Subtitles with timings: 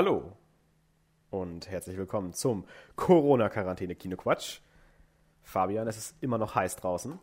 [0.00, 0.32] Hallo
[1.28, 2.64] und herzlich willkommen zum
[2.96, 4.60] Corona-Quarantäne-Kino-Quatsch.
[5.42, 7.18] Fabian, es ist immer noch heiß draußen.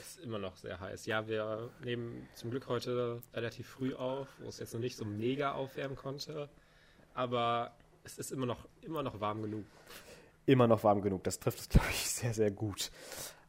[0.00, 1.04] Es ist immer noch sehr heiß.
[1.04, 5.04] Ja, wir nehmen zum Glück heute relativ früh auf, wo es jetzt noch nicht so
[5.04, 6.48] mega aufwärmen konnte.
[7.12, 7.72] Aber
[8.04, 9.66] es ist immer noch, immer noch warm genug.
[10.46, 11.24] Immer noch warm genug.
[11.24, 12.90] Das trifft es, glaube ich, sehr, sehr gut.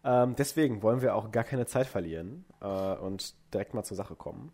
[0.03, 4.17] Ähm, deswegen wollen wir auch gar keine Zeit verlieren äh, und direkt mal zur Sache
[4.17, 4.51] kommen.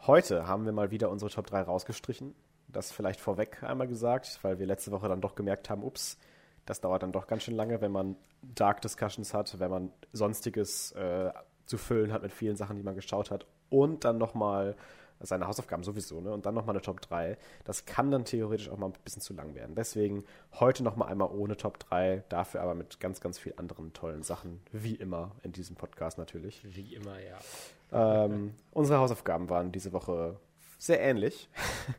[0.00, 2.34] Heute haben wir mal wieder unsere Top 3 rausgestrichen.
[2.72, 6.18] Das vielleicht vorweg einmal gesagt, weil wir letzte Woche dann doch gemerkt haben, ups,
[6.66, 10.92] das dauert dann doch ganz schön lange, wenn man Dark Discussions hat, wenn man sonstiges
[10.92, 11.32] äh,
[11.66, 14.76] zu füllen hat mit vielen Sachen, die man geschaut hat und dann nochmal
[15.24, 16.32] seine Hausaufgaben sowieso, ne?
[16.32, 17.36] Und dann nochmal eine Top 3.
[17.64, 19.74] Das kann dann theoretisch auch mal ein bisschen zu lang werden.
[19.74, 20.24] Deswegen
[20.58, 24.60] heute nochmal einmal ohne Top 3, dafür aber mit ganz, ganz vielen anderen tollen Sachen,
[24.72, 26.62] wie immer in diesem Podcast natürlich.
[26.64, 28.24] Wie immer, ja.
[28.24, 30.40] Ähm, unsere Hausaufgaben waren diese Woche
[30.82, 31.48] sehr ähnlich.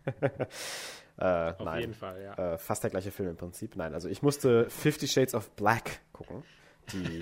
[1.18, 2.54] äh, Auf nein, jeden Fall, ja.
[2.54, 3.78] Äh, fast der gleiche Film im Prinzip.
[3.78, 6.44] Nein, also ich musste Fifty Shades of Black gucken.
[6.92, 7.22] Die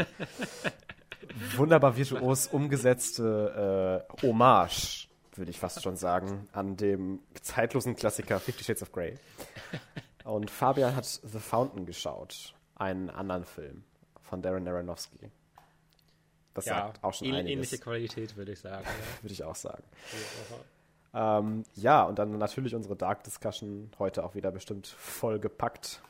[1.55, 8.63] wunderbar virtuos umgesetzte äh, Hommage, würde ich fast schon sagen, an dem zeitlosen Klassiker Fifty
[8.63, 9.19] Shades of Grey.
[10.23, 13.83] Und Fabian hat The Fountain geschaut, einen anderen Film
[14.23, 15.29] von Darren Aronofsky.
[16.55, 17.71] Das ja, sagt auch schon ähn einiges.
[17.71, 18.83] Ähnliche Qualität, würde ich sagen.
[18.87, 19.23] Ja.
[19.23, 19.83] würde ich auch sagen.
[21.13, 26.01] Ähm, ja, und dann natürlich unsere Dark Discussion heute auch wieder bestimmt voll gepackt.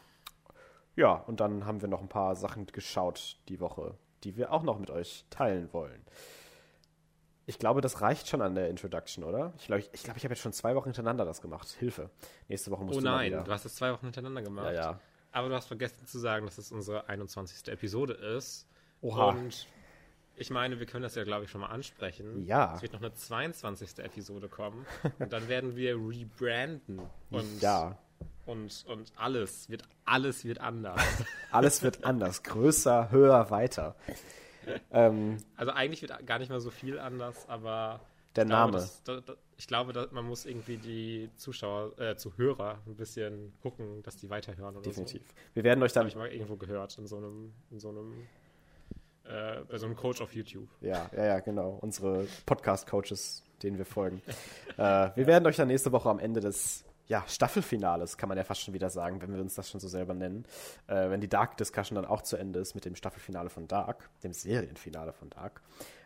[0.95, 4.63] Ja, und dann haben wir noch ein paar Sachen geschaut die Woche, die wir auch
[4.63, 6.05] noch mit euch teilen wollen.
[7.47, 9.53] Ich glaube, das reicht schon an der Introduction, oder?
[9.57, 11.69] Ich glaube, ich, ich, glaub, ich habe jetzt schon zwei Wochen hintereinander das gemacht.
[11.79, 12.11] Hilfe.
[12.47, 14.67] Nächste Woche musst oh du nein, du hast es zwei Wochen hintereinander gemacht.
[14.67, 14.99] Ja, ja.
[15.31, 17.67] Aber du hast vergessen zu sagen, dass es unsere 21.
[17.69, 18.67] Episode ist.
[19.01, 19.29] Oha.
[19.29, 19.67] Und
[20.41, 22.43] ich meine, wir können das ja, glaube ich, schon mal ansprechen.
[22.45, 22.73] Ja.
[22.75, 23.99] Es wird noch eine 22.
[23.99, 24.85] Episode kommen.
[25.19, 26.99] und dann werden wir rebranden.
[27.29, 27.97] Und, ja.
[28.47, 30.99] Und, und alles wird, alles wird anders.
[31.51, 32.41] alles wird anders.
[32.41, 33.95] Größer, höher, weiter.
[34.91, 38.01] ähm, also eigentlich wird gar nicht mal so viel anders, aber
[38.35, 38.71] der Name.
[38.71, 43.53] Glaube, das, das, ich glaube, dass man muss irgendwie die Zuschauer, äh, Zuhörer ein bisschen
[43.61, 45.21] gucken, dass die weiterhören Definitiv.
[45.27, 45.35] So.
[45.53, 46.01] Wir werden euch dann.
[46.01, 48.27] Habe ich mal irgendwo gehört in so einem, in so einem
[49.31, 50.67] äh, bei so einem Coach auf YouTube.
[50.81, 51.77] Ja, ja, ja, genau.
[51.81, 54.21] Unsere Podcast-Coaches, denen wir folgen.
[54.77, 58.43] äh, wir werden euch dann nächste Woche am Ende des ja, Staffelfinales, kann man ja
[58.43, 60.45] fast schon wieder sagen, wenn wir uns das schon so selber nennen.
[60.87, 64.09] Äh, wenn die Dark Discussion dann auch zu Ende ist mit dem Staffelfinale von Dark,
[64.23, 65.61] dem Serienfinale von Dark,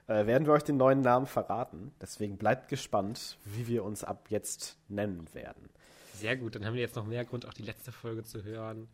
[0.08, 1.92] äh, werden wir euch den neuen Namen verraten.
[2.02, 5.70] Deswegen bleibt gespannt, wie wir uns ab jetzt nennen werden.
[6.14, 8.88] Sehr gut, dann haben wir jetzt noch mehr Grund, auch die letzte Folge zu hören.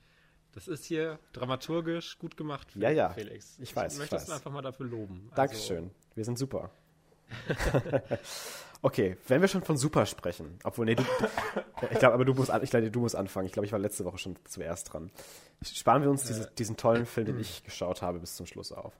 [0.53, 3.09] Das ist hier dramaturgisch gut gemacht, ja, ja.
[3.11, 3.57] Felix.
[3.59, 3.93] Ich weiß.
[3.93, 5.21] Ich möchte es einfach mal dafür loben.
[5.29, 5.91] Also Dankeschön.
[6.13, 6.71] Wir sind super.
[8.81, 11.03] okay, wenn wir schon von super sprechen, obwohl, nee, du,
[11.89, 13.45] ich glaube, aber du musst, ich glaube, du musst anfangen.
[13.45, 15.09] Ich glaube, ich war letzte Woche schon zuerst dran.
[15.63, 18.73] Sparen wir uns diese, äh, diesen tollen Film, den ich geschaut habe, bis zum Schluss
[18.73, 18.93] auf.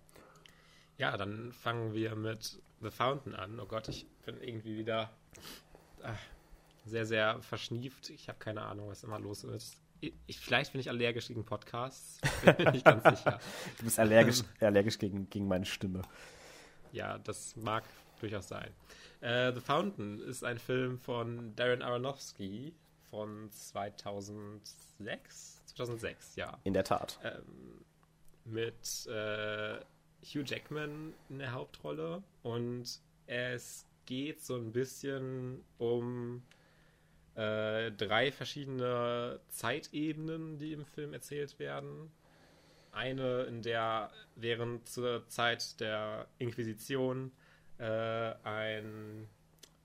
[0.98, 3.60] Ja, dann fangen wir mit The Fountain an.
[3.60, 5.10] Oh Gott, ich bin irgendwie wieder
[6.02, 6.18] ach,
[6.86, 8.10] sehr, sehr verschnieft.
[8.10, 12.20] Ich habe keine Ahnung, was immer los ist ich, vielleicht bin ich allergisch gegen Podcasts.
[12.58, 13.40] Bin ich ganz sicher.
[13.78, 16.02] Du bist allergisch, allergisch gegen, gegen meine Stimme.
[16.92, 17.84] Ja, das mag
[18.20, 18.72] durchaus sein.
[19.22, 22.74] Uh, The Fountain ist ein Film von Darren Aronofsky
[23.10, 25.62] von 2006.
[25.68, 26.58] 2006, ja.
[26.64, 27.20] In der Tat.
[27.24, 27.86] Ähm,
[28.46, 29.80] mit äh,
[30.24, 36.42] Hugh Jackman in der Hauptrolle und es geht so ein bisschen um
[37.36, 42.12] äh, drei verschiedene Zeitebenen, die im Film erzählt werden.
[42.92, 47.32] Eine, in der während zur Zeit der Inquisition
[47.78, 49.30] äh, ein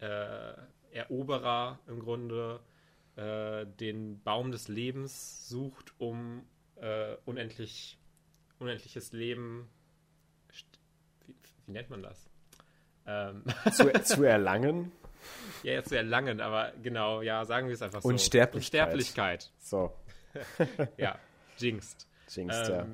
[0.00, 0.54] äh,
[0.90, 2.60] Eroberer im Grunde
[3.16, 6.42] äh, den Baum des Lebens sucht, um
[6.76, 7.98] äh, unendlich,
[8.58, 9.68] unendliches Leben.
[11.26, 11.34] Wie,
[11.66, 12.28] wie nennt man das?
[13.06, 13.44] Ähm.
[13.72, 14.90] Zu, zu erlangen?
[15.62, 18.08] Ja, jetzt zu erlangen, aber genau, ja, sagen wir es einfach so.
[18.08, 18.92] Unsterblichkeit.
[18.92, 19.52] Unsterblichkeit.
[19.58, 19.92] So.
[20.96, 21.18] ja,
[21.58, 22.06] Jinxed.
[22.28, 22.86] Jinxed, ähm, ja.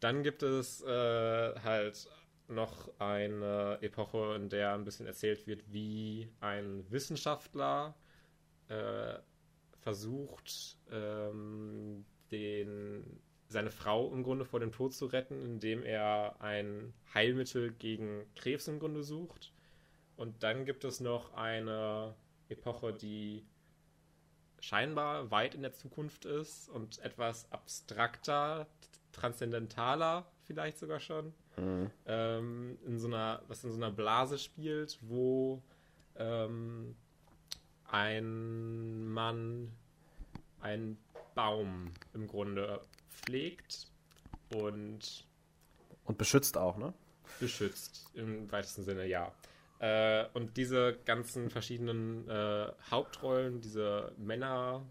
[0.00, 2.08] Dann gibt es äh, halt
[2.48, 7.94] noch eine Epoche, in der ein bisschen erzählt wird, wie ein Wissenschaftler
[8.68, 9.14] äh,
[9.80, 16.92] versucht, ähm, den, seine Frau im Grunde vor dem Tod zu retten, indem er ein
[17.12, 19.52] Heilmittel gegen Krebs im Grunde sucht.
[20.16, 22.14] Und dann gibt es noch eine
[22.48, 23.44] Epoche, die
[24.60, 28.66] scheinbar weit in der Zukunft ist und etwas abstrakter,
[29.12, 31.34] transzendentaler vielleicht sogar schon.
[31.56, 31.90] Mhm.
[32.06, 35.62] Ähm, in so einer, was in so einer Blase spielt, wo
[36.16, 36.96] ähm,
[37.86, 39.72] ein Mann
[40.60, 40.98] einen
[41.34, 43.88] Baum im Grunde pflegt
[44.54, 45.26] und.
[46.04, 46.92] Und beschützt auch, ne?
[47.40, 49.32] Beschützt, im weitesten Sinne, ja.
[49.80, 54.84] Äh, und diese ganzen verschiedenen äh, Hauptrollen, diese Männer,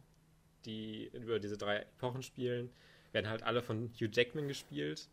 [0.65, 2.69] die über diese drei Epochen spielen,
[3.11, 5.09] werden halt alle von Hugh Jackman gespielt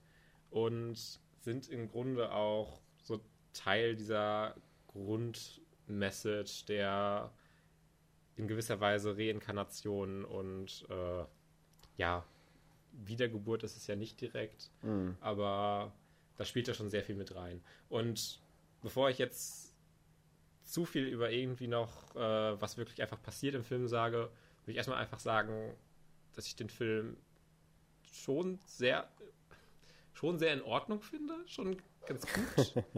[0.51, 3.21] und sind im Grunde auch so
[3.53, 4.55] Teil dieser
[4.89, 7.33] Grundmessage der
[8.37, 11.25] in gewisser Weise Reinkarnation und äh,
[11.97, 12.25] ja,
[12.93, 15.17] Wiedergeburt ist es ja nicht direkt, mhm.
[15.21, 15.93] aber
[16.37, 17.61] da spielt er schon sehr viel mit rein.
[17.89, 18.41] Und
[18.83, 19.75] bevor ich jetzt
[20.65, 24.31] zu viel über irgendwie noch, äh, was wirklich einfach passiert im Film sage,
[24.63, 25.75] würde ich erstmal einfach sagen,
[26.35, 27.17] dass ich den Film
[28.13, 29.09] schon sehr,
[30.15, 32.85] schon sehr in Ordnung finde, schon ganz gut.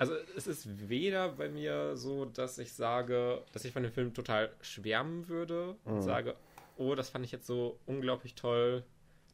[0.00, 4.14] Also es ist weder bei mir so, dass ich sage, dass ich von dem Film
[4.14, 6.00] total schwärmen würde und mhm.
[6.00, 6.36] sage,
[6.78, 8.82] oh, das fand ich jetzt so unglaublich toll,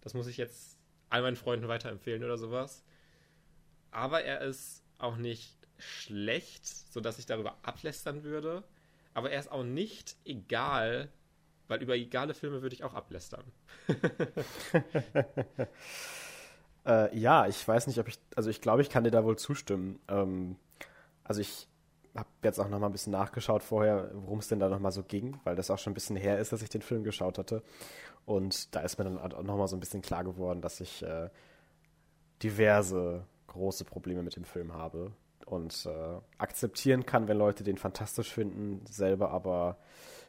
[0.00, 0.76] das muss ich jetzt
[1.08, 2.82] all meinen Freunden weiterempfehlen oder sowas.
[3.92, 8.64] Aber er ist auch nicht schlecht, sodass ich darüber ablästern würde.
[9.14, 11.08] Aber er ist auch nicht egal,
[11.68, 13.44] weil über egale Filme würde ich auch ablästern.
[16.86, 19.36] Äh, ja, ich weiß nicht, ob ich, also ich glaube, ich kann dir da wohl
[19.36, 19.98] zustimmen.
[20.08, 20.56] Ähm,
[21.24, 21.66] also ich
[22.14, 24.92] habe jetzt auch noch mal ein bisschen nachgeschaut vorher, worum es denn da noch mal
[24.92, 27.38] so ging, weil das auch schon ein bisschen her ist, dass ich den Film geschaut
[27.38, 27.62] hatte.
[28.24, 31.02] Und da ist mir dann auch noch mal so ein bisschen klar geworden, dass ich
[31.02, 31.28] äh,
[32.42, 33.24] diverse
[33.56, 35.12] große Probleme mit dem Film habe
[35.46, 39.78] und äh, akzeptieren kann, wenn Leute den fantastisch finden, selber aber,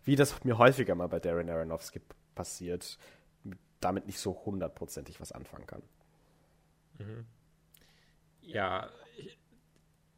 [0.04, 2.02] wie das mir häufiger mal bei Darren Aronofsky
[2.36, 2.98] passiert,
[3.80, 5.82] damit nicht so hundertprozentig was anfangen kann.
[7.00, 7.26] Mhm.
[8.42, 8.90] Ja,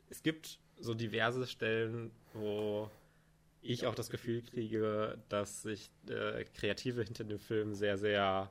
[0.09, 2.89] es gibt so diverse Stellen, wo
[3.61, 8.49] ich auch das Gefühl kriege, dass sich äh, Kreative hinter dem Film sehr, sehr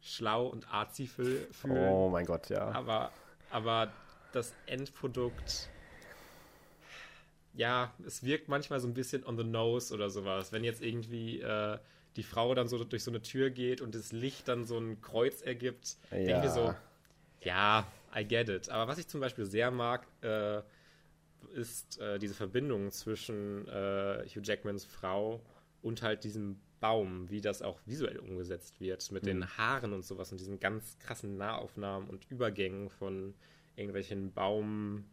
[0.00, 1.46] schlau und arzi fühlen.
[1.68, 2.70] Oh mein Gott, ja.
[2.72, 3.12] Aber,
[3.52, 3.92] aber
[4.32, 5.68] das Endprodukt,
[7.54, 10.52] ja, es wirkt manchmal so ein bisschen on the nose oder sowas.
[10.52, 11.78] Wenn jetzt irgendwie äh,
[12.16, 15.00] die Frau dann so durch so eine Tür geht und das Licht dann so ein
[15.00, 16.18] Kreuz ergibt, ja.
[16.18, 16.74] denke ich so,
[17.42, 18.68] ja, I get it.
[18.70, 20.62] Aber was ich zum Beispiel sehr mag, äh,
[21.54, 25.40] ist äh, diese Verbindung zwischen äh, Hugh Jackmans Frau
[25.82, 29.26] und halt diesem Baum, wie das auch visuell umgesetzt wird, mit mhm.
[29.28, 33.34] den Haaren und sowas und diesen ganz krassen Nahaufnahmen und Übergängen von
[33.76, 35.04] irgendwelchen Baum,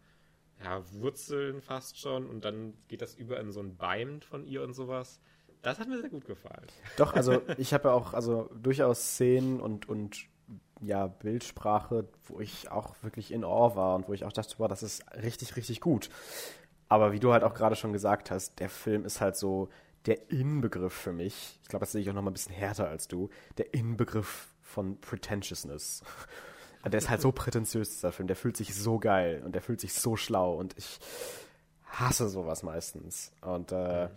[0.64, 4.64] ja, Wurzeln fast schon und dann geht das über in so ein Bein von ihr
[4.64, 5.22] und sowas.
[5.62, 6.66] Das hat mir sehr gut gefallen.
[6.98, 10.26] Doch, also ich habe ja auch also durchaus Szenen und, und
[10.82, 14.68] ja, Bildsprache, wo ich auch wirklich in Awe war und wo ich auch dachte, boah,
[14.68, 16.10] das ist richtig, richtig gut.
[16.88, 19.70] Aber wie du halt auch gerade schon gesagt hast, der Film ist halt so
[20.06, 21.60] der Inbegriff für mich.
[21.64, 23.30] Ich glaube, das sehe ich auch noch mal ein bisschen härter als du.
[23.58, 26.04] Der Inbegriff von Pretentiousness.
[26.86, 28.28] Der ist halt so prätentiös, dieser Film.
[28.28, 31.00] Der fühlt sich so geil und der fühlt sich so schlau und ich
[31.86, 33.34] hasse sowas meistens.
[33.42, 34.10] Und äh,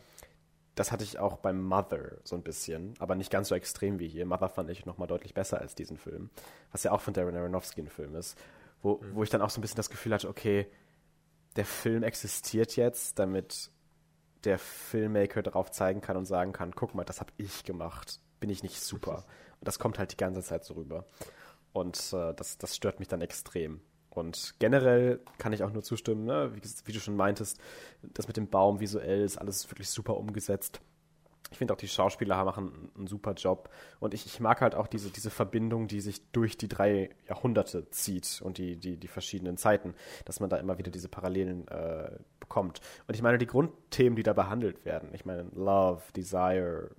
[0.75, 4.09] das hatte ich auch beim Mother so ein bisschen, aber nicht ganz so extrem wie
[4.09, 4.27] hier.
[4.27, 6.31] Mother fand ich nochmal deutlich besser als diesen Film,
[6.71, 8.39] was ja auch von Darren Aronofsky ein Film ist,
[8.81, 9.15] wo, mhm.
[9.15, 10.67] wo ich dann auch so ein bisschen das Gefühl hatte, okay,
[11.57, 13.71] der Film existiert jetzt, damit
[14.45, 18.51] der Filmmaker darauf zeigen kann und sagen kann, guck mal, das habe ich gemacht, bin
[18.51, 19.25] ich nicht super.
[19.61, 21.07] Und das kommt halt die ganze Zeit so rüber.
[21.73, 23.81] Und äh, das, das stört mich dann extrem.
[24.11, 26.53] Und generell kann ich auch nur zustimmen, ne?
[26.55, 27.59] wie, wie, du schon meintest,
[28.03, 30.83] das mit dem Baum visuell ist alles wirklich super umgesetzt.
[31.53, 33.71] Ich finde auch, die Schauspieler machen einen super Job.
[34.01, 37.91] Und ich, ich, mag halt auch diese, diese Verbindung, die sich durch die drei Jahrhunderte
[37.91, 39.95] zieht und die, die, die verschiedenen Zeiten,
[40.25, 42.81] dass man da immer wieder diese Parallelen äh, bekommt.
[43.07, 46.91] Und ich meine, die Grundthemen, die da behandelt werden, ich meine, Love, Desire,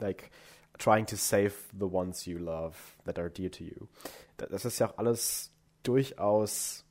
[0.00, 0.30] like
[0.78, 3.88] trying to save the ones you love that are dear to you.
[4.36, 6.84] Das ist ja auch alles durchaus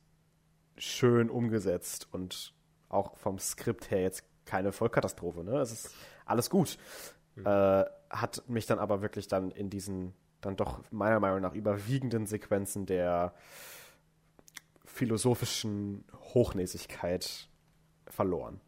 [0.76, 2.54] schön umgesetzt und
[2.88, 5.44] auch vom Skript her jetzt keine Vollkatastrophe.
[5.44, 5.58] Ne?
[5.58, 5.94] Es ist
[6.32, 6.76] alles gut.
[7.36, 7.46] Mhm.
[7.46, 12.26] Äh, hat mich dann aber wirklich dann in diesen dann doch meiner Meinung nach überwiegenden
[12.26, 13.32] Sequenzen der
[14.84, 17.48] philosophischen Hochnäsigkeit
[18.08, 18.60] verloren.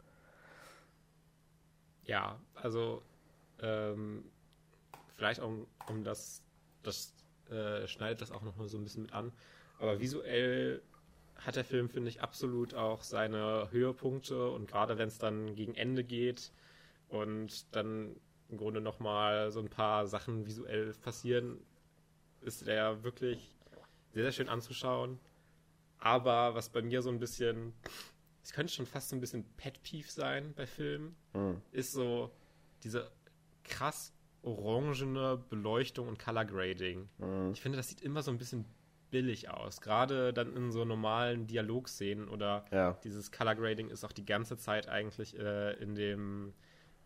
[2.04, 3.02] Ja, also
[3.60, 4.24] ähm,
[5.16, 6.42] vielleicht um, um das,
[6.82, 7.12] das
[7.50, 9.32] äh, schneidet das auch noch mal so ein bisschen mit an.
[9.78, 10.80] Aber visuell
[11.36, 15.74] hat der Film, finde ich, absolut auch seine Höhepunkte und gerade wenn es dann gegen
[15.74, 16.52] Ende geht
[17.14, 18.16] und dann
[18.48, 21.58] im Grunde nochmal so ein paar Sachen visuell passieren,
[22.40, 23.56] ist der wirklich
[24.12, 25.18] sehr, sehr schön anzuschauen.
[25.98, 27.72] Aber was bei mir so ein bisschen,
[28.42, 31.62] es könnte schon fast so ein bisschen Pet Peeve sein bei Filmen, mhm.
[31.72, 32.30] ist so
[32.82, 33.10] diese
[33.64, 37.08] krass orangene Beleuchtung und Color Grading.
[37.18, 37.52] Mhm.
[37.54, 38.66] Ich finde, das sieht immer so ein bisschen
[39.10, 39.80] billig aus.
[39.80, 42.98] Gerade dann in so normalen Dialogszenen oder Ja.
[43.04, 46.52] dieses Color Grading ist auch die ganze Zeit eigentlich äh, in dem,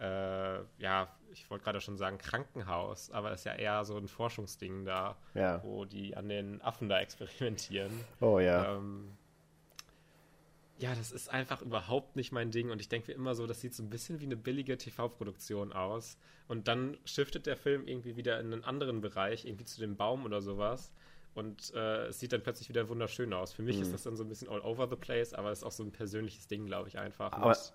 [0.01, 4.09] äh, ja, ich wollte gerade schon sagen Krankenhaus, aber das ist ja eher so ein
[4.09, 5.63] Forschungsding da, Ja.
[5.65, 7.91] wo die an den Affen da experimentieren.
[8.21, 8.77] Oh ja.
[8.77, 9.11] Ähm,
[10.79, 13.61] ja, das ist einfach überhaupt nicht mein Ding und ich denke mir immer so, das
[13.61, 18.17] sieht so ein bisschen wie eine billige TV-Produktion aus und dann shiftet der Film irgendwie
[18.17, 20.93] wieder in einen anderen Bereich, irgendwie zu dem Baum oder sowas
[21.35, 23.53] und äh, es sieht dann plötzlich wieder wunderschön aus.
[23.53, 23.83] Für mich Mhm.
[23.83, 25.83] ist das dann so ein bisschen all over the place, aber es ist auch so
[25.83, 27.33] ein persönliches Ding, glaube ich, einfach.
[27.33, 27.73] Aber- Und,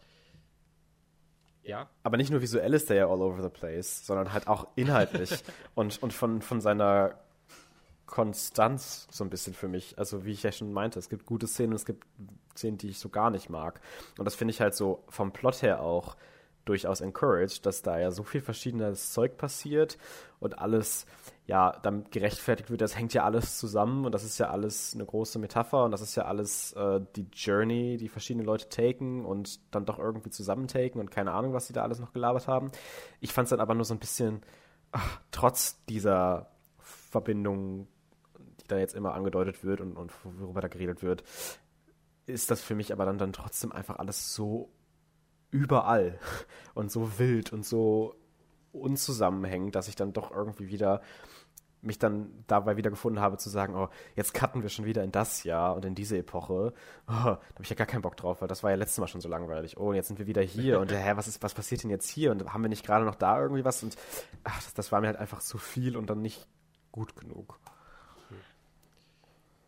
[1.63, 4.67] ja, Aber nicht nur visuell ist der ja all over the place, sondern halt auch
[4.75, 5.43] inhaltlich
[5.75, 7.15] und, und von, von seiner
[8.05, 9.97] Konstanz so ein bisschen für mich.
[9.97, 12.05] Also wie ich ja schon meinte, es gibt gute Szenen und es gibt
[12.55, 13.79] Szenen, die ich so gar nicht mag.
[14.17, 16.15] Und das finde ich halt so vom Plot her auch
[16.65, 19.97] durchaus encouraged, dass da ja so viel verschiedenes Zeug passiert
[20.39, 21.05] und alles
[21.45, 22.81] ja damit gerechtfertigt wird.
[22.81, 26.01] Das hängt ja alles zusammen und das ist ja alles eine große Metapher und das
[26.01, 31.01] ist ja alles äh, die Journey, die verschiedene Leute taken und dann doch irgendwie zusammentaken
[31.01, 32.71] und keine Ahnung, was sie da alles noch gelabert haben.
[33.19, 34.41] Ich fand es dann aber nur so ein bisschen,
[34.91, 37.87] ach, trotz dieser Verbindung,
[38.61, 41.23] die da jetzt immer angedeutet wird und, und worüber da geredet wird,
[42.25, 44.69] ist das für mich aber dann, dann trotzdem einfach alles so
[45.51, 46.19] überall
[46.73, 48.15] und so wild und so
[48.73, 51.01] unzusammenhängend, dass ich dann doch irgendwie wieder
[51.83, 55.11] mich dann dabei wieder gefunden habe zu sagen, oh, jetzt cutten wir schon wieder in
[55.11, 56.73] das Jahr und in diese Epoche.
[57.07, 59.07] Oh, da habe ich ja gar keinen Bock drauf, weil das war ja letztes Mal
[59.07, 59.77] schon so langweilig.
[59.77, 62.09] Oh, und jetzt sind wir wieder hier und hä, was ist, was passiert denn jetzt
[62.09, 62.31] hier?
[62.31, 63.83] Und haben wir nicht gerade noch da irgendwie was?
[63.83, 63.97] Und
[64.43, 66.47] ach, das, das war mir halt einfach zu viel und dann nicht
[66.91, 67.59] gut genug.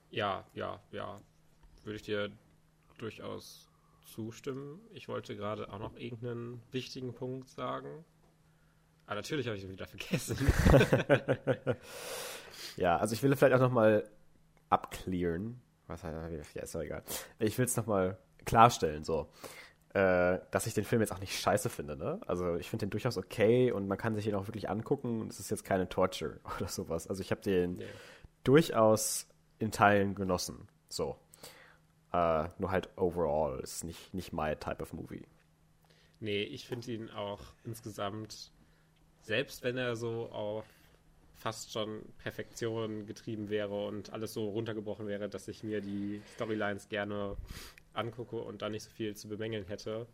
[0.10, 1.20] ja, ja, ja,
[1.84, 2.32] würde ich dir
[2.98, 3.70] durchaus
[4.06, 4.80] zustimmen.
[4.94, 8.06] Ich wollte gerade auch noch irgendeinen wichtigen Punkt sagen.
[9.08, 10.38] Aber natürlich habe ich ihn wieder vergessen.
[12.78, 14.10] Ja, also ich will vielleicht auch nochmal
[14.70, 15.62] abklären.
[15.88, 17.04] Was heißt, ja, ist doch egal.
[17.40, 19.30] Ich will es nochmal klarstellen, so.
[19.94, 22.20] Äh, dass ich den Film jetzt auch nicht scheiße finde, ne?
[22.28, 25.32] Also ich finde den durchaus okay und man kann sich ihn auch wirklich angucken und
[25.32, 27.08] es ist jetzt keine Torture oder sowas.
[27.08, 27.86] Also ich habe den Nee.
[28.44, 30.68] durchaus in Teilen genossen.
[30.90, 31.18] So.
[32.12, 35.26] Äh, nur halt overall ist nicht, nicht my type of movie.
[36.20, 38.52] Nee, ich finde ihn auch insgesamt,
[39.25, 40.65] selbst wenn er so auf
[41.36, 46.89] fast schon Perfektion getrieben wäre und alles so runtergebrochen wäre, dass ich mir die Storylines
[46.89, 47.36] gerne
[47.94, 50.08] angucke und da nicht so viel zu bemängeln hätte.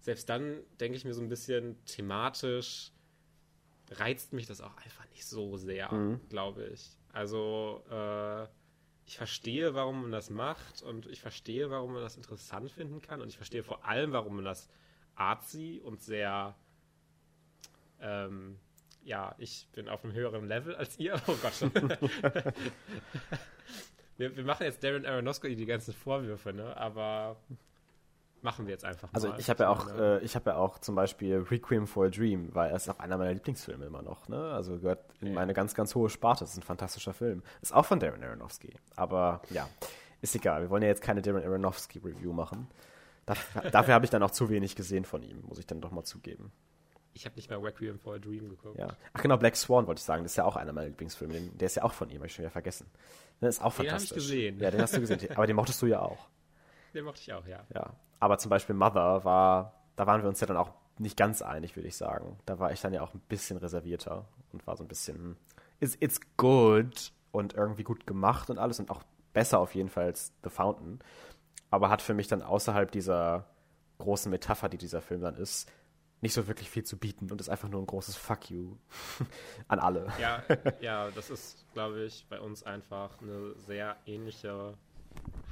[0.00, 2.92] Selbst dann denke ich mir so ein bisschen thematisch
[3.92, 6.20] reizt mich das auch einfach nicht so sehr, Mhm.
[6.28, 6.90] glaube ich.
[7.12, 8.44] Also äh,
[9.06, 13.20] ich verstehe, warum man das macht und ich verstehe, warum man das interessant finden kann
[13.20, 14.68] und ich verstehe vor allem, warum man das
[15.16, 16.54] artsy und sehr
[18.00, 18.58] ähm,
[19.04, 21.20] ja, ich bin auf einem höheren Level als ihr.
[21.26, 21.70] Oh Gott.
[24.16, 26.76] wir, wir machen jetzt Darren Aronofsky die ganzen Vorwürfe, ne?
[26.76, 27.36] Aber
[28.42, 29.40] machen wir jetzt einfach Also mal.
[29.40, 32.08] ich habe ja auch, meine, äh, ich habe ja auch zum Beispiel Requiem for a
[32.08, 34.52] Dream, weil er ist auch einer meiner Lieblingsfilme immer noch, ne?
[34.52, 35.32] Also gehört in Ja.
[35.34, 36.44] meine ganz, ganz hohe Sparte.
[36.44, 37.42] Das ist ein fantastischer Film.
[37.62, 38.74] Ist auch von Darren Aronofsky.
[38.96, 39.68] Aber ja,
[40.20, 40.62] ist egal.
[40.62, 42.68] Wir wollen ja jetzt keine Darren Aronofsky Review machen.
[43.26, 45.90] Dafür, dafür habe ich dann auch zu wenig gesehen von ihm, muss ich dann doch
[45.90, 46.50] mal zugeben.
[47.12, 48.78] Ich habe nicht mal Requiem for a Dream geguckt.
[48.78, 48.88] Ja.
[49.12, 50.22] Ach genau, Black Swan wollte ich sagen.
[50.22, 51.34] Das ist ja auch einer meiner Lieblingsfilme.
[51.34, 52.86] Den, der ist ja auch von ihm, habe ich schon wieder vergessen.
[53.40, 54.16] Der ist auch Den hab ich fantastisch.
[54.16, 54.60] gesehen.
[54.60, 55.30] Ja, den hast du gesehen.
[55.34, 56.28] Aber den mochtest du ja auch.
[56.94, 57.64] Den mochte ich auch, ja.
[57.74, 61.40] Ja, aber zum Beispiel Mother war, da waren wir uns ja dann auch nicht ganz
[61.40, 62.38] einig, würde ich sagen.
[62.46, 65.36] Da war ich dann ja auch ein bisschen reservierter und war so ein bisschen, hm,
[65.80, 69.02] it's, it's good und irgendwie gut gemacht und alles und auch
[69.32, 70.98] besser auf jeden Fall als The Fountain.
[71.70, 73.46] Aber hat für mich dann außerhalb dieser
[73.98, 75.70] großen Metapher, die dieser Film dann ist,
[76.20, 78.76] nicht so wirklich viel zu bieten und ist einfach nur ein großes Fuck you
[79.68, 80.06] an alle.
[80.20, 80.42] Ja,
[80.80, 84.74] ja, das ist, glaube ich, bei uns einfach eine sehr ähnliche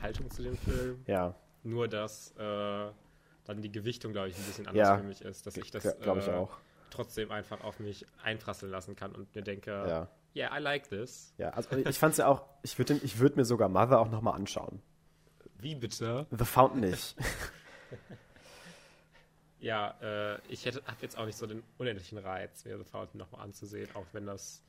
[0.02, 1.02] Haltung zu dem Film.
[1.06, 1.34] Ja,
[1.64, 2.90] Nur, dass äh,
[3.44, 5.46] dann die Gewichtung, glaube ich, ein bisschen anders Ja, für mich ist.
[5.46, 6.56] Dass ich das glaube ich äh, auch.
[6.90, 10.08] trotzdem einfach auf mich einprasseln lassen kann und mir denke, Ja.
[10.36, 11.32] yeah, I like this.
[11.38, 14.10] Ja, also ich fand es ja auch, ich würde ich würd mir sogar Mother auch
[14.10, 14.82] nochmal anschauen.
[15.58, 16.26] Wie bitte?
[16.30, 17.16] The Fountain nicht.
[19.60, 23.18] Ja, äh, ich hätte habe jetzt auch nicht so den unendlichen Reiz, mir The Fountain
[23.18, 24.62] nochmal anzusehen, auch wenn das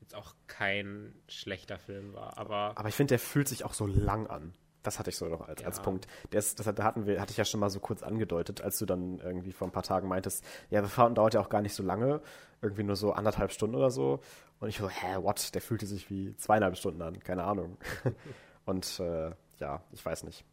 [0.00, 2.36] jetzt auch kein schlechter Film war.
[2.36, 4.54] Aber Aber ich finde, der fühlt sich auch so lang an.
[4.82, 5.66] Das hatte ich so noch als, Ja.
[5.68, 6.06] als Punkt.
[6.30, 9.18] Ist, das hatten wir, hatte ich ja schon mal so kurz angedeutet, als du dann
[9.20, 11.82] irgendwie vor ein paar Tagen meintest, ja, The Fountain dauert ja auch gar nicht so
[11.82, 12.20] lange,
[12.60, 14.20] irgendwie nur so anderthalb Stunden oder so.
[14.60, 15.54] Und ich so, hä, what?
[15.54, 17.78] Der fühlte sich wie zweieinhalb Stunden an, keine Ahnung.
[18.66, 20.44] Und äh, ja, ich weiß nicht.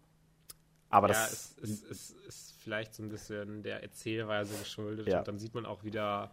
[0.89, 5.19] Aber ja, das, es, es, es ist vielleicht so ein bisschen der Erzählweise geschuldet Ja.
[5.19, 6.31] und dann sieht man auch wieder,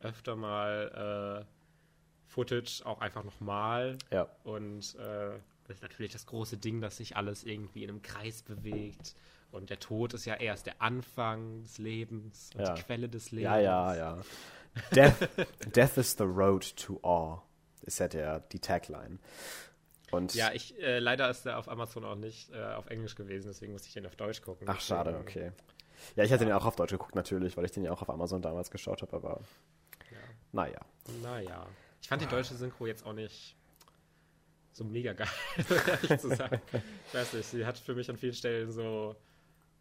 [0.00, 3.96] öfter mal äh, Footage auch einfach nochmal.
[4.10, 4.28] Ja.
[4.44, 5.30] Und äh,
[5.66, 9.14] das ist natürlich das große Ding, dass sich alles irgendwie in einem Kreis bewegt.
[9.52, 12.74] Und der Tod ist ja erst der Anfang des Lebens und Ja.
[12.74, 13.44] die Quelle des Lebens.
[13.44, 14.18] Ja, ja, ja.
[14.94, 15.28] Death,
[15.76, 17.42] Death is the road to awe,
[17.82, 19.18] ist ja der, die Tagline.
[20.12, 23.48] Und Ja, ich, äh, leider ist der auf Amazon auch nicht äh, auf Englisch gewesen,
[23.48, 24.68] deswegen musste ich den auf Deutsch gucken.
[24.68, 25.50] ach, schade, okay.
[26.16, 28.10] Ja, ich hatte den auch auf Deutsch geguckt, natürlich, weil ich den ja auch auf
[28.10, 29.40] Amazon damals geschaut habe, aber
[30.10, 30.18] Ja.
[30.52, 30.80] naja.
[31.22, 31.66] Naja.
[32.02, 33.56] Ich fand die deutsche Synchro jetzt auch nicht
[34.72, 35.28] so mega geil,
[35.86, 36.60] ehrlich zu sagen.
[37.06, 39.14] Ich weiß nicht, sie hat für mich an vielen Stellen so.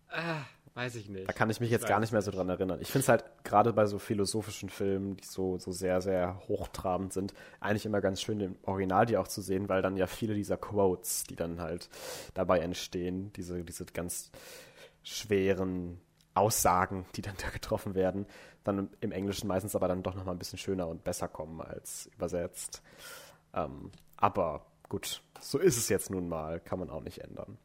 [0.09, 0.41] Ah,
[0.73, 1.29] weiß ich nicht.
[1.29, 2.79] Da kann ich mich jetzt weiß gar nicht mehr so dran erinnern.
[2.81, 7.13] Ich finde es halt gerade bei so philosophischen Filmen, die so, so sehr, sehr hochtrabend
[7.13, 10.33] sind, eigentlich immer ganz schön im Original die auch zu sehen, weil dann ja viele
[10.33, 11.89] dieser Quotes, die dann halt
[12.33, 14.31] dabei entstehen, diese, diese ganz
[15.03, 16.01] schweren
[16.33, 18.25] Aussagen, die dann da getroffen werden,
[18.63, 22.09] dann im, Englischen meistens aber dann doch nochmal ein bisschen schöner und besser kommen als
[22.15, 22.81] übersetzt.
[23.53, 27.57] Ähm, aber gut, so ist es jetzt nun mal, kann man auch nicht ändern.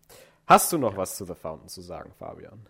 [0.46, 2.66] Hast du noch was zu The Fountain zu sagen, Fabian?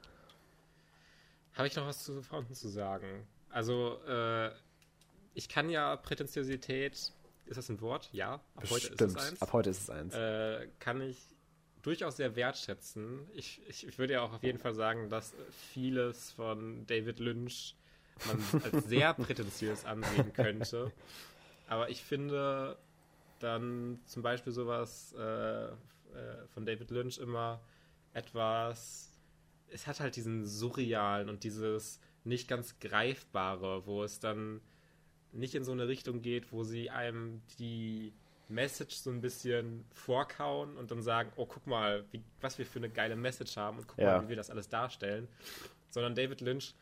[1.55, 3.27] Habe ich noch was zu The Fountain zu sagen?
[3.51, 4.51] Also, äh,
[5.35, 7.13] ich kann ja Prätentiosität,
[7.47, 8.09] ist das ein Wort?
[8.13, 9.43] Ja, ab heute ist es eins.
[9.43, 10.15] Ab heute ist es eins.
[10.15, 11.19] äh, kann ich
[11.85, 13.21] durchaus sehr wertschätzen.
[13.35, 15.35] Ich, ich, ich würde ja auch auf jeden Fall sagen, dass
[15.73, 17.76] vieles von David Lynch
[18.26, 20.93] man als sehr prätentiös ansehen könnte.
[21.69, 22.79] Aber ich finde
[23.38, 25.73] dann zum Beispiel sowas äh, äh,
[26.55, 27.61] von David Lynch immer
[28.14, 29.11] etwas.
[29.69, 34.62] Es hat halt diesen surrealen und dieses nicht ganz greifbare, wo es dann
[35.33, 38.14] nicht in so eine Richtung geht, wo sie einem die
[38.49, 42.79] Message so ein bisschen vorkauen und dann sagen, oh, guck mal, wie, was wir für
[42.79, 44.16] eine geile Message haben und guck Ja.
[44.18, 45.29] mal, wie wir das alles darstellen.
[45.90, 46.75] Sondern David Lynch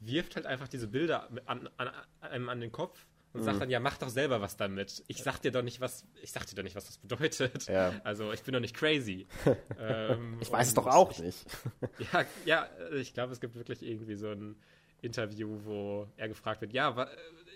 [0.00, 3.44] wirft halt einfach diese Bilder an, an, einem an den Kopf und Mhm.
[3.44, 5.02] sagt dann, ja, mach doch selber was damit.
[5.08, 7.66] Ich sag dir doch nicht, was, ich sag dir doch nicht, was das bedeutet.
[7.68, 7.92] Ja.
[8.04, 9.26] Also ich bin doch nicht crazy.
[9.78, 11.46] ähm, Ich weiß es doch auch ich, nicht.
[12.12, 14.56] ja, ja, ich glaube, es gibt wirklich irgendwie so ein
[15.02, 17.08] Interview, wo er gefragt wird, ja, wa,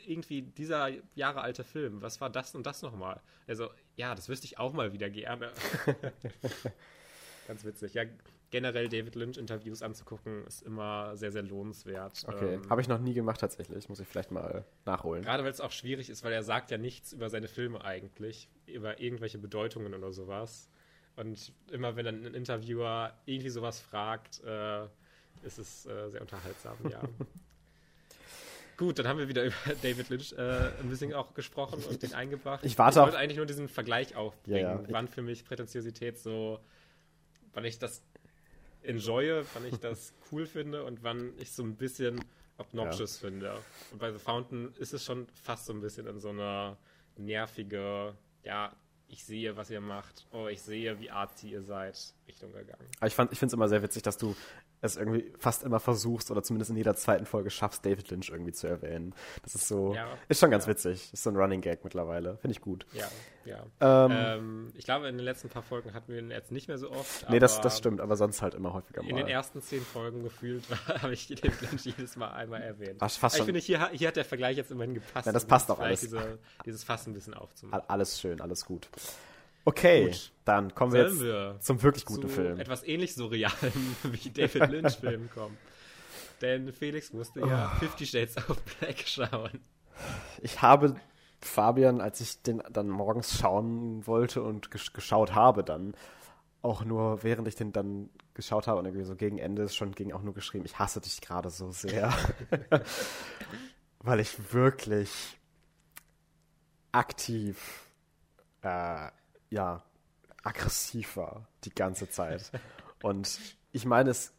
[0.06, 3.20] irgendwie dieser Jahre alte Film, was war das und das nochmal?
[3.46, 5.50] Also, ja, das wüsste ich auch mal wieder gerne.
[7.48, 7.94] Ganz witzig.
[7.94, 8.04] Ja,
[8.50, 12.24] generell David Lynch-Interviews anzugucken, ist immer sehr, sehr lohnenswert.
[12.26, 13.88] Okay, Ähm, habe ich noch nie gemacht tatsächlich.
[13.88, 15.24] Muss ich vielleicht mal nachholen.
[15.24, 18.48] Gerade weil es auch schwierig ist, weil er sagt ja nichts über seine Filme eigentlich,
[18.66, 20.68] über irgendwelche Bedeutungen oder sowas.
[21.16, 24.84] Und immer wenn dann ein Interviewer irgendwie sowas fragt, äh,
[25.42, 27.00] ist es äh, sehr unterhaltsam, ja.
[28.83, 32.14] Gut, dann haben wir wieder über David Lynch äh, ein bisschen auch gesprochen und den
[32.14, 32.64] eingebracht.
[32.64, 34.85] Ich warte ich wollte eigentlich nur diesen Vergleich aufbringen, Ja, ja.
[34.88, 36.59] wann für mich Prätentiosität so,
[37.53, 38.03] wann ich das
[38.83, 42.25] enjoye, wann ich das cool finde und wann ich so ein bisschen
[42.59, 43.53] obnoxious finde.
[43.92, 46.77] Und bei The Fountain ist es schon fast so ein bisschen in so einer
[47.16, 48.73] nervige, ja,
[49.07, 52.87] ich sehe, was ihr macht, oh, ich sehe, wie artsy ihr seid, Richtung gegangen.
[53.07, 54.35] Ich, fand- ich finde es immer sehr witzig, dass du
[54.83, 58.53] es irgendwie fast immer versuchst oder zumindest in jeder zweiten Folge schaffst, David Lynch irgendwie
[58.53, 59.14] zu erwähnen.
[59.42, 60.09] Das ist so, Ja.
[60.29, 60.73] ist schon ganz Ja.
[60.73, 61.11] witzig.
[61.12, 62.37] Ist so ein Running Gag mittlerweile.
[62.38, 62.85] Finde ich gut.
[62.92, 63.09] Ja,
[63.45, 63.64] ja.
[64.07, 66.79] Ähm, Ähm, ich glaube, in den letzten paar Folgen hatten wir ihn jetzt nicht mehr
[66.79, 67.31] so oft.
[67.31, 69.29] nee, das, das stimmt, aber sonst halt immer häufiger In den mal.
[69.31, 70.64] ersten zehn Folgen gefühlt
[71.03, 72.99] habe ich den Lynch jedes Mal einmal erwähnt.
[72.99, 73.47] Fast- fast Aber ich schon-
[73.79, 75.27] finde, hier, hier hat der Vergleich jetzt immerhin gepasst.
[75.27, 76.01] Ja, das passt auch alles.
[76.01, 77.81] Diese, dieses Fass ein bisschen aufzumachen.
[77.81, 78.88] Al- Alles schön, alles gut.
[79.64, 80.33] Okay, Gut.
[80.44, 82.59] dann kommen wir Sollen jetzt wir zum wirklich zu guten Film.
[82.59, 85.57] etwas ähnlich surrealem wie David Lynch-Filmen kommen.
[86.40, 87.79] Denn Felix musste ja Oh.
[87.79, 89.61] Fifty Shades of Black schauen.
[90.40, 90.96] Ich habe
[91.40, 95.94] Fabian, als ich den dann morgens schauen wollte und gesch geschaut habe, dann
[96.62, 99.92] auch nur, während ich den dann geschaut habe und irgendwie so gegen Ende ist schon
[99.92, 102.12] ging auch nur geschrieben, ich hasse dich gerade so sehr.
[104.01, 105.38] Weil ich wirklich
[106.92, 107.87] aktiv,
[108.62, 109.09] äh,
[109.52, 109.82] ja,
[110.42, 112.50] aggressiv war die ganze Zeit.
[113.02, 113.38] Und
[113.70, 114.32] ich meine, es,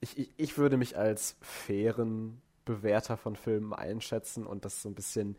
[0.00, 4.94] ich, ich, ich würde mich als fairen Bewerter von Filmen einschätzen und das so ein
[4.94, 5.36] bisschen,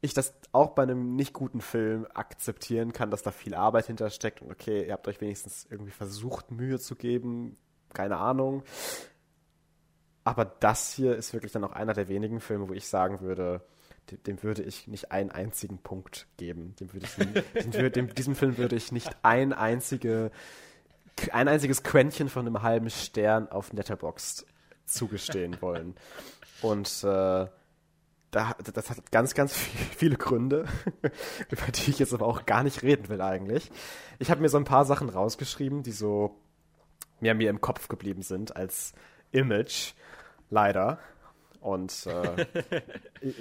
[0.00, 4.40] ich das auch bei einem nicht guten Film akzeptieren kann, dass da viel Arbeit hintersteckt
[4.40, 7.56] und okay, ihr habt euch wenigstens irgendwie versucht, Mühe zu geben,
[7.92, 8.62] keine Ahnung.
[10.24, 13.60] Aber das hier ist wirklich dann auch einer der wenigen Filme, wo ich sagen würde,
[14.10, 16.74] dem, würde ich nicht einen einzigen Punkt geben.
[16.80, 20.30] Dem würde ich, dem, dem, diesem Film würde ich nicht ein einzige,
[21.32, 24.46] ein einziges Quäntchen von einem halben Stern auf Letterboxd
[24.86, 25.94] zugestehen wollen.
[26.60, 27.46] Und äh,
[28.30, 30.64] da, das hat ganz, ganz viel- viele Gründe,
[31.50, 33.70] über die ich jetzt aber auch gar nicht reden will eigentlich.
[34.18, 36.36] Ich habe mir so ein paar Sachen rausgeschrieben, die so
[37.20, 38.92] mir, mir im Kopf geblieben sind als
[39.32, 39.92] Image,
[40.50, 40.98] leider.
[41.62, 42.46] Und äh,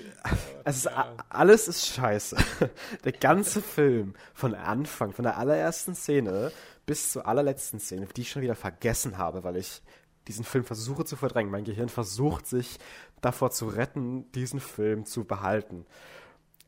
[0.64, 0.90] es ist,
[1.30, 2.38] alles ist scheiße.
[3.04, 6.52] Der ganze Film, von Anfang, von der allerersten Szene
[6.86, 9.82] bis zur allerletzten Szene, die ich schon wieder vergessen habe, weil ich
[10.28, 11.52] diesen Film versuche zu verdrängen.
[11.52, 12.78] Mein Gehirn versucht sich
[13.22, 15.86] davor zu retten, diesen Film zu behalten.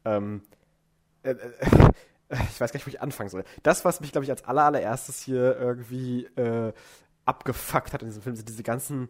[0.05, 0.41] Ähm,
[1.21, 1.91] äh, äh,
[2.49, 3.43] ich weiß gar nicht, wo ich anfangen soll.
[3.61, 6.73] Das, was mich, glaube ich, als allererstes hier irgendwie äh,
[7.25, 9.09] abgefuckt hat in diesem Film, sind diese ganzen,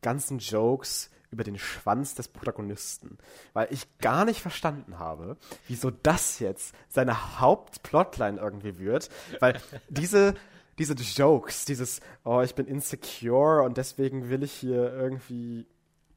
[0.00, 3.18] ganzen Jokes über den Schwanz des Protagonisten.
[3.54, 9.08] Weil ich gar nicht verstanden habe, wieso das jetzt seine Hauptplotline irgendwie wird.
[9.40, 10.34] Weil diese,
[10.78, 15.66] diese Jokes, dieses, oh, ich bin insecure und deswegen will ich hier irgendwie,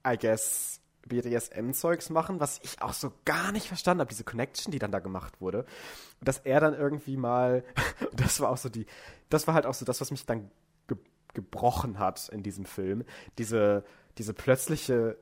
[0.06, 4.80] I guess, BDSM-Zeugs machen, was ich auch so gar nicht verstanden habe, diese Connection, die
[4.80, 5.65] dann da gemacht wurde.
[6.21, 7.63] dass er dann irgendwie mal,
[8.13, 8.86] das war auch so die,
[9.30, 10.49] das war halt auch so das, was mich dann
[10.88, 10.97] ge
[11.34, 13.04] gebrochen hat in diesem Film.
[13.38, 13.84] Diese,
[14.17, 15.17] diese plötzliche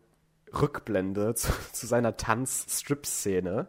[0.54, 3.68] Rückblende zu, zu seiner Tanz-Strip-Szene,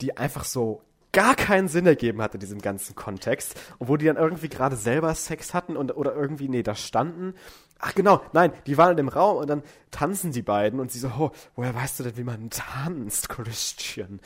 [0.00, 3.54] die einfach so gar keinen Sinn ergeben hat in diesem ganzen Kontext.
[3.78, 7.34] Und wo die dann irgendwie gerade selber Sex hatten und, oder irgendwie, nee, da standen.
[7.78, 10.98] Ach genau, nein, die waren in dem Raum und dann tanzen die beiden und sie
[10.98, 14.20] so, oh, woher weißt du denn, wie man tanzt, Christian?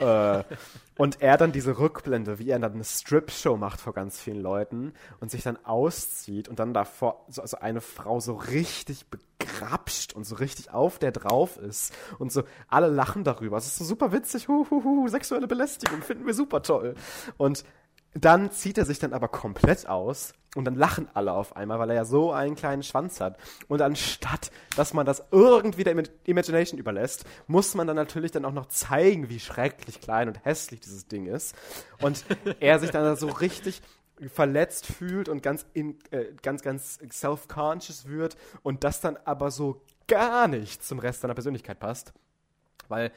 [0.00, 0.44] Äh,
[0.96, 4.92] und er dann diese Rückblende, wie er dann eine Strip-Show macht vor ganz vielen Leuten
[5.20, 10.24] und sich dann auszieht und dann davor so also eine Frau so richtig begrapscht und
[10.24, 13.56] so richtig auf der drauf ist und so alle lachen darüber.
[13.56, 16.94] Es ist so super witzig, hu, hu, hu, sexuelle Belästigung finden wir super toll.
[17.36, 17.64] Und
[18.14, 21.90] dann zieht er sich dann aber komplett aus und dann lachen alle auf einmal, weil
[21.90, 23.38] er ja so einen kleinen Schwanz hat.
[23.68, 28.52] Und anstatt, dass man das irgendwie der Imagination überlässt, muss man dann natürlich dann auch
[28.52, 31.54] noch zeigen, wie schrecklich klein und hässlich dieses Ding ist.
[32.00, 32.24] Und
[32.58, 33.80] er sich dann so richtig
[34.28, 39.82] verletzt fühlt und ganz, in, äh, ganz, ganz self-conscious wird und das dann aber so
[40.08, 42.12] gar nicht zum Rest seiner Persönlichkeit passt.
[42.88, 43.12] Weil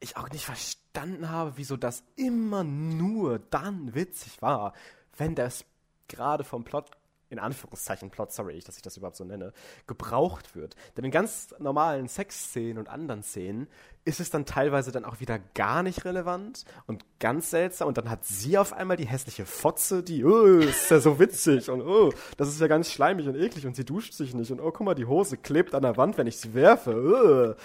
[0.00, 4.72] ich auch nicht verstanden habe, wieso das immer nur dann witzig war,
[5.16, 5.64] wenn das
[6.08, 6.90] gerade vom Plot
[7.30, 9.52] in Anführungszeichen Plot, sorry, dass ich das überhaupt so nenne,
[9.86, 10.76] gebraucht wird.
[10.96, 13.68] Denn in ganz normalen Sexszenen und anderen Szenen
[14.04, 18.10] ist es dann teilweise dann auch wieder gar nicht relevant und ganz seltsam und dann
[18.10, 22.12] hat sie auf einmal die hässliche Fotze, die, oh, ist ja so witzig und oh,
[22.36, 24.84] das ist ja ganz schleimig und eklig und sie duscht sich nicht und oh, guck
[24.84, 27.56] mal, die Hose klebt an der Wand, wenn ich sie werfe.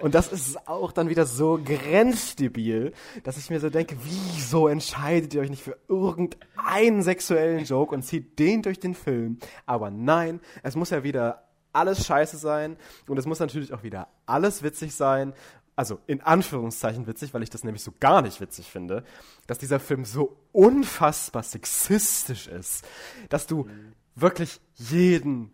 [0.00, 0.04] Oh.
[0.04, 5.32] Und das ist auch dann wieder so grenzdebil, dass ich mir so denke, wieso entscheidet
[5.32, 9.38] ihr euch nicht für irgendeinen sexuellen Joke und zieht den durch den Film?
[9.64, 12.76] Aber nein, es muss ja wieder alles scheiße sein
[13.08, 15.34] und es muss natürlich auch wieder alles witzig sein
[15.76, 19.04] also in Anführungszeichen witzig, weil ich das nämlich so gar nicht witzig finde,
[19.46, 22.86] dass dieser Film so unfassbar sexistisch ist,
[23.28, 23.92] dass du mhm.
[24.14, 25.52] wirklich jeden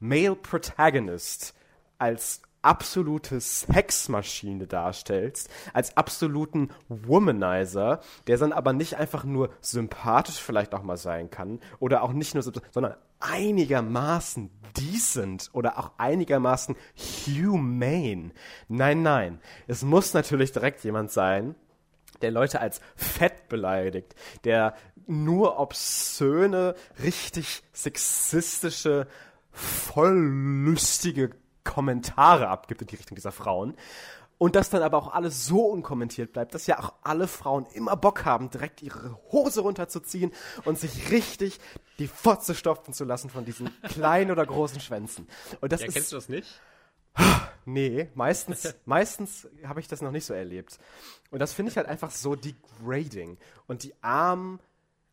[0.00, 1.54] Male Protagonist
[1.98, 10.74] als absolute Sexmaschine darstellst, als absoluten Womanizer, der dann aber nicht einfach nur sympathisch vielleicht
[10.74, 16.76] auch mal sein kann oder auch nicht nur, sondern einigermaßen decent oder auch einigermaßen
[17.26, 18.30] humane.
[18.68, 19.40] Nein, nein.
[19.66, 21.54] Es muss natürlich direkt jemand sein,
[22.22, 24.74] der Leute als fett beleidigt, der
[25.06, 29.06] nur obszöne, richtig sexistische,
[29.50, 31.30] voll lustige
[31.68, 33.76] Kommentare abgibt in die Richtung dieser Frauen.
[34.38, 37.96] Und das dann aber auch alles so unkommentiert bleibt, dass ja auch alle Frauen immer
[37.96, 40.32] Bock haben, direkt ihre Hose runterzuziehen
[40.64, 41.58] und sich richtig
[41.98, 45.26] die Fotze stopfen zu lassen von diesen kleinen oder großen Schwänzen.
[45.60, 46.60] Und das ja, ist, kennst du das nicht?
[47.70, 50.78] Nee, meistens, meistens habe ich das noch nicht so erlebt.
[51.30, 53.36] Und das finde ich halt einfach so degrading.
[53.66, 54.58] Und die armen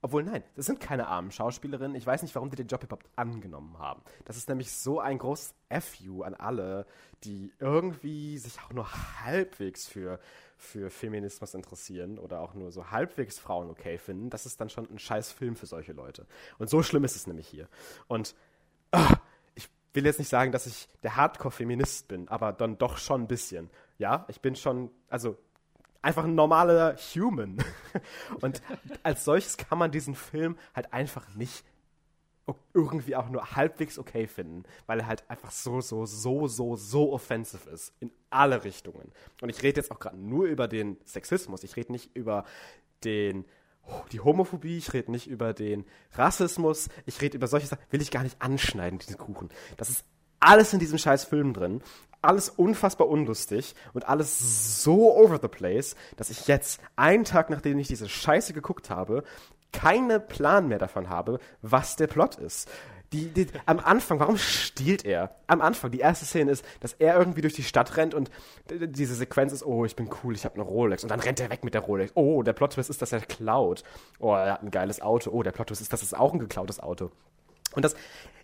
[0.06, 1.96] obwohl, nein, das sind keine armen Schauspielerinnen.
[1.96, 4.04] Ich weiß nicht, warum die den Job überhaupt angenommen haben.
[4.26, 6.86] Das ist nämlich so ein großes FU an alle,
[7.24, 8.88] die irgendwie sich auch nur
[9.24, 10.20] halbwegs für,
[10.58, 14.30] für Feminismus interessieren oder auch nur so halbwegs Frauen okay finden.
[14.30, 16.28] Das ist dann schon ein scheiß Film für solche Leute.
[16.60, 17.68] Und so schlimm ist es nämlich hier.
[18.08, 18.36] Und
[18.92, 19.16] ah,
[19.56, 23.28] ich will jetzt nicht sagen, dass ich der Hardcore-Feminist bin, aber dann doch schon ein
[23.28, 23.72] bisschen.
[23.98, 25.36] Ja, ich bin schon, also
[26.06, 27.58] einfach ein normaler Human.
[28.42, 28.62] Und
[29.02, 31.66] als solches kann man diesen Film halt einfach nicht
[32.76, 37.12] irgendwie auch nur halbwegs okay finden, weil er halt einfach so, so, so, so, so
[37.12, 37.92] offensive ist.
[38.00, 39.12] In alle Richtungen.
[39.42, 41.64] Und ich rede jetzt auch gerade nur über den Sexismus.
[41.64, 42.46] Ich rede nicht über
[43.04, 43.46] den
[44.12, 48.10] die Homophobie, ich rede nicht über den Rassismus, ich rede über solche Sachen, will ich
[48.10, 49.50] gar nicht anschneiden, diesen Kuchen.
[49.78, 50.06] Das ist
[50.46, 51.82] alles in diesem scheiß Film drin
[52.26, 57.80] alles unfassbar unlustig und alles so over the place, dass ich jetzt, einen Tag nachdem
[57.80, 59.24] ich diese Scheiße geguckt habe,
[59.72, 62.70] keinen Plan mehr davon habe, was der Plot ist.
[63.14, 65.36] Die, die, am Anfang, warum stiehlt er?
[65.48, 68.32] Am Anfang, die erste Szene ist, dass er irgendwie durch die Stadt rennt und
[68.70, 71.04] diese Sequenz ist, oh, ich bin cool, ich habe eine Rolex.
[71.04, 72.12] Und dann rennt er weg mit der Rolex.
[72.16, 73.84] Oh, der Plot-Twist ist, dass er klaut.
[74.20, 75.30] Oh, er hat ein geiles Auto.
[75.30, 77.12] Oh, der Plot-Twist ist, dass es auch ein geklautes Auto.
[77.76, 77.96] Und das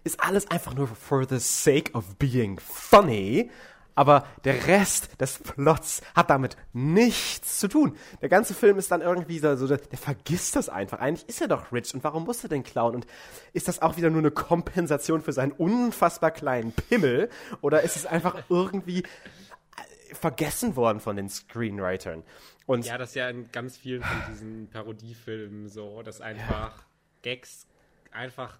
[0.03, 3.49] ist alles einfach nur for the sake of being funny
[3.95, 7.97] aber der Rest des Plots hat damit nichts zu tun.
[8.21, 10.99] Der ganze Film ist dann irgendwie so, der, der vergisst das einfach.
[10.99, 12.95] Eigentlich ist er doch rich und warum muss er denn klauen?
[12.95, 13.07] Und
[13.53, 17.29] ist das auch wieder nur eine Kompensation für seinen unfassbar kleinen Pimmel?
[17.61, 22.23] Oder ist es einfach irgendwie äh, vergessen worden von den Screenwritern?
[22.65, 26.85] Und ja, das ist ja in ganz vielen von diesen Parodiefilmen so, dass einfach ja.
[27.23, 27.67] Gags
[28.11, 28.57] einfach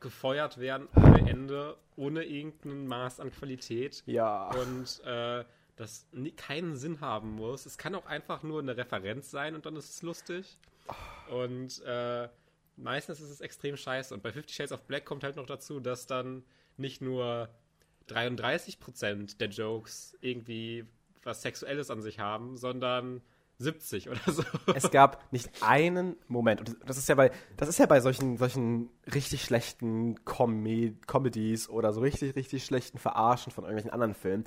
[0.00, 4.02] gefeuert werden ohne Ende, ohne irgendein Maß an Qualität.
[4.06, 4.50] Ja.
[4.50, 5.44] Und äh,
[5.76, 6.06] das
[6.36, 7.66] keinen Sinn haben muss.
[7.66, 10.58] Es kann auch einfach nur eine Referenz sein und dann ist es lustig.
[11.30, 12.28] Und äh,
[12.76, 14.14] meistens ist es extrem scheiße.
[14.14, 16.44] Und bei Fifty Shades of Black kommt halt noch dazu, dass dann
[16.76, 17.48] nicht nur
[18.08, 20.86] 33% der Jokes irgendwie
[21.22, 23.20] was Sexuelles an sich haben, sondern
[23.58, 24.42] 70 oder so.
[24.74, 28.36] Es gab nicht einen Moment, und das ist ja bei, das ist ja bei solchen,
[28.36, 30.66] solchen richtig schlechten Com
[31.06, 34.44] Comedies oder so richtig, richtig schlechten Verarschen von irgendwelchen anderen Filmen,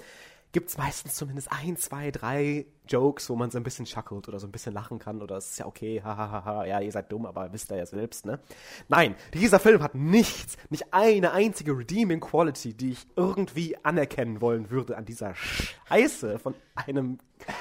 [0.51, 4.39] gibt es meistens zumindest ein, zwei, drei Jokes, wo man so ein bisschen schuckelt oder
[4.39, 7.25] so ein bisschen lachen kann oder es ist ja okay, hahaha, ja, ihr seid dumm,
[7.25, 8.39] aber wisst ihr ja selbst, ne?
[8.87, 14.71] Nein, dieser Film hat nichts, nicht eine einzige redeeming Quality, die ich irgendwie anerkennen wollen
[14.71, 17.19] würde an dieser Scheiße von einem,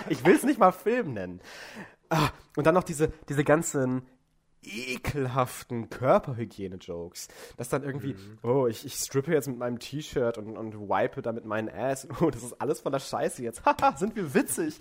[0.09, 1.41] ich will es nicht mal Film nennen.
[2.09, 4.03] Ah, und dann noch diese, diese ganzen
[4.63, 7.29] ekelhaften Körperhygiene-Jokes.
[7.57, 8.39] Das dann irgendwie, mhm.
[8.43, 12.07] oh, ich, ich strippe jetzt mit meinem T-Shirt und, und wipe damit meinen Ass.
[12.21, 13.65] Oh, das ist alles voller Scheiße jetzt.
[13.65, 14.79] Haha, sind wir witzig.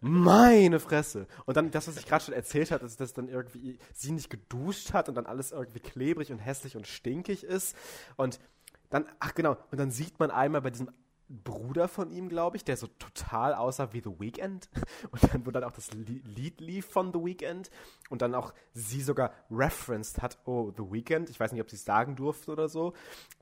[0.00, 1.26] Meine Fresse.
[1.44, 4.30] Und dann das, was ich gerade schon erzählt habe, ist, dass dann irgendwie sie nicht
[4.30, 7.76] geduscht hat und dann alles irgendwie klebrig und hässlich und stinkig ist.
[8.16, 8.40] Und
[8.88, 10.90] dann, ach genau, und dann sieht man einmal bei diesem
[11.30, 14.68] Bruder von ihm, glaube ich, der so total aussah wie The Weeknd.
[15.12, 17.70] Und dann, wo dann auch das Lied lief von The Weeknd
[18.08, 21.30] und dann auch sie sogar referenced hat, oh, The Weeknd.
[21.30, 22.92] Ich weiß nicht, ob sie es sagen durfte oder so.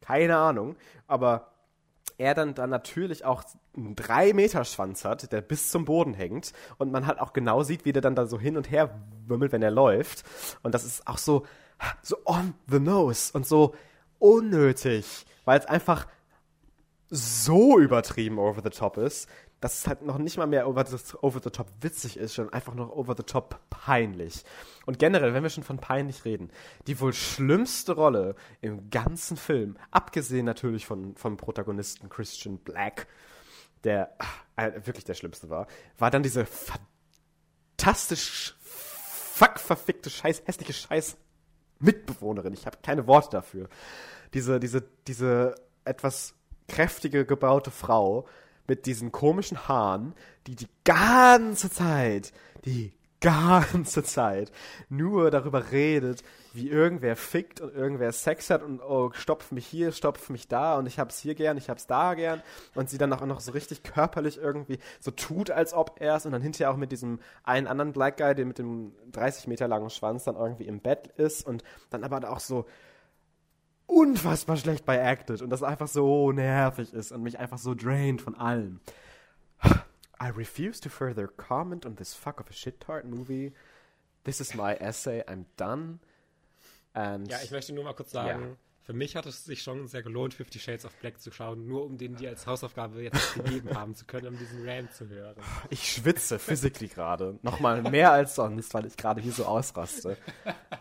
[0.02, 0.76] Keine Ahnung.
[1.06, 1.52] Aber
[2.18, 3.44] er dann, dann natürlich auch
[3.76, 6.52] einen 3-Meter-Schwanz hat, der bis zum Boden hängt.
[6.76, 9.52] Und man halt auch genau sieht, wie der dann da so hin und her wimmelt,
[9.52, 10.24] wenn er läuft.
[10.62, 11.46] Und das ist auch so,
[12.02, 13.74] so on the nose und so
[14.18, 16.06] unnötig, weil es einfach
[17.10, 19.28] so übertrieben over the top ist,
[19.60, 22.54] dass es halt noch nicht mal mehr over the, over the top witzig ist, sondern
[22.54, 24.44] einfach noch over the top peinlich.
[24.86, 26.50] Und generell, wenn wir schon von peinlich reden,
[26.86, 33.08] die wohl schlimmste Rolle im ganzen Film, abgesehen natürlich von, vom Protagonisten Christian Black,
[33.84, 34.16] der
[34.56, 35.66] äh, wirklich der schlimmste war,
[35.98, 36.46] war dann diese
[37.76, 41.16] fantastisch fuck verfickte Scheiß, hässliche Scheiß
[41.80, 42.52] Mitbewohnerin.
[42.52, 43.68] Ich habe keine Worte dafür.
[44.34, 46.34] Diese, diese, diese etwas
[46.68, 48.26] kräftige, gebaute Frau
[48.66, 50.14] mit diesen komischen Haaren,
[50.46, 52.32] die die ganze Zeit,
[52.64, 54.52] die ganze Zeit
[54.88, 59.92] nur darüber redet, wie irgendwer fickt und irgendwer Sex hat und oh, stopf mich hier,
[59.92, 62.42] stopf mich da und ich hab's hier gern, ich hab's da gern.
[62.74, 66.26] Und sie dann auch noch so richtig körperlich irgendwie so tut, als ob er es
[66.26, 69.68] und dann hinterher auch mit diesem einen anderen Black Guy, der mit dem 30 Meter
[69.68, 72.66] langen Schwanz dann irgendwie im Bett ist und dann aber auch so
[73.88, 78.22] unfassbar schlecht bei acted und das einfach so nervig ist und mich einfach so drained
[78.22, 78.80] von allem.
[80.20, 83.52] I refuse to further comment on this fuck of a shit tart movie.
[84.24, 85.22] This is my essay.
[85.26, 86.00] I'm done.
[86.92, 88.56] And ja, ich möchte nur mal kurz sagen, yeah.
[88.82, 91.84] für mich hat es sich schon sehr gelohnt, Fifty Shades of Black zu schauen, nur
[91.84, 95.36] um den dir als Hausaufgabe jetzt gegeben haben zu können, um diesen Rant zu hören.
[95.70, 97.38] Ich schwitze physically gerade.
[97.42, 100.16] Nochmal mehr als sonst, weil ich gerade hier so ausraste.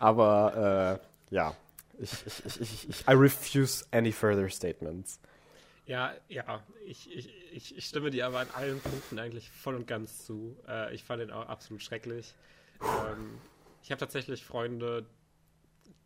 [0.00, 1.54] Aber äh, ja,
[1.98, 5.20] ich, ich, ich, ich, ich, I refuse any further statements.
[5.86, 9.86] Ja, ja, ich, ich, ich, ich stimme dir aber an allen Punkten eigentlich voll und
[9.86, 10.56] ganz zu.
[10.68, 12.34] Äh, ich fand ihn auch absolut schrecklich.
[12.82, 13.38] Ähm,
[13.82, 15.06] ich habe tatsächlich Freunde,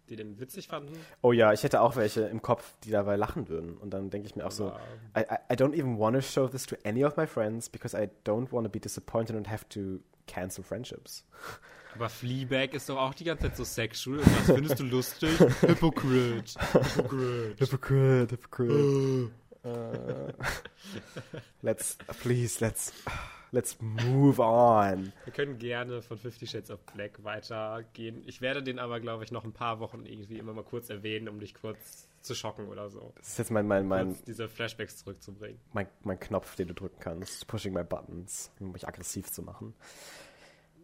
[0.08, 0.94] die den witzig fanden.
[1.20, 3.76] Oh ja, ich hätte auch welche im Kopf, die dabei lachen würden.
[3.76, 4.68] Und dann denke ich mir auch so,
[5.16, 7.96] I, I, I don't even want to show this to any of my friends because
[7.96, 11.24] I don't want to be disappointed and have to cancel friendships.
[11.94, 14.18] Aber Fleabag ist doch auch die ganze Zeit so sexual.
[14.18, 15.38] Und was findest du lustig?
[15.60, 16.58] Hypocrite.
[16.72, 17.56] Hypocrite.
[17.58, 18.32] Hypocrite.
[18.32, 19.30] Hypocrite.
[19.64, 20.32] uh,
[21.62, 22.92] let's, please, let's,
[23.52, 25.12] let's move on.
[25.24, 28.22] Wir können gerne von Fifty Shades of Black weitergehen.
[28.26, 31.28] Ich werde den aber, glaube ich, noch ein paar Wochen irgendwie immer mal kurz erwähnen,
[31.28, 33.12] um dich kurz zu schocken oder so.
[33.16, 35.60] Das ist jetzt mein, mein, mein diese Flashbacks zurückzubringen.
[35.72, 37.46] Mein, mein Knopf, den du drücken kannst.
[37.46, 39.74] Pushing my buttons, um mich aggressiv zu machen.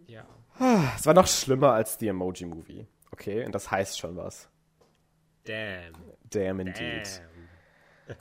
[0.08, 0.26] Ja.
[0.96, 2.86] Es war noch schlimmer als die Emoji Movie.
[3.12, 4.48] Okay, und das heißt schon was.
[5.44, 5.94] Damn.
[6.30, 7.22] Damn indeed.
[8.08, 8.16] Damn.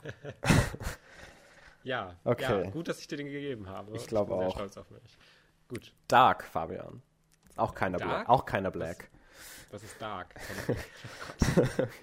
[1.82, 2.64] ja, Okay.
[2.64, 3.96] ja, gut, dass ich dir den gegeben habe.
[3.96, 4.52] Ich glaub bin sehr auch.
[4.54, 5.18] stolz auf mich.
[5.68, 7.02] Gut, Dark, Fabian.
[7.56, 7.98] Auch keiner?
[7.98, 8.28] Black.
[8.28, 9.10] Auch keiner Black.
[9.70, 10.34] das ist dark.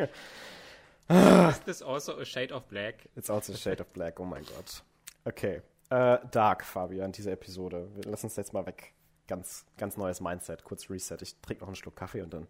[1.49, 3.07] Is this also a shade of black?
[3.15, 4.83] It's also a shade of black, oh mein Gott.
[5.25, 5.61] Okay.
[5.91, 7.87] Äh, Dark, Fabian, diese Episode.
[8.05, 8.94] Lassen uns jetzt mal weg.
[9.27, 11.17] Ganz, ganz neues Mindset, kurz Reset.
[11.21, 12.47] Ich trinke noch einen Schluck Kaffee und dann.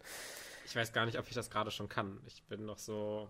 [0.66, 2.18] Ich weiß gar nicht, ob ich das gerade schon kann.
[2.26, 3.28] Ich bin noch so,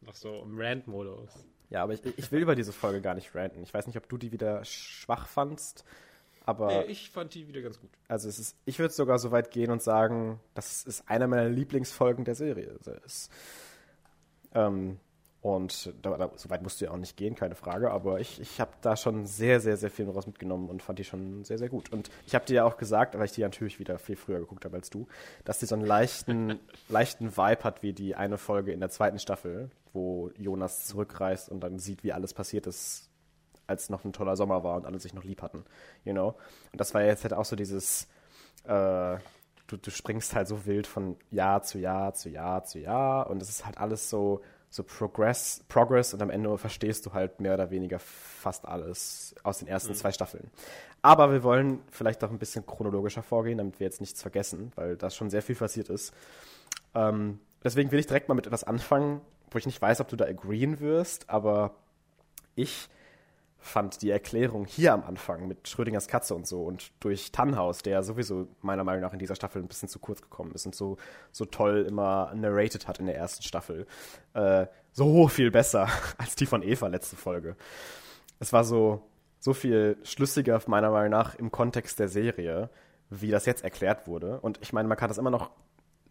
[0.00, 1.30] noch so im Rant-Modus.
[1.68, 3.62] Ja, aber ich, ich will über diese Folge gar nicht ranten.
[3.62, 5.84] Ich weiß nicht, ob du die wieder schwach fandst,
[6.46, 7.90] aber Nee, ich fand die wieder ganz gut.
[8.08, 11.48] also es ist, ich würde sogar so weit gehen und sagen, dass es einer meiner
[11.48, 13.30] Lieblingsfolgen der Serie ist.
[14.52, 14.98] Ähm,
[15.42, 18.40] und da, da, so weit musst du ja auch nicht gehen, keine Frage, aber ich,
[18.40, 21.56] ich habe da schon sehr, sehr, sehr viel daraus mitgenommen und fand die schon sehr,
[21.56, 21.90] sehr gut.
[21.90, 24.66] Und ich habe dir ja auch gesagt, weil ich die natürlich wieder viel früher geguckt
[24.66, 25.06] habe als du,
[25.44, 29.18] dass die so einen leichten, leichten Vibe hat wie die eine Folge in der zweiten
[29.18, 33.08] Staffel, wo Jonas zurückreist und dann sieht, wie alles passiert ist,
[33.66, 35.64] als noch ein toller Sommer war und alle sich noch lieb hatten,
[36.04, 36.34] you know.
[36.70, 38.08] Und das war jetzt halt auch so dieses,
[38.64, 39.16] äh,
[39.68, 43.40] du, du springst halt so wild von Jahr zu Jahr zu Jahr zu Jahr und
[43.40, 47.54] es ist halt alles so, so Progress, Progress und am Ende verstehst du halt mehr
[47.54, 50.48] oder weniger fast alles aus den ersten zwei Staffeln.
[51.02, 54.96] Aber wir wollen vielleicht auch ein bisschen chronologischer vorgehen, damit wir jetzt nichts vergessen, weil
[54.96, 56.14] da schon sehr viel passiert ist.
[56.94, 60.16] Ähm, deswegen will ich direkt mal mit etwas anfangen, wo ich nicht weiß, ob du
[60.16, 61.74] da agreeen wirst, aber
[62.54, 62.88] ich
[63.60, 68.02] fand die Erklärung hier am Anfang mit Schrödingers Katze und so und durch Tannhaus, der
[68.02, 70.96] sowieso meiner Meinung nach in dieser Staffel ein bisschen zu kurz gekommen ist und so,
[71.30, 73.86] so toll immer narrated hat in der ersten Staffel,
[74.34, 77.56] äh, so viel besser als die von Eva letzte Folge.
[78.38, 79.02] Es war so,
[79.38, 82.70] so viel schlüssiger meiner Meinung nach im Kontext der Serie,
[83.10, 84.40] wie das jetzt erklärt wurde.
[84.40, 85.50] Und ich meine, man kann das immer noch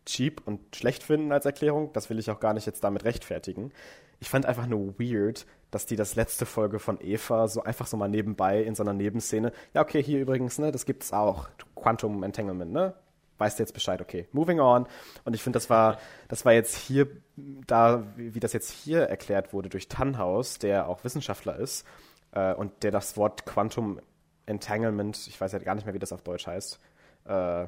[0.05, 1.91] cheap und schlecht finden als Erklärung.
[1.93, 3.71] Das will ich auch gar nicht jetzt damit rechtfertigen.
[4.19, 7.95] Ich fand einfach nur weird, dass die das letzte Folge von Eva so einfach so
[7.95, 9.51] mal nebenbei in so einer Nebenszene.
[9.73, 11.47] Ja, okay, hier übrigens, ne, das gibt's auch.
[11.75, 12.93] Quantum Entanglement, ne?
[13.37, 14.27] Weißt du jetzt Bescheid, okay.
[14.33, 14.85] Moving on.
[15.23, 19.53] Und ich finde, das war, das war jetzt hier, da, wie, das jetzt hier erklärt
[19.53, 21.85] wurde durch Tannhaus, der auch Wissenschaftler ist,
[22.33, 24.01] äh, und der das Wort Quantum
[24.45, 26.79] Entanglement, ich weiß ja gar nicht mehr, wie das auf Deutsch heißt,
[27.25, 27.67] äh,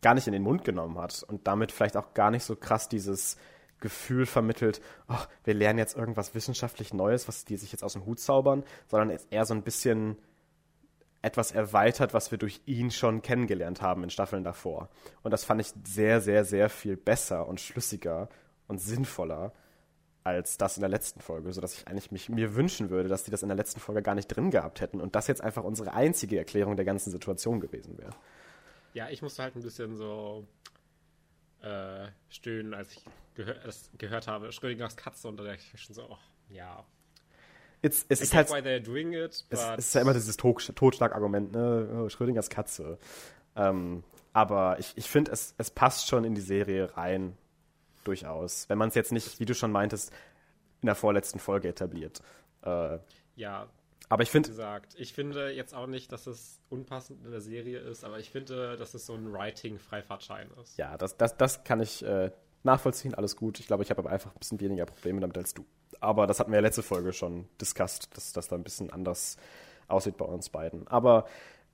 [0.00, 2.88] gar nicht in den Mund genommen hat und damit vielleicht auch gar nicht so krass
[2.88, 3.36] dieses
[3.80, 8.06] Gefühl vermittelt, oh, wir lernen jetzt irgendwas wissenschaftlich Neues, was die sich jetzt aus dem
[8.06, 10.16] Hut zaubern, sondern eher so ein bisschen
[11.22, 14.88] etwas erweitert, was wir durch ihn schon kennengelernt haben in Staffeln davor.
[15.22, 18.28] Und das fand ich sehr, sehr, sehr viel besser und schlüssiger
[18.68, 19.52] und sinnvoller
[20.24, 23.30] als das in der letzten Folge, sodass ich eigentlich mich, mir wünschen würde, dass die
[23.30, 25.94] das in der letzten Folge gar nicht drin gehabt hätten und das jetzt einfach unsere
[25.94, 28.10] einzige Erklärung der ganzen Situation gewesen wäre.
[28.92, 30.46] Ja, ich musste halt ein bisschen so
[31.62, 34.52] äh, stöhnen, als ich gehör das gehört habe.
[34.52, 36.18] Schrödingers Katze und da dachte ich schon so, oh,
[36.48, 36.84] ja.
[37.82, 40.36] It's, es I ist halt, why they're doing it, es, es ist ja immer dieses
[40.36, 42.04] Totschlagargument, ne?
[42.04, 42.98] Oh, Schrödingers Katze.
[43.54, 47.36] Ähm, aber ich, ich finde, es, es passt schon in die Serie rein,
[48.04, 48.68] durchaus.
[48.68, 50.12] Wenn man es jetzt nicht, wie du schon meintest,
[50.80, 52.20] in der vorletzten Folge etabliert.
[52.62, 52.98] Äh,
[53.36, 53.68] ja,
[54.08, 57.78] aber ich finde, gesagt, ich finde jetzt auch nicht, dass es unpassend in der Serie
[57.78, 60.78] ist, aber ich finde, dass es so ein Writing-Freifahrtschein ist.
[60.78, 62.30] ja, das, das, das kann ich äh,
[62.62, 63.60] nachvollziehen, alles gut.
[63.60, 65.64] Ich glaube, ich habe aber einfach ein bisschen weniger Probleme damit als du.
[66.00, 69.36] Aber das hatten wir ja letzte Folge schon discussed, dass das da ein bisschen anders
[69.88, 70.86] aussieht bei uns beiden.
[70.88, 71.26] Aber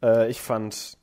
[0.02, 0.98] äh, ich fand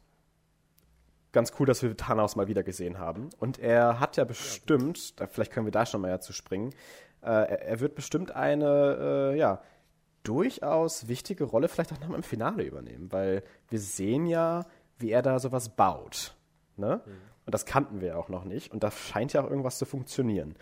[1.31, 3.29] ganz cool, dass wir Thanos mal wieder gesehen haben.
[3.39, 6.73] Und er hat ja bestimmt, da, vielleicht können wir da schon mal ja zu springen,
[7.21, 9.61] äh, er, er wird bestimmt eine, äh, ja,
[10.23, 14.65] durchaus wichtige Rolle vielleicht auch noch im Finale übernehmen, weil wir sehen ja,
[14.97, 16.35] wie er da sowas baut.
[16.77, 17.01] Ne?
[17.45, 18.71] Und das kannten wir ja auch noch nicht.
[18.71, 20.55] Und da scheint ja auch irgendwas zu funktionieren.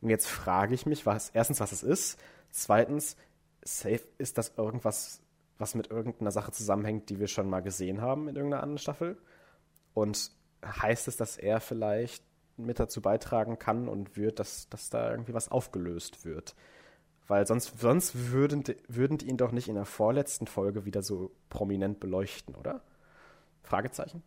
[0.00, 2.20] Und jetzt frage ich mich, was, erstens, was es ist.
[2.50, 3.16] Zweitens,
[3.62, 5.20] safe, ist das irgendwas,
[5.58, 9.16] was mit irgendeiner Sache zusammenhängt, die wir schon mal gesehen haben in irgendeiner anderen Staffel?
[9.94, 10.30] Und
[10.64, 12.22] heißt es, dass er vielleicht
[12.58, 16.54] mit dazu beitragen kann und wird, dass, dass da irgendwie was aufgelöst wird?
[17.28, 21.02] Weil sonst, sonst würden, die- würden die ihn doch nicht in der vorletzten Folge wieder
[21.02, 22.82] so prominent beleuchten, oder?
[23.62, 24.22] Fragezeichen?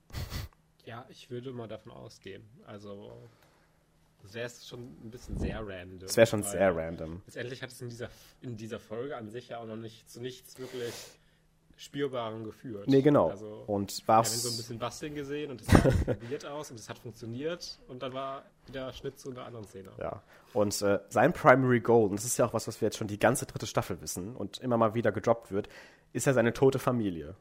[0.85, 2.43] Ja, ich würde mal davon ausgehen.
[2.65, 3.13] Also,
[4.23, 5.99] das wäre schon ein bisschen sehr random.
[5.99, 7.21] Das wäre schon sehr random.
[7.25, 8.09] Letztendlich hat es in dieser,
[8.41, 10.93] in dieser Folge an sich ja auch noch nicht zu nichts wirklich
[11.79, 12.89] Spürbarem geführt.
[12.89, 13.29] Nee, genau.
[13.29, 16.77] Also, und wir haben so ein bisschen basteln gesehen und es sah probiert aus und
[16.77, 19.89] es hat funktioniert und dann war wieder Schnitt zu einer anderen Szene.
[19.97, 20.21] Ja.
[20.53, 23.07] Und äh, sein Primary Goal, und das ist ja auch was, was wir jetzt schon
[23.07, 25.69] die ganze dritte Staffel wissen und immer mal wieder gedroppt wird,
[26.11, 27.35] ist ja seine tote Familie.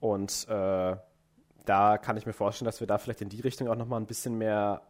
[0.00, 0.96] Und äh,
[1.66, 4.06] da kann ich mir vorstellen, dass wir da vielleicht in die Richtung auch nochmal ein
[4.06, 4.80] bisschen mehr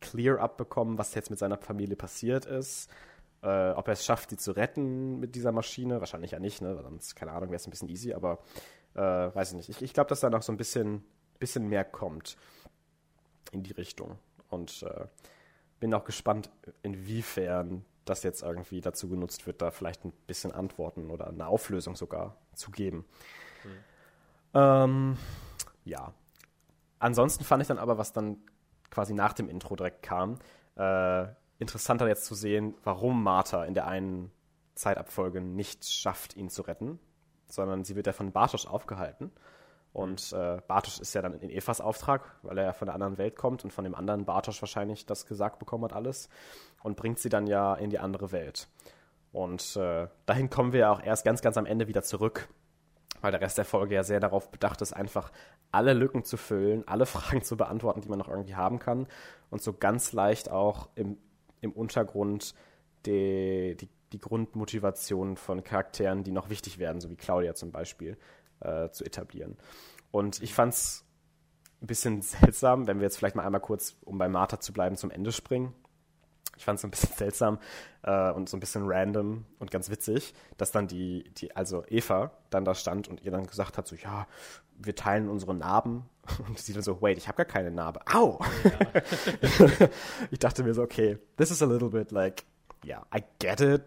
[0.00, 2.88] Clear-up bekommen, was jetzt mit seiner Familie passiert ist.
[3.42, 6.00] Äh, ob er es schafft, sie zu retten mit dieser Maschine.
[6.00, 6.76] Wahrscheinlich ja nicht, ne?
[6.76, 8.38] Weil sonst, keine Ahnung, wäre es ein bisschen easy, aber
[8.94, 9.68] äh, weiß ich nicht.
[9.70, 11.04] Ich, ich glaube, dass da noch so ein bisschen,
[11.38, 12.36] bisschen mehr kommt
[13.52, 14.18] in die Richtung.
[14.48, 15.06] Und äh,
[15.78, 16.50] bin auch gespannt,
[16.82, 21.96] inwiefern das jetzt irgendwie dazu genutzt wird, da vielleicht ein bisschen Antworten oder eine Auflösung
[21.96, 23.06] sogar zu geben.
[23.64, 23.70] Mhm.
[24.54, 25.18] Ähm,
[25.84, 26.12] ja.
[26.98, 28.38] Ansonsten fand ich dann aber, was dann
[28.90, 30.38] quasi nach dem Intro direkt kam,
[30.76, 31.26] äh,
[31.60, 34.32] interessanter jetzt zu sehen, warum Martha in der einen
[34.74, 36.98] Zeitabfolge nicht schafft, ihn zu retten,
[37.46, 39.30] sondern sie wird ja von Bartosz aufgehalten.
[39.92, 43.18] Und äh, Bartosz ist ja dann in Evas Auftrag, weil er ja von der anderen
[43.18, 46.28] Welt kommt und von dem anderen Bartosz wahrscheinlich das gesagt bekommen hat alles
[46.82, 48.68] und bringt sie dann ja in die andere Welt.
[49.32, 52.48] Und äh, dahin kommen wir ja auch erst ganz, ganz am Ende wieder zurück,
[53.20, 55.30] weil der Rest der Folge ja sehr darauf bedacht ist, einfach
[55.72, 59.08] alle Lücken zu füllen, alle Fragen zu beantworten, die man noch irgendwie haben kann
[59.50, 61.18] und so ganz leicht auch im,
[61.60, 62.54] im Untergrund
[63.06, 68.16] die, die, die Grundmotivation von Charakteren, die noch wichtig werden, so wie Claudia zum Beispiel,
[68.60, 69.56] äh, zu etablieren.
[70.10, 71.04] Und ich fand es
[71.80, 74.96] ein bisschen seltsam, wenn wir jetzt vielleicht mal einmal kurz, um bei Martha zu bleiben,
[74.96, 75.74] zum Ende springen.
[76.56, 77.58] Ich fand es ein bisschen seltsam
[78.02, 82.32] äh, und so ein bisschen random und ganz witzig, dass dann die, die, also Eva
[82.50, 84.26] dann da stand und ihr dann gesagt hat, so, ja,
[84.76, 86.04] wir teilen unsere Narben.
[86.48, 88.00] Und sie dann so, wait, ich habe gar keine Narbe.
[88.12, 88.40] Au!
[88.64, 89.88] Ja.
[90.30, 92.44] ich dachte mir so, okay, this is a little bit like,
[92.84, 93.82] yeah, I get it,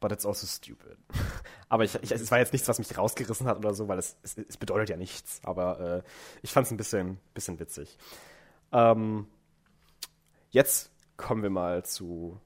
[0.00, 0.96] but it's also stupid.
[1.68, 4.16] aber ich, ich, es war jetzt nichts, was mich rausgerissen hat oder so, weil es,
[4.22, 5.40] es, es bedeutet ja nichts.
[5.44, 6.02] Aber äh,
[6.42, 7.98] ich fand es ein bisschen, bisschen witzig.
[8.72, 9.26] Ähm,
[10.50, 12.40] jetzt kommen wir mal zu,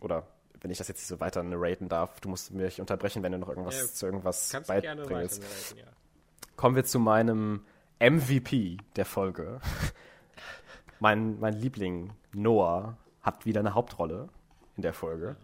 [0.00, 0.26] oder
[0.60, 3.38] wenn ich das jetzt nicht so weiter narraten darf, du musst mich unterbrechen, wenn du
[3.38, 5.42] noch irgendwas ja, zu irgendwas beibringst.
[5.76, 5.84] Ja.
[6.56, 7.64] Kommen wir zu meinem
[8.02, 9.60] MVP der Folge.
[11.00, 14.28] mein, mein Liebling Noah hat wieder eine Hauptrolle
[14.76, 15.36] in der Folge.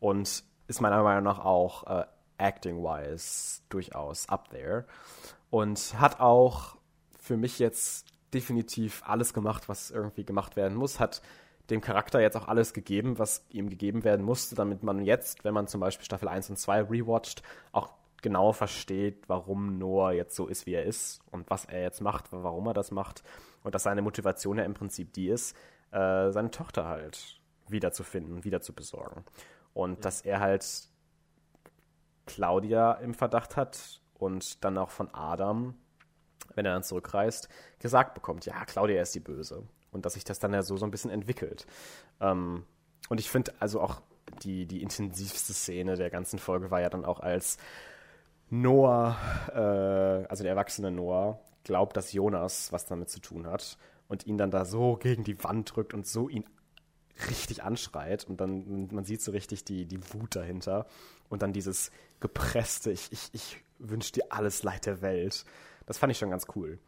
[0.00, 2.04] Und ist meiner Meinung nach auch äh,
[2.38, 4.86] acting-wise durchaus up there.
[5.50, 6.76] Und hat auch
[7.16, 10.98] für mich jetzt definitiv alles gemacht, was irgendwie gemacht werden muss.
[10.98, 11.22] Hat
[11.70, 15.54] dem Charakter jetzt auch alles gegeben, was ihm gegeben werden musste, damit man jetzt, wenn
[15.54, 17.92] man zum Beispiel Staffel 1 und 2 rewatcht, auch
[18.22, 22.26] genau versteht, warum Noah jetzt so ist, wie er ist und was er jetzt macht,
[22.30, 23.22] warum er das macht.
[23.62, 25.56] Und dass seine Motivation ja im Prinzip die ist,
[25.90, 29.24] äh, seine Tochter halt wiederzufinden, wieder zu besorgen.
[29.74, 30.02] Und mhm.
[30.02, 30.88] dass er halt
[32.26, 35.74] Claudia im Verdacht hat und dann auch von Adam,
[36.54, 37.48] wenn er dann zurückreist,
[37.78, 39.66] gesagt bekommt, ja, Claudia ist die Böse.
[39.90, 41.66] Und dass sich das dann ja so, so ein bisschen entwickelt.
[42.20, 42.64] Ähm,
[43.08, 44.02] und ich finde also auch
[44.42, 47.58] die, die intensivste Szene der ganzen Folge war ja dann auch als
[48.50, 49.16] Noah,
[49.54, 53.78] äh, also der erwachsene Noah, glaubt, dass Jonas was damit zu tun hat
[54.08, 56.44] und ihn dann da so gegen die Wand drückt und so ihn
[57.28, 60.86] richtig anschreit und dann man sieht so richtig die, die Wut dahinter
[61.28, 65.44] und dann dieses gepresste, ich, ich, ich wünsche dir alles Leid der Welt.
[65.86, 66.78] Das fand ich schon ganz cool.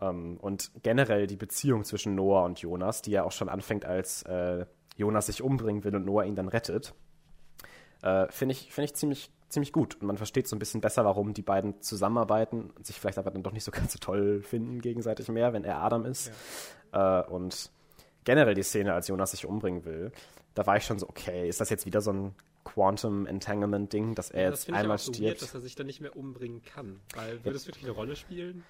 [0.00, 3.84] Um, ähm, und generell die Beziehung zwischen Noah und Jonas, die ja auch schon anfängt,
[3.84, 4.64] als äh,
[4.96, 6.94] Jonas sich umbringen will und Noah ihn dann rettet,
[8.02, 9.96] äh, finde ich, find ich ziemlich, ziemlich gut.
[10.00, 13.30] Und man versteht so ein bisschen besser, warum die beiden zusammenarbeiten und sich vielleicht aber
[13.30, 16.32] dann doch nicht so ganz so toll finden gegenseitig mehr, wenn er Adam ist.
[16.92, 17.20] Ja.
[17.20, 17.70] Äh, und
[18.24, 20.12] generell die Szene, als Jonas sich umbringen will,
[20.54, 22.34] da war ich schon so, okay, ist das jetzt wieder so ein
[22.64, 25.30] Quantum Entanglement Ding, dass er ja, das jetzt einmal ich auch so stirbt?
[25.30, 28.16] Weird, dass er sich dann nicht mehr umbringen kann, weil würde es wirklich eine Rolle
[28.16, 28.64] spielen?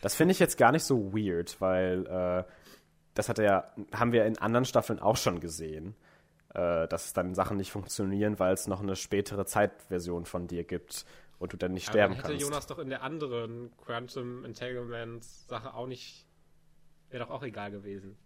[0.00, 2.44] Das finde ich jetzt gar nicht so weird, weil äh,
[3.14, 5.94] das hat er ja, haben wir in anderen Staffeln auch schon gesehen,
[6.54, 11.04] äh, dass dann Sachen nicht funktionieren, weil es noch eine spätere Zeitversion von dir gibt
[11.38, 12.42] und du dann nicht Aber sterben dann hätte kannst.
[12.42, 16.26] Jonas doch in der anderen Quantum Entanglement Sache auch nicht,
[17.10, 18.16] wäre doch auch egal gewesen.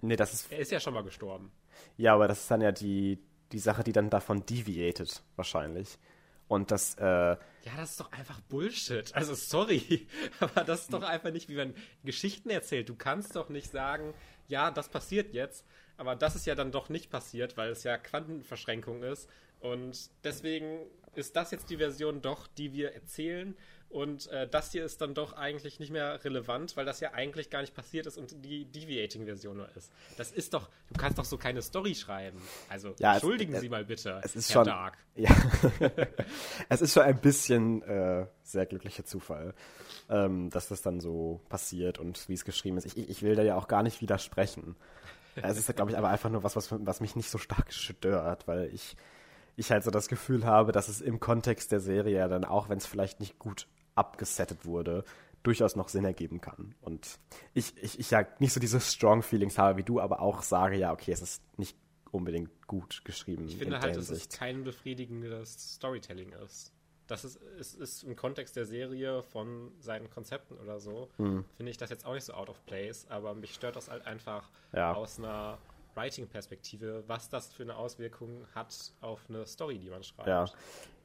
[0.00, 0.52] Nee, das ist.
[0.52, 1.50] Er ist ja schon mal gestorben.
[1.96, 3.18] Ja, aber das ist dann ja die,
[3.52, 5.98] die Sache, die dann davon deviated, wahrscheinlich.
[6.46, 7.38] Und das, äh, Ja,
[7.76, 9.14] das ist doch einfach Bullshit.
[9.14, 10.06] Also sorry,
[10.40, 12.88] aber das ist doch einfach nicht, wie man Geschichten erzählt.
[12.90, 14.12] Du kannst doch nicht sagen,
[14.46, 15.64] ja, das passiert jetzt,
[15.96, 19.28] aber das ist ja dann doch nicht passiert, weil es ja Quantenverschränkung ist.
[19.60, 20.80] Und deswegen
[21.14, 23.56] ist das jetzt die Version doch, die wir erzählen.
[23.94, 27.48] Und äh, das hier ist dann doch eigentlich nicht mehr relevant, weil das ja eigentlich
[27.48, 29.92] gar nicht passiert ist und die Deviating-Version nur ist.
[30.16, 32.42] Das ist doch, du kannst doch so keine Story schreiben.
[32.68, 34.98] Also ja, entschuldigen es, Sie mal bitte, es ist Herr schon, Dark.
[35.14, 35.30] Ja,
[36.68, 39.54] es ist schon ein bisschen äh, sehr glücklicher Zufall,
[40.08, 42.86] ähm, dass das dann so passiert und wie es geschrieben ist.
[42.86, 44.74] Ich, ich will da ja auch gar nicht widersprechen.
[45.36, 48.46] Es ist, glaube ich, aber einfach nur was, was, was mich nicht so stark stört,
[48.46, 48.96] weil ich
[49.56, 52.68] ich halt so das Gefühl habe, dass es im Kontext der Serie ja dann auch,
[52.68, 55.04] wenn es vielleicht nicht gut abgesettet wurde,
[55.42, 56.74] durchaus noch Sinn ergeben kann.
[56.80, 57.18] Und
[57.52, 60.76] ich, ich, ich ja nicht so diese strong Feelings habe wie du, aber auch sage,
[60.76, 61.76] ja, okay, es ist nicht
[62.10, 63.46] unbedingt gut geschrieben.
[63.46, 66.72] Ich finde halt, dass es kein befriedigendes Storytelling ist.
[67.06, 71.44] Das ist, ist, ist im Kontext der Serie von seinen Konzepten oder so, hm.
[71.56, 74.06] finde ich das jetzt auch nicht so out of place, aber mich stört das halt
[74.06, 74.94] einfach ja.
[74.94, 75.58] aus einer
[75.94, 80.28] Writing-Perspektive, was das für eine Auswirkung hat auf eine Story, die man schreibt.
[80.28, 80.46] Ja,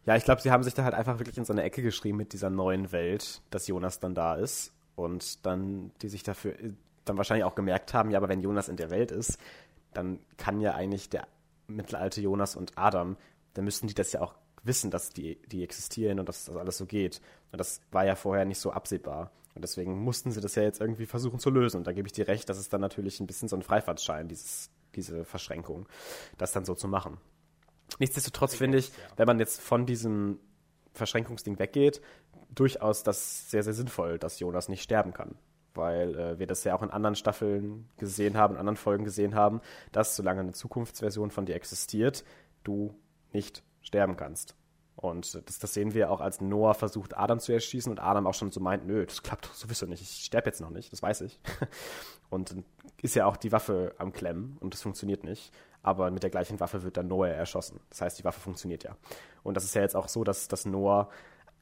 [0.05, 2.17] ja ich glaube, sie haben sich da halt einfach wirklich in so eine Ecke geschrieben
[2.17, 6.55] mit dieser neuen Welt, dass Jonas dann da ist und dann die sich dafür
[7.05, 9.37] dann wahrscheinlich auch gemerkt haben, ja, aber wenn Jonas in der Welt ist,
[9.93, 11.27] dann kann ja eigentlich der
[11.67, 13.17] mittelalte Jonas und Adam,
[13.53, 16.77] dann müssten die das ja auch wissen, dass die, die existieren und dass das alles
[16.77, 17.21] so geht.
[17.51, 19.31] Und das war ja vorher nicht so absehbar.
[19.55, 21.77] Und deswegen mussten sie das ja jetzt irgendwie versuchen zu lösen.
[21.77, 24.27] Und da gebe ich dir recht, dass es dann natürlich ein bisschen so ein Freifahrtschein,
[24.27, 25.87] dieses, diese Verschränkung,
[26.37, 27.17] das dann so zu machen.
[27.97, 30.39] Nichtsdestotrotz finde ich, wenn man jetzt von diesem
[30.93, 32.01] Verschränkungsding weggeht,
[32.53, 35.35] durchaus das sehr, sehr sinnvoll, dass Jonas nicht sterben kann
[35.75, 39.35] weil äh, wir das ja auch in anderen Staffeln gesehen haben, in anderen Folgen gesehen
[39.35, 42.23] haben, dass solange eine Zukunftsversion von dir existiert,
[42.63, 42.93] du
[43.31, 44.55] nicht sterben kannst.
[44.95, 48.33] Und das, das sehen wir auch, als Noah versucht, Adam zu erschießen und Adam auch
[48.33, 51.21] schon so meint, nö, das klappt sowieso nicht, ich sterbe jetzt noch nicht, das weiß
[51.21, 51.39] ich.
[52.29, 52.55] Und
[53.01, 55.51] ist ja auch die Waffe am Klemmen und das funktioniert nicht.
[55.81, 57.79] Aber mit der gleichen Waffe wird dann Noah erschossen.
[57.89, 58.95] Das heißt, die Waffe funktioniert ja.
[59.41, 61.09] Und das ist ja jetzt auch so, dass, dass Noah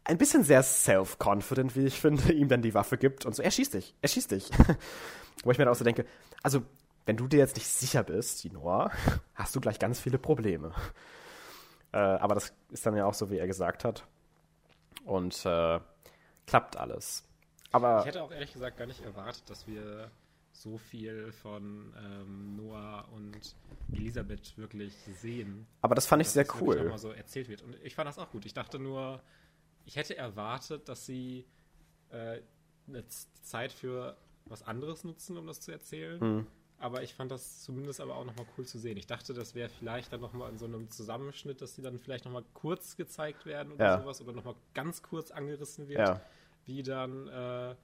[0.04, 3.52] ein bisschen sehr self-confident, wie ich finde, ihm dann die Waffe gibt und so, er
[3.52, 4.50] schießt dich, er schießt dich.
[5.46, 6.06] Wo ich mir dann auch so denke,
[6.44, 6.64] also,
[7.06, 8.92] wenn du dir jetzt nicht sicher bist, die Noah,
[9.36, 10.74] hast du gleich ganz viele Probleme.
[11.92, 14.06] Äh, aber das ist dann ja auch so, wie er gesagt hat.
[15.06, 15.80] Und äh,
[16.46, 17.24] klappt alles.
[17.72, 20.10] Aber ich hätte auch ehrlich gesagt gar nicht erwartet, dass wir
[20.52, 23.56] so viel von ähm, Noah und
[23.94, 25.68] Elisabeth wirklich sehen.
[25.82, 26.92] Aber das fand ich sehr das cool.
[26.98, 27.62] so erzählt wird.
[27.62, 28.46] Und ich fand das auch gut.
[28.46, 29.22] Ich dachte nur,
[29.86, 31.46] ich hätte erwartet, dass sie
[32.10, 32.42] äh,
[32.88, 33.06] eine
[33.42, 36.20] Zeit für was anderes nutzen, um das zu erzählen.
[36.20, 36.48] Mhm.
[36.80, 38.98] Aber ich fand das zumindest aber auch nochmal cool zu sehen.
[38.98, 42.26] Ich dachte, das wäre vielleicht dann nochmal in so einem Zusammenschnitt, dass die dann vielleicht
[42.26, 44.02] nochmal kurz gezeigt werden oder ja.
[44.02, 46.00] sowas oder nochmal ganz kurz angerissen wird.
[46.00, 46.22] Ja.
[46.66, 47.76] Wie dann, äh,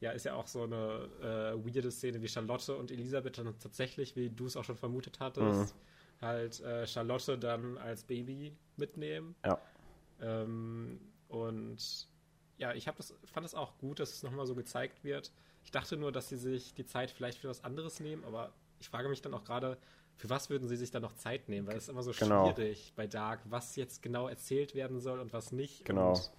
[0.00, 4.16] ja, ist ja auch so eine äh, weirde Szene wie Charlotte und Elisabeth dann tatsächlich,
[4.16, 6.26] wie du es auch schon vermutet hattest, mhm.
[6.26, 9.34] halt äh, Charlotte dann als Baby mitnehmen.
[9.44, 9.60] Ja.
[10.22, 12.08] Ähm, und
[12.56, 15.32] ja, ich das, fand es auch gut, dass es nochmal so gezeigt wird.
[15.64, 18.88] Ich dachte nur, dass sie sich die Zeit vielleicht für was anderes nehmen, aber ich
[18.88, 19.76] frage mich dann auch gerade,
[20.16, 21.66] für was würden sie sich dann noch Zeit nehmen?
[21.66, 22.52] Weil es ist immer so genau.
[22.52, 25.84] schwierig bei Dark, was jetzt genau erzählt werden soll und was nicht.
[25.84, 26.10] Genau.
[26.10, 26.30] Und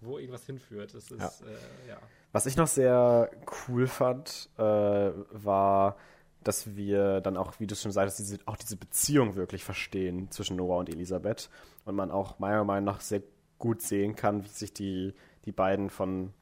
[0.00, 0.94] wo irgendwas hinführt.
[0.94, 1.26] Das ist, ja.
[1.26, 1.98] Äh, ja.
[2.32, 3.30] Was ich noch sehr
[3.68, 5.96] cool fand, äh, war,
[6.42, 10.56] dass wir dann auch, wie du schon sagst, diese, auch diese Beziehung wirklich verstehen zwischen
[10.56, 11.50] Noah und Elisabeth
[11.84, 13.22] und man auch meiner Meinung nach sehr
[13.58, 15.12] gut sehen kann, wie sich die,
[15.44, 16.32] die beiden von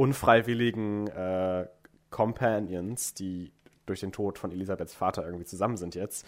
[0.00, 1.68] unfreiwilligen äh,
[2.08, 3.52] Companions, die
[3.84, 6.26] durch den Tod von Elisabeths Vater irgendwie zusammen sind jetzt,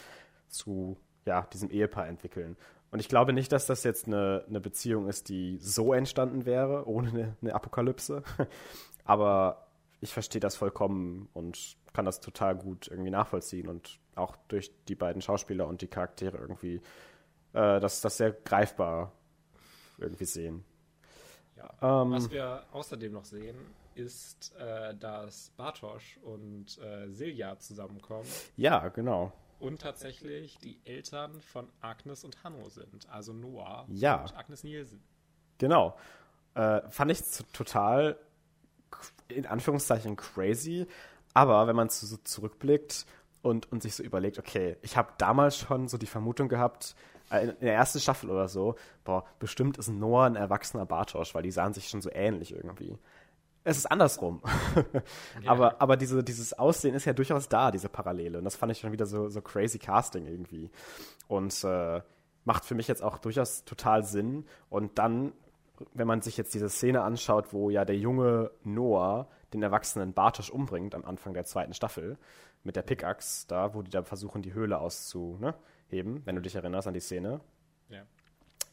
[0.51, 2.59] zu ja, diesem Ehepaar entwickeln.
[2.91, 6.87] Und ich glaube nicht, dass das jetzt eine, eine Beziehung ist, die so entstanden wäre,
[6.87, 8.23] ohne eine, eine Apokalypse.
[9.07, 9.69] Aber
[10.03, 14.97] ich verstehe das vollkommen und kann das total gut irgendwie nachvollziehen und auch durch die
[14.97, 16.83] beiden Schauspieler und die Charaktere irgendwie
[17.55, 19.13] äh, das, das sehr greifbar
[19.97, 20.63] irgendwie sehen.
[21.81, 22.03] Ja.
[22.03, 23.57] Ähm, Was wir außerdem noch sehen,
[23.95, 28.27] ist, äh, dass Bartosz und äh, Silja zusammenkommen.
[28.57, 29.33] Ja, genau.
[29.61, 34.23] Und tatsächlich die Eltern von Agnes und Hanno sind, also Noah ja.
[34.23, 35.03] und Agnes Nielsen.
[35.59, 35.97] Genau.
[36.55, 38.19] Äh, fand ich total
[39.29, 40.87] in Anführungszeichen crazy,
[41.33, 43.07] aber wenn man so zurückblickt
[43.41, 46.95] und, und sich so überlegt, okay, ich habe damals schon so die Vermutung gehabt,
[47.41, 48.75] in der ersten Staffel oder so,
[49.05, 52.99] boah, bestimmt ist Noah ein erwachsener Bartosch, weil die sahen sich schon so ähnlich irgendwie.
[53.65, 54.43] Es ist andersrum.
[55.43, 55.51] ja.
[55.51, 58.39] aber, aber diese, dieses Aussehen ist ja durchaus da, diese Parallele.
[58.39, 60.71] Und das fand ich schon wieder so, so crazy Casting irgendwie.
[61.29, 62.01] Und äh,
[62.45, 64.47] macht für mich jetzt auch durchaus total Sinn.
[64.69, 65.33] Und dann,
[65.95, 70.51] wenn man sich jetzt diese Szene anschaut, wo ja der junge Noah den erwachsenen Bartosch
[70.51, 72.19] umbringt am Anfang der zweiten Staffel
[72.65, 75.55] mit der Pickaxe da, wo die da versuchen, die Höhle auszu, ne?
[75.93, 77.41] Heben, wenn du dich erinnerst an die Szene,
[77.89, 78.03] ja.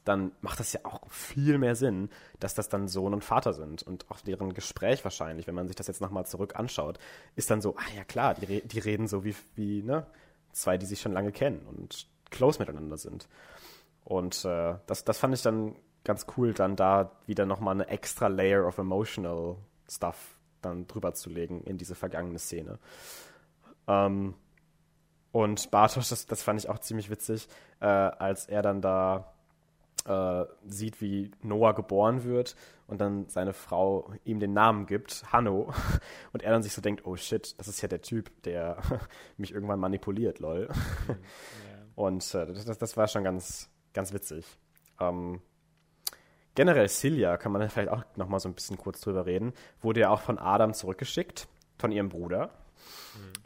[0.06, 2.10] dann macht das ja auch viel mehr Sinn,
[2.40, 3.84] dass das dann Sohn und Vater sind.
[3.84, 6.98] Und auch deren Gespräch wahrscheinlich, wenn man sich das jetzt nochmal zurück anschaut,
[7.36, 10.08] ist dann so, ah ja klar, die, die reden so wie, wie ne,
[10.52, 13.28] zwei, die sich schon lange kennen und close miteinander sind.
[14.04, 18.28] Und äh, das, das fand ich dann ganz cool, dann da wieder nochmal eine extra
[18.28, 19.58] Layer of emotional
[19.88, 22.80] Stuff dann drüber zu legen in diese vergangene Szene.
[23.88, 24.34] Ähm,
[25.32, 27.48] und Bartosz, das, das fand ich auch ziemlich witzig,
[27.82, 29.34] äh, als er dann da
[30.06, 32.56] äh, sieht, wie Noah geboren wird
[32.88, 35.72] und dann seine Frau ihm den Namen gibt, Hanno,
[36.34, 38.78] und er dann sich so denkt, oh shit, das ist ja der Typ, der
[39.38, 40.68] mich irgendwann manipuliert, lol.
[40.68, 41.18] Mhm, yeah.
[41.96, 44.46] Und äh, das, das war schon ganz, ganz witzig.
[45.00, 45.42] Ähm,
[46.56, 50.02] generell Celia, kann man vielleicht auch noch mal so ein bisschen kurz drüber reden, wurde
[50.02, 52.50] ja auch von Adam zurückgeschickt, von ihrem Bruder,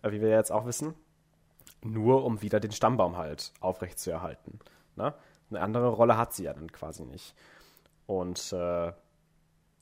[0.01, 0.11] mhm.
[0.11, 0.93] wie wir ja jetzt auch wissen,
[1.83, 4.59] nur um wieder den Stammbaum halt aufrechtzuerhalten.
[4.95, 5.13] Ne?
[5.49, 7.35] Eine andere Rolle hat sie ja dann quasi nicht.
[8.05, 8.91] Und, äh,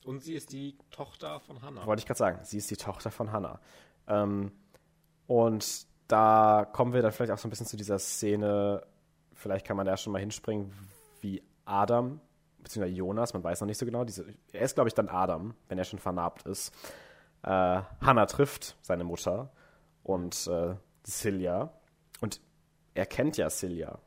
[0.04, 1.86] und sie ist die Tochter von Hannah.
[1.86, 3.60] Wollte ich gerade sagen, sie ist die Tochter von Hannah.
[4.06, 4.52] Ähm,
[5.26, 8.84] und da kommen wir dann vielleicht auch so ein bisschen zu dieser Szene,
[9.34, 10.72] vielleicht kann man da schon mal hinspringen,
[11.20, 12.20] wie Adam,
[12.58, 15.54] beziehungsweise Jonas, man weiß noch nicht so genau, diese, er ist, glaube ich, dann Adam,
[15.68, 16.74] wenn er schon vernarbt ist,
[17.42, 17.48] äh,
[18.00, 19.50] Hannah trifft, seine Mutter,
[20.02, 20.74] und äh,
[21.04, 21.72] Celia.
[22.22, 22.40] Und
[22.94, 23.98] er kennt ja Celia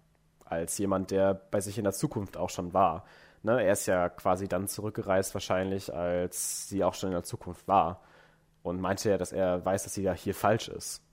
[0.46, 3.04] als jemand, der bei sich in der Zukunft auch schon war.
[3.44, 3.62] Ne?
[3.62, 8.02] Er ist ja quasi dann zurückgereist, wahrscheinlich, als sie auch schon in der Zukunft war.
[8.64, 11.04] Und meinte ja, dass er weiß, dass sie ja hier falsch ist.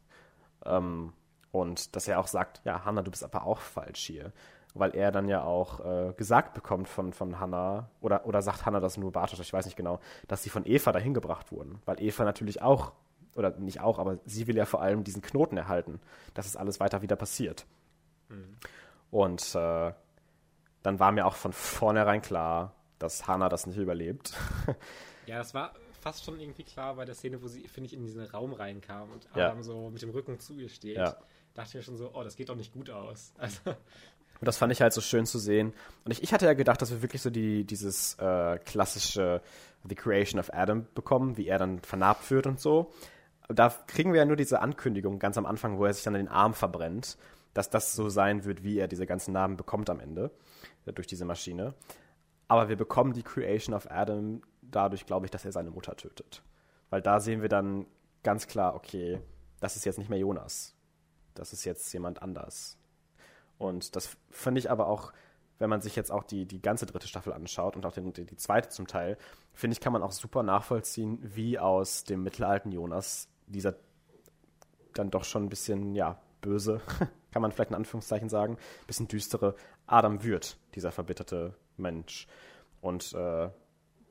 [0.65, 1.13] Ähm,
[1.51, 4.33] und dass er auch sagt, ja, Hannah, du bist aber auch falsch hier.
[4.75, 8.81] Weil er dann ja auch äh, gesagt bekommt von, von Hannah, oder, oder sagt Hannah
[8.81, 9.99] das nur Bartosch, ich weiß nicht genau,
[10.29, 11.83] dass sie von Eva dahin gebracht wurden.
[11.85, 12.93] Weil Eva natürlich auch,
[13.35, 16.01] oder nicht auch, aber sie will ja vor allem diesen Knoten erhalten,
[16.35, 17.67] dass es alles weiter wieder passiert.
[18.29, 18.57] Mhm.
[19.11, 19.93] Und äh,
[20.83, 24.35] dann war mir auch von vornherein klar, dass Hannah das nicht überlebt.
[25.27, 28.05] ja, das war fast schon irgendwie klar bei der Szene, wo sie, finde ich, in
[28.05, 29.63] diesen Raum reinkam und Adam ja.
[29.63, 30.97] so mit dem Rücken zu ihr steht.
[30.97, 31.17] Ja.
[31.55, 33.33] Dachte ich mir schon so, oh, das geht doch nicht gut aus.
[33.39, 33.61] Also.
[33.67, 35.73] Und das fand ich halt so schön zu sehen.
[36.05, 39.41] Und ich, ich hatte ja gedacht, dass wir wirklich so die, dieses äh, klassische
[39.89, 42.93] The Creation of Adam bekommen, wie er dann vernarbt wird und so.
[43.49, 46.29] Da kriegen wir ja nur diese Ankündigung ganz am Anfang, wo er sich dann den
[46.29, 47.19] Arm verbrennt
[47.55, 50.31] dass das so sein wird, wie er diese ganzen Namen bekommt am Ende
[50.87, 51.75] äh, durch diese Maschine.
[52.49, 56.43] Aber wir bekommen die Creation of Adam dadurch, glaube ich, dass er seine Mutter tötet.
[56.91, 57.87] Weil da sehen wir dann
[58.23, 59.21] ganz klar, okay,
[59.61, 60.75] das ist jetzt nicht mehr Jonas.
[61.35, 62.79] Das ist jetzt jemand anders.
[63.59, 65.13] Und das finde ich aber auch,
[65.59, 68.27] wenn man sich jetzt auch die, die ganze dritte Staffel anschaut und auch den, die,
[68.27, 69.17] die zweite zum Teil,
[69.55, 73.77] finde ich, kann man auch super nachvollziehen, wie aus dem mittelalten Jonas dieser
[74.95, 76.81] dann doch schon ein bisschen, ja, böse
[77.33, 82.27] kann man vielleicht in Anführungszeichen sagen, bisschen düstere Adam wird, dieser verbitterte Mensch.
[82.81, 83.51] Und äh,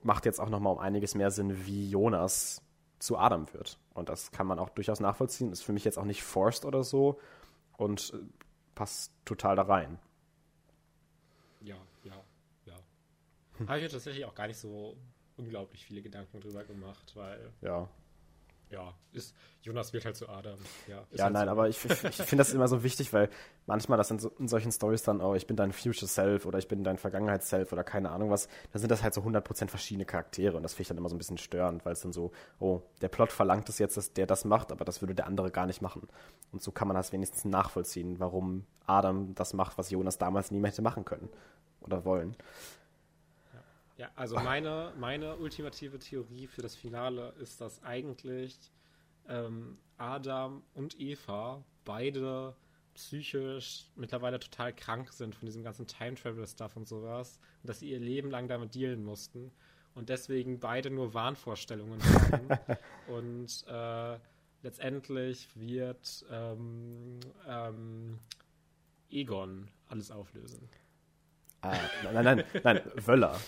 [0.01, 2.63] macht jetzt auch nochmal um einiges mehr Sinn, wie Jonas
[2.99, 3.77] zu Adam wird.
[3.93, 5.51] Und das kann man auch durchaus nachvollziehen.
[5.51, 7.19] Ist für mich jetzt auch nicht forced oder so
[7.77, 8.17] und äh,
[8.73, 9.99] passt total da rein.
[11.61, 12.15] Ja, ja,
[12.65, 12.75] ja.
[13.57, 13.67] Hm.
[13.67, 14.97] Habe ich mir tatsächlich auch gar nicht so
[15.37, 17.51] unglaublich viele Gedanken drüber gemacht, weil.
[17.61, 17.87] Ja
[18.71, 20.57] ja, ist, Jonas wird halt zu Adam.
[20.87, 21.51] Ja, ja halt nein, so.
[21.51, 23.29] aber ich, ich, ich finde das immer so wichtig, weil
[23.65, 26.57] manchmal das in, so, in solchen Stories dann, oh, ich bin dein Future Self oder
[26.57, 30.05] ich bin dein Vergangenheits-Self oder keine Ahnung was, da sind das halt so 100% verschiedene
[30.05, 32.31] Charaktere und das finde ich dann immer so ein bisschen störend, weil es dann so,
[32.59, 35.51] oh, der Plot verlangt es jetzt, dass der das macht, aber das würde der andere
[35.51, 36.07] gar nicht machen.
[36.51, 40.59] Und so kann man das wenigstens nachvollziehen, warum Adam das macht, was Jonas damals nie
[40.59, 41.29] mehr hätte machen können
[41.81, 42.35] oder wollen.
[43.97, 48.57] Ja, also meine, meine ultimative Theorie für das Finale ist, dass eigentlich
[49.27, 52.55] ähm, Adam und Eva beide
[52.93, 57.79] psychisch mittlerweile total krank sind von diesem ganzen Time Travel Stuff und sowas und dass
[57.79, 59.51] sie ihr Leben lang damit dealen mussten
[59.95, 62.49] und deswegen beide nur Wahnvorstellungen haben
[63.07, 64.17] und äh,
[64.63, 68.19] letztendlich wird ähm, ähm,
[69.09, 70.69] Egon alles auflösen.
[71.61, 73.39] Ah, nein, nein, nein, Wöller.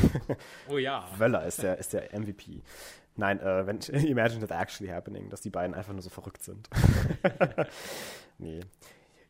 [0.68, 1.08] Oh ja.
[1.18, 2.62] Wöller ist der, ist der MVP.
[3.16, 6.68] Nein, äh, wenn, imagine that actually happening, dass die beiden einfach nur so verrückt sind.
[8.38, 8.60] nee.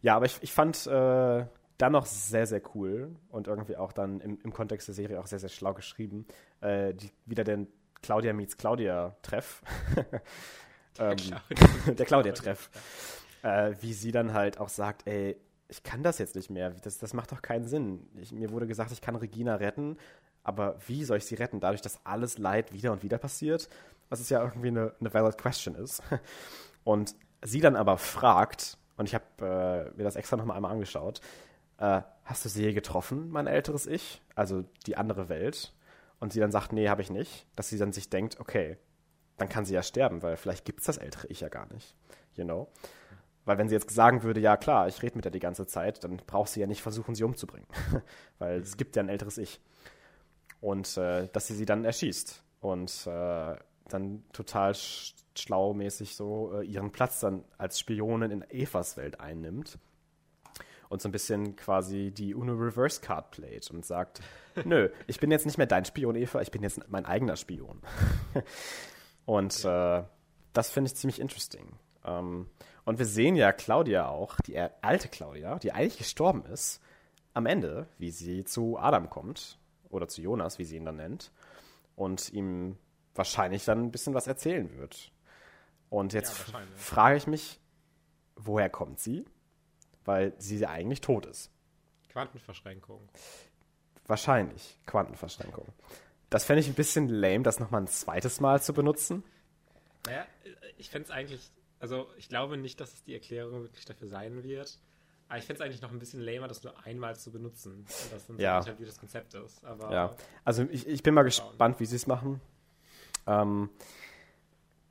[0.03, 1.47] Ja, aber ich, ich fand äh,
[1.79, 5.27] dann noch sehr, sehr cool und irgendwie auch dann im, im Kontext der Serie auch
[5.27, 6.27] sehr, sehr schlau geschrieben.
[6.61, 7.69] Äh, die, wieder den
[8.03, 9.63] Claudia meets Claudia-Treff.
[10.99, 11.17] ähm,
[11.95, 12.71] der Claudia-Treff.
[13.43, 15.37] Äh, wie sie dann halt auch sagt, ey,
[15.69, 16.71] ich kann das jetzt nicht mehr.
[16.83, 18.09] Das, das macht doch keinen Sinn.
[18.21, 19.99] Ich, mir wurde gesagt, ich kann Regina retten,
[20.47, 21.59] aber wie soll ich sie retten?
[21.59, 23.69] Dadurch, dass alles Leid wieder und wieder passiert?
[24.09, 26.03] Was es ja irgendwie eine, eine valid question ist.
[26.85, 31.21] Und sie dann aber fragt, und ich habe äh, mir das extra nochmal einmal angeschaut,
[31.79, 34.23] äh, hast du sie je getroffen, mein älteres Ich?
[34.37, 35.75] Also die andere Welt?
[36.21, 37.49] Und sie dann sagt, nee, habe ich nicht.
[37.57, 38.79] Dass sie dann sich denkt, okay,
[39.39, 41.97] dann kann sie ja sterben, weil vielleicht gibt es das ältere Ich ja gar nicht.
[42.35, 42.69] You know?
[43.45, 46.05] Weil wenn sie jetzt sagen würde, ja klar, ich rede mit der die ganze Zeit,
[46.05, 47.67] dann braucht sie ja nicht versuchen, sie umzubringen.
[48.39, 49.61] Weil es gibt ja ein älteres Ich.
[50.61, 52.43] Und äh, dass sie sie dann erschießt.
[52.61, 53.57] Und äh,
[53.89, 59.79] dann total sch schlaumäßig so äh, ihren Platz dann als Spionin in Evas Welt einnimmt.
[60.89, 64.21] und so ein bisschen quasi die Uno Reverse Card playt und sagt,
[64.65, 67.81] nö, ich bin jetzt nicht mehr dein Spion, Eva, ich bin jetzt mein eigener Spion.
[69.27, 70.03] und äh,
[70.53, 71.69] das finde ich ziemlich interesting.
[72.05, 72.47] Ähm,
[72.85, 76.81] und wir sehen ja Claudia auch, die alte Claudia, die eigentlich gestorben ist,
[77.35, 79.59] am Ende, wie sie zu Adam kommt,
[79.97, 81.33] oder zu Jonas, wie sie ihn dann nennt,
[81.97, 82.77] und ihm
[83.15, 85.11] wahrscheinlich dann ein bisschen was erzählen wird.
[85.89, 87.61] Und jetzt ja, frage ich mich,
[88.37, 89.25] woher kommt sie?
[90.05, 91.51] Weil sie ja eigentlich tot ist.
[92.11, 93.09] Quantenverschränkung.
[94.07, 95.67] Wahrscheinlich Quantenverschränkung.
[96.31, 99.25] Das fände ich ein bisschen lame, das nochmal ein zweites Mal zu benutzen.
[100.07, 100.27] Naja,
[100.77, 104.43] ich fände es eigentlich, also ich glaube nicht, dass es die Erklärung wirklich dafür sein
[104.43, 104.79] wird.
[105.29, 107.85] Aber ich fände es eigentlich noch ein bisschen lamer, das nur einmal zu benutzen.
[108.13, 108.63] Das dann ja.
[108.63, 109.65] so halt, wie das Konzept ist.
[109.65, 110.15] Aber ja,
[110.45, 112.41] also ich, ich bin mal gespannt, wie sie es machen.
[113.27, 113.71] Ähm,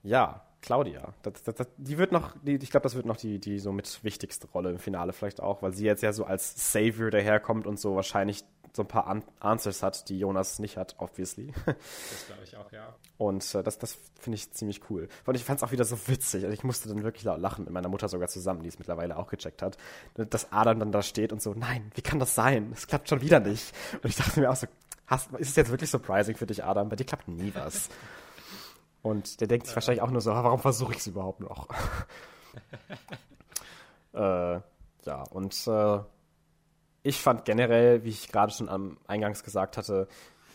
[0.03, 1.13] ja, Claudia.
[1.21, 3.71] Das, das, das, die wird noch, die, ich glaube, das wird noch die, die so
[3.71, 7.67] mit wichtigste Rolle im Finale vielleicht auch, weil sie jetzt ja so als Savior daherkommt
[7.67, 8.43] und so wahrscheinlich
[8.76, 11.53] so ein paar An Answers hat, die Jonas nicht hat, obviously.
[11.65, 12.95] Das glaube ich auch, ja.
[13.17, 15.07] Und äh, das, das finde ich ziemlich cool.
[15.26, 16.43] Und ich fand es auch wieder so witzig.
[16.43, 19.28] Also ich musste dann wirklich lachen mit meiner Mutter sogar zusammen, die es mittlerweile auch
[19.28, 19.78] gecheckt hat.
[20.15, 22.71] Dass Adam dann da steht und so, nein, wie kann das sein?
[22.73, 23.73] Es klappt schon wieder nicht.
[23.93, 24.67] Und ich dachte mir auch so,
[25.07, 26.89] hast, ist es jetzt wirklich surprising für dich, Adam?
[26.89, 27.89] Bei dir klappt nie was.
[29.01, 31.67] Und der denkt sich wahrscheinlich auch nur so, warum versuche ich es überhaupt noch?
[34.13, 34.59] äh,
[35.05, 35.99] ja, und äh,
[37.05, 40.07] ich fand generell, wie ich gerade schon am Eingangs gesagt hatte,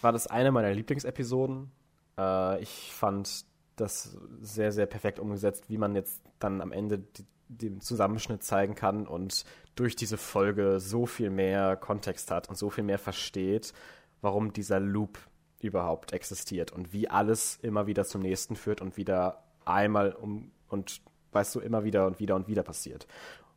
[0.03, 1.70] war das eine meiner Lieblingsepisoden.
[2.18, 3.44] Äh, ich fand
[3.76, 7.05] das sehr, sehr perfekt umgesetzt, wie man jetzt dann am Ende
[7.46, 9.44] den Zusammenschnitt zeigen kann und
[9.76, 13.72] durch diese Folge so viel mehr Kontext hat und so viel mehr versteht,
[14.20, 15.18] warum dieser Loop
[15.61, 21.01] überhaupt existiert und wie alles immer wieder zum nächsten führt und wieder einmal um und
[21.30, 23.07] weißt du, immer wieder und wieder und wieder passiert.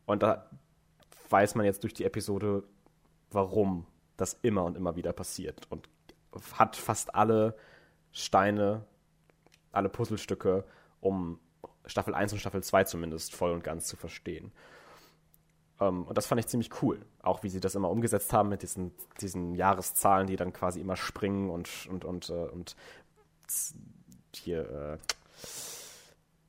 [0.05, 0.47] Und da
[1.29, 2.63] weiß man jetzt durch die Episode,
[3.34, 3.86] warum
[4.17, 5.89] das immer und immer wieder passiert und
[6.53, 7.55] hat fast alle
[8.11, 8.86] Steine,
[9.71, 10.65] alle Puzzlestücke,
[11.01, 11.39] um
[11.86, 14.51] Staffel 1 und Staffel 2 zumindest voll und ganz zu verstehen.
[15.79, 17.03] Um, ähm, und das fand ich ziemlich cool.
[17.21, 20.95] Auch wie sie das immer umgesetzt haben mit diesen, diesen Jahreszahlen, die dann quasi immer
[20.95, 22.75] springen und, und, und, äh, und
[24.36, 24.97] hier, äh,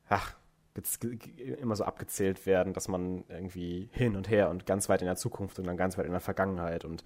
[0.08, 0.34] ach,
[1.60, 5.16] immer so abgezählt werden, dass man irgendwie hin und her und ganz weit in der
[5.16, 7.04] Zukunft und dann ganz weit in der Vergangenheit und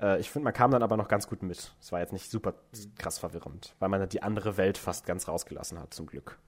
[0.00, 1.74] äh, ich finde, man kam dann aber noch ganz gut mit.
[1.80, 2.54] Es war jetzt nicht super
[2.96, 6.38] krass verwirrend, weil man die andere Welt fast ganz rausgelassen hat, zum Glück.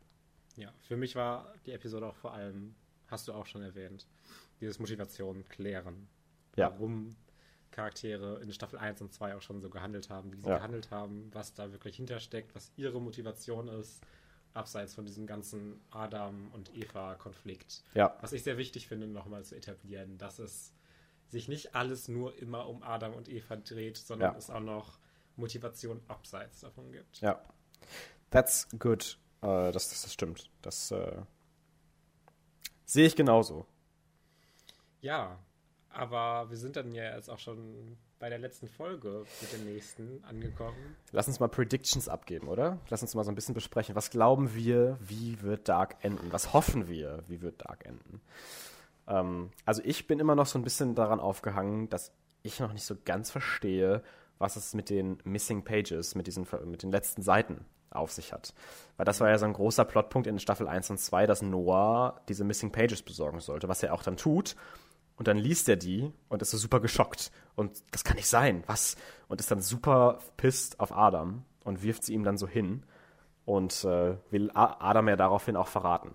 [0.56, 2.74] Ja, für mich war die Episode auch vor allem,
[3.06, 4.06] hast du auch schon erwähnt,
[4.60, 6.08] dieses Motivation klären.
[6.56, 6.70] Ja.
[6.70, 7.16] Warum
[7.70, 10.56] Charaktere in Staffel 1 und 2 auch schon so gehandelt haben, wie sie ja.
[10.56, 14.02] gehandelt haben, was da wirklich hintersteckt, was ihre Motivation ist,
[14.54, 17.84] abseits von diesem ganzen Adam- und Eva-Konflikt.
[17.94, 18.16] Ja.
[18.20, 20.72] Was ich sehr wichtig finde, nochmal zu etablieren, dass es
[21.28, 24.38] sich nicht alles nur immer um Adam und Eva dreht, sondern ja.
[24.38, 24.98] es auch noch
[25.36, 27.20] Motivation abseits davon gibt.
[27.20, 27.40] Ja.
[28.30, 29.18] That's good.
[29.42, 30.50] Uh, das, das, das, stimmt.
[30.60, 31.22] Das uh,
[32.84, 33.66] sehe ich genauso.
[35.00, 35.38] Ja,
[35.88, 40.22] aber wir sind dann ja jetzt auch schon bei der letzten Folge mit dem nächsten
[40.24, 40.76] angekommen.
[41.10, 42.78] Lass uns mal Predictions abgeben, oder?
[42.90, 43.94] Lass uns mal so ein bisschen besprechen.
[43.94, 46.30] Was glauben wir, wie wird Dark enden?
[46.30, 48.20] Was hoffen wir, wie wird Dark enden?
[49.08, 52.12] Ähm, also ich bin immer noch so ein bisschen daran aufgehangen, dass
[52.42, 54.02] ich noch nicht so ganz verstehe,
[54.38, 58.52] was es mit den Missing Pages, mit diesen mit den letzten Seiten auf sich hat.
[58.98, 62.20] Weil das war ja so ein großer Plotpunkt in Staffel 1 und 2, dass Noah
[62.28, 64.56] diese Missing Pages besorgen sollte, was er auch dann tut.
[65.20, 67.30] Und dann liest er die und ist so super geschockt.
[67.54, 68.64] Und das kann nicht sein.
[68.68, 68.96] Was?
[69.28, 72.84] Und ist dann super pisst auf Adam und wirft sie ihm dann so hin
[73.44, 76.14] und äh, will Adam ja daraufhin auch verraten.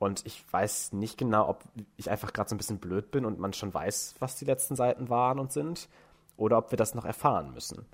[0.00, 1.62] Und ich weiß nicht genau, ob
[1.96, 4.74] ich einfach gerade so ein bisschen blöd bin und man schon weiß, was die letzten
[4.74, 5.88] Seiten waren und sind,
[6.36, 7.86] oder ob wir das noch erfahren müssen.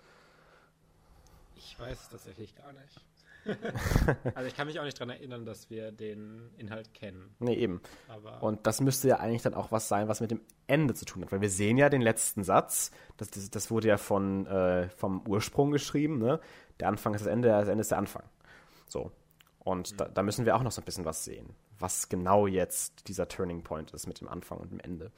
[1.55, 3.05] Ich weiß tatsächlich gar nicht.
[4.34, 7.34] also ich kann mich auch nicht daran erinnern, dass wir den Inhalt kennen.
[7.38, 7.80] Nee, eben.
[8.09, 11.05] Aber und das müsste ja eigentlich dann auch was sein, was mit dem Ende zu
[11.05, 11.32] tun hat.
[11.32, 15.26] Weil wir sehen ja den letzten Satz, das, das, das wurde ja von, äh, vom
[15.26, 16.40] Ursprung geschrieben, ne?
[16.78, 18.24] Der Anfang ist das Ende, das Ende ist der Anfang.
[18.86, 19.12] So.
[19.59, 19.96] Und mhm.
[19.96, 23.28] da, da, müssen wir auch noch so ein bisschen was sehen, was genau jetzt dieser
[23.28, 25.11] Turning Point ist mit dem Anfang und dem Ende.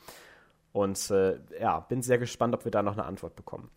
[0.72, 3.70] Und äh, ja, bin sehr gespannt, ob wir da noch eine Antwort bekommen.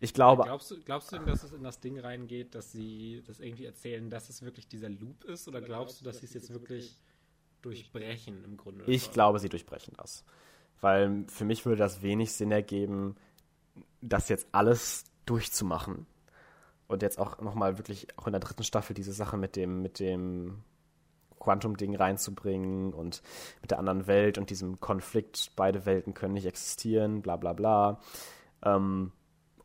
[0.00, 0.44] Ich glaube.
[0.44, 3.64] Glaubst du, glaubst du denn, dass es in das Ding reingeht, dass sie das irgendwie
[3.64, 5.48] erzählen, dass es wirklich dieser Loop ist?
[5.48, 6.98] Oder glaubst du, dass sie es jetzt wirklich
[7.62, 8.84] durchbrechen im Grunde?
[8.86, 10.24] Ich glaube, sie durchbrechen das.
[10.80, 13.16] Weil für mich würde das wenig Sinn ergeben,
[14.00, 16.06] das jetzt alles durchzumachen.
[16.86, 19.98] Und jetzt auch nochmal wirklich auch in der dritten Staffel diese Sache mit dem, mit
[19.98, 20.62] dem
[21.38, 23.22] Quantum-Ding reinzubringen und
[23.60, 28.00] mit der anderen Welt und diesem Konflikt, beide Welten können nicht existieren, bla bla bla,
[28.62, 29.12] ähm,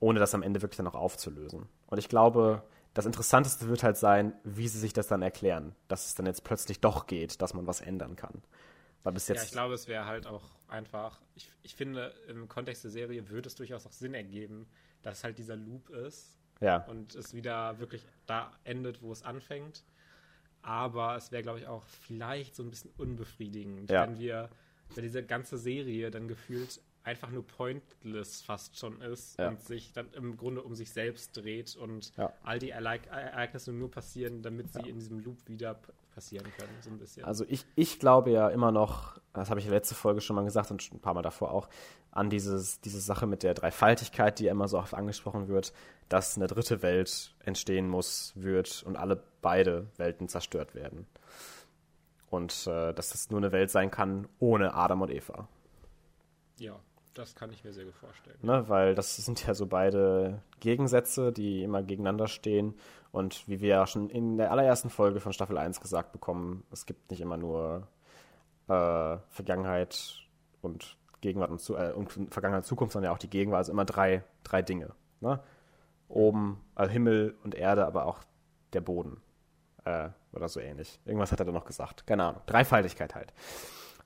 [0.04, 1.70] ohne das am Ende wirklich dann auch aufzulösen.
[1.88, 2.62] Und ich glaube,
[2.94, 6.44] das Interessanteste wird halt sein, wie sie sich das dann erklären, dass es dann jetzt
[6.44, 8.44] plötzlich doch geht, dass man was ändern kann.
[9.04, 12.50] Weil bis jetzt ja, ich glaube, es wäre halt auch einfach, ich, ich finde, im
[12.50, 14.68] Kontext der Serie würde es durchaus auch Sinn ergeben,
[15.04, 16.84] dass halt dieser Loop ist ja.
[16.88, 19.86] und es wieder wirklich da endet, wo es anfängt.
[20.64, 24.06] Aber es wäre, glaube ich, auch vielleicht so ein bisschen unbefriedigend, ja.
[24.06, 24.50] wenn wir,
[24.96, 29.50] wenn diese ganze Serie dann gefühlt einfach nur pointless fast schon ist ja.
[29.50, 32.32] und sich dann im Grunde um sich selbst dreht und ja.
[32.44, 34.88] all die Ereignisse nur passieren, damit sie ja.
[34.88, 35.80] in diesem Loop wieder
[36.14, 37.26] passieren können, so ein bisschen.
[37.26, 40.36] Also ich, ich glaube ja immer noch, das habe ich in der letzten Folge schon
[40.36, 41.68] mal gesagt und ein paar Mal davor auch,
[42.12, 45.74] an dieses, diese Sache mit der Dreifaltigkeit, die immer so oft angesprochen wird,
[46.10, 51.08] dass eine dritte Welt entstehen muss, wird und alle beide Welten zerstört werden.
[52.30, 55.48] Und äh, dass das nur eine Welt sein kann ohne Adam und Eva.
[56.60, 56.80] Ja,
[57.14, 58.38] das kann ich mir sehr gut vorstellen.
[58.42, 62.76] Ne, weil das sind ja so beide Gegensätze, die immer gegeneinander stehen.
[63.12, 66.86] Und wie wir ja schon in der allerersten Folge von Staffel 1 gesagt bekommen, es
[66.86, 67.88] gibt nicht immer nur
[68.68, 70.28] äh, Vergangenheit
[70.62, 73.60] und Gegenwart und, äh, und Vergangenheit und Zukunft, sondern ja auch die Gegenwart.
[73.60, 74.92] Also immer drei, drei Dinge.
[75.22, 75.40] Ne?
[76.08, 78.20] Oben also Himmel und Erde, aber auch
[78.74, 79.22] der Boden.
[79.86, 81.00] Äh, oder so ähnlich.
[81.06, 82.08] Irgendwas hat er da noch gesagt.
[82.08, 82.42] Keine Ahnung.
[82.48, 83.34] Dreifaltigkeit halt.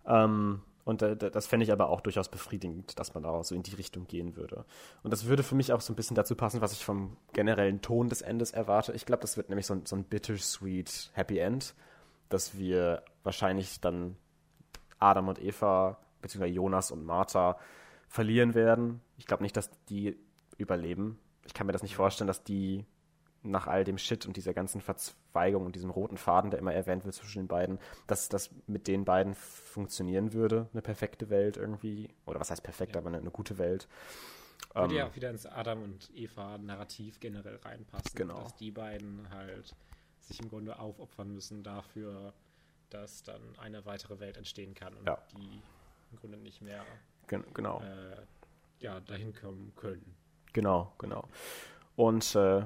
[0.05, 3.61] Ähm, und äh, das fände ich aber auch durchaus befriedigend, dass man da so in
[3.61, 4.63] die Richtung gehen würde.
[5.03, 7.81] Und das würde für mich auch so ein bisschen dazu passen, was ich vom generellen
[7.81, 8.93] Ton des Endes erwarte.
[8.93, 11.75] Ich glaube, das wird nämlich so ein, so ein bittersweet Happy End,
[12.29, 14.15] dass wir wahrscheinlich dann
[14.97, 17.59] Adam und Eva, beziehungsweise Jonas und Martha
[18.07, 19.01] verlieren werden.
[19.17, 20.15] Ich glaube nicht, dass die
[20.57, 21.19] überleben.
[21.45, 22.85] Ich kann mir das nicht vorstellen, dass die
[23.51, 27.05] nach all dem Shit und dieser ganzen Verzweigung und diesem roten Faden, der immer erwähnt
[27.05, 32.09] wird zwischen den beiden, dass das mit den beiden funktionieren würde, eine perfekte Welt irgendwie.
[32.25, 33.01] Oder was heißt perfekt, ja.
[33.01, 33.87] aber eine, eine, gute Welt.
[34.73, 38.11] Würde ähm, ja auch wieder ins Adam und Eva-Narrativ generell reinpassen.
[38.15, 38.41] Genau.
[38.41, 39.75] Dass die beiden halt
[40.19, 42.33] sich im Grunde aufopfern müssen dafür,
[42.89, 45.17] dass dann eine weitere Welt entstehen kann und ja.
[45.33, 45.61] die
[46.11, 46.85] im Grunde nicht mehr
[47.27, 47.81] Gen genau.
[47.81, 48.21] Äh,
[48.79, 50.15] ja, dahin kommen können.
[50.53, 51.27] Genau, genau.
[51.95, 52.63] Und äh,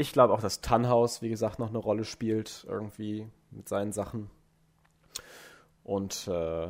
[0.00, 4.30] ich glaube auch, dass Tannhaus, wie gesagt, noch eine Rolle spielt, irgendwie mit seinen Sachen.
[5.84, 6.68] Und äh,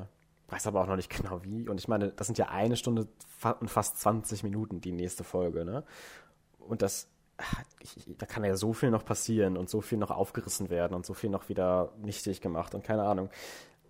[0.49, 1.69] weiß aber auch noch nicht genau wie.
[1.69, 3.07] Und ich meine, das sind ja eine Stunde
[3.61, 5.85] und fast 20 Minuten die nächste Folge, ne?
[6.59, 7.09] Und das,
[7.81, 11.07] ich, da kann ja so viel noch passieren und so viel noch aufgerissen werden und
[11.07, 13.31] so viel noch wieder nichtig gemacht und keine Ahnung.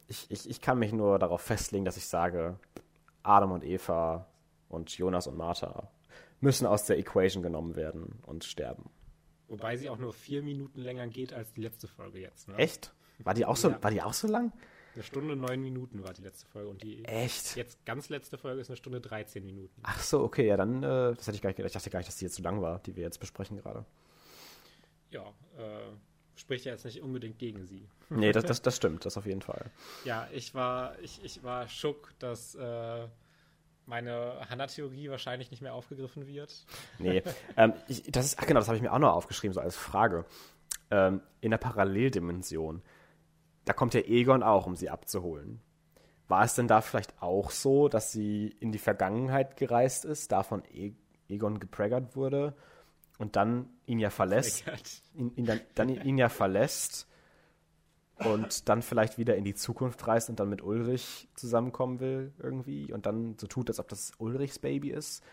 [0.06, 2.58] Ich, ich, ich kann mich nur darauf festlegen, dass ich sage,
[3.22, 4.26] Adam und Eva
[4.68, 5.90] und Jonas und Martha
[6.40, 8.90] müssen aus der Equation genommen werden und sterben.
[9.50, 12.46] Wobei sie auch nur vier Minuten länger geht als die letzte Folge jetzt.
[12.46, 12.54] Ne?
[12.56, 12.94] Echt?
[13.18, 13.82] War die auch so, ja.
[13.82, 14.52] war die auch so lang?
[14.94, 17.56] Eine Stunde neun Minuten war die letzte Folge und die Echt?
[17.56, 19.80] jetzt ganz letzte Folge ist eine Stunde 13 Minuten.
[19.82, 21.70] Ach so, okay, ja dann, äh, das hätte ich gar nicht gedacht.
[21.70, 23.84] Ich dachte gar nicht, dass die jetzt so lang war, die wir jetzt besprechen gerade.
[25.10, 25.26] Ja,
[25.58, 25.90] äh,
[26.36, 27.88] spricht ja jetzt nicht unbedingt gegen sie.
[28.08, 29.70] Nee, das, das, das stimmt, das auf jeden Fall.
[30.04, 33.08] Ja, ich war, ich, ich war schock, dass äh,
[33.90, 36.64] meine Hanna-Theorie wahrscheinlich nicht mehr aufgegriffen wird.
[36.98, 37.22] Nee,
[37.58, 39.76] ähm, ich, das ist, ach genau, das habe ich mir auch noch aufgeschrieben, so als
[39.76, 40.24] Frage.
[40.90, 42.82] Ähm, in der Paralleldimension,
[43.66, 45.60] da kommt ja Egon auch, um sie abzuholen.
[46.28, 50.62] War es denn da vielleicht auch so, dass sie in die Vergangenheit gereist ist, davon
[50.72, 50.92] e
[51.28, 52.56] Egon gepreggert wurde
[53.18, 54.64] und dann ihn ja verlässt,
[55.14, 57.06] ihn, ihn dann, dann ihn ja verlässt
[58.24, 62.92] und dann vielleicht wieder in die Zukunft reist und dann mit Ulrich zusammenkommen will irgendwie
[62.92, 65.24] und dann so tut, als ob das Ulrichs Baby ist.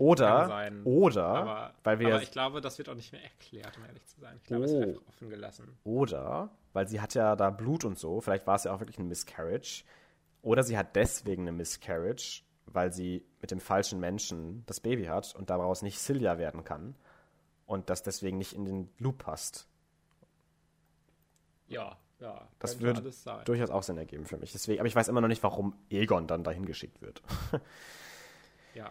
[0.00, 2.14] Oder, oder, aber, weil wir.
[2.14, 4.34] Aber ich glaube, das wird auch nicht mehr erklärt, um ehrlich zu sein.
[4.38, 4.66] Ich glaube, oh.
[4.66, 5.78] es wird einfach offen gelassen.
[5.84, 8.98] Oder, weil sie hat ja da Blut und so, vielleicht war es ja auch wirklich
[8.98, 9.84] ein Miscarriage.
[10.40, 15.34] Oder sie hat deswegen eine Miscarriage, weil sie mit dem falschen Menschen das Baby hat
[15.34, 16.94] und daraus nicht Celia werden kann.
[17.66, 19.68] Und das deswegen nicht in den Loop passt.
[21.70, 22.48] Ja, ja.
[22.58, 23.10] Das würde
[23.44, 24.52] durchaus auch Sinn ergeben für mich.
[24.52, 27.22] Deswegen, aber ich weiß immer noch nicht, warum Egon dann dahin geschickt wird.
[28.74, 28.90] ja.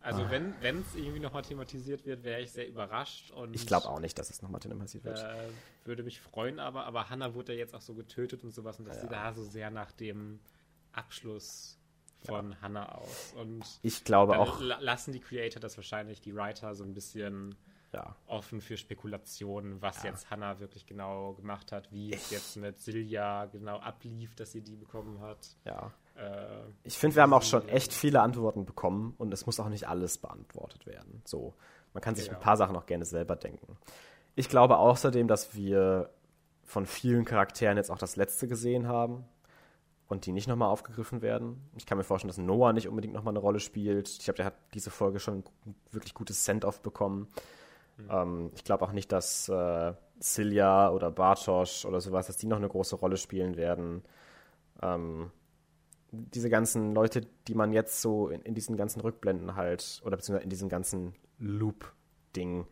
[0.00, 0.30] Also ah.
[0.30, 3.30] wenn es irgendwie nochmal thematisiert wird, wäre ich sehr überrascht.
[3.30, 5.18] Und, ich glaube auch nicht, dass es nochmal thematisiert wird.
[5.18, 5.48] Äh,
[5.86, 8.84] würde mich freuen, aber, aber Hannah wurde ja jetzt auch so getötet und sowas und
[8.84, 9.02] das ja.
[9.02, 10.40] sieht da so sehr nach dem
[10.92, 11.78] Abschluss
[12.22, 12.58] von ja.
[12.60, 13.34] Hannah aus.
[13.36, 14.60] Und ich glaube auch.
[14.60, 17.54] Lassen die Creator das wahrscheinlich, die Writer, so ein bisschen
[17.94, 18.16] ja.
[18.26, 20.10] offen für Spekulationen, was ja.
[20.10, 24.62] jetzt Hannah wirklich genau gemacht hat, wie es jetzt mit Silja genau ablief, dass sie
[24.62, 25.56] die bekommen hat.
[25.64, 25.92] Ja.
[26.16, 26.46] Äh,
[26.82, 29.88] ich finde, wir haben auch schon echt viele Antworten bekommen und es muss auch nicht
[29.88, 31.22] alles beantwortet werden.
[31.24, 31.54] So,
[31.92, 32.34] man kann sich ja.
[32.34, 33.76] ein paar Sachen auch gerne selber denken.
[34.34, 36.10] Ich glaube außerdem, dass wir
[36.64, 39.24] von vielen Charakteren jetzt auch das letzte gesehen haben
[40.08, 41.68] und die nicht nochmal aufgegriffen werden.
[41.76, 44.08] Ich kann mir vorstellen, dass Noah nicht unbedingt nochmal eine Rolle spielt.
[44.08, 47.28] Ich glaube, der hat diese Folge schon ein wirklich gutes Send-off bekommen.
[47.96, 48.08] Mhm.
[48.10, 52.56] Ähm, ich glaube auch nicht, dass äh, Silja oder Bartosz oder sowas, dass die noch
[52.56, 54.02] eine große Rolle spielen werden.
[54.82, 55.30] Ähm,
[56.10, 60.44] diese ganzen Leute, die man jetzt so in, in, diesen ganzen Rückblenden halt, oder beziehungsweise
[60.44, 62.66] in diesem ganzen Loop-Ding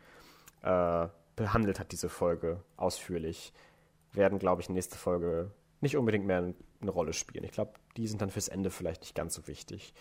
[0.62, 3.52] äh, behandelt hat, diese Folge ausführlich,
[4.12, 5.50] werden, glaube ich, nächste Folge
[5.80, 7.44] nicht unbedingt mehr eine Rolle spielen.
[7.44, 9.94] Ich glaube, die sind dann fürs Ende vielleicht nicht ganz so wichtig.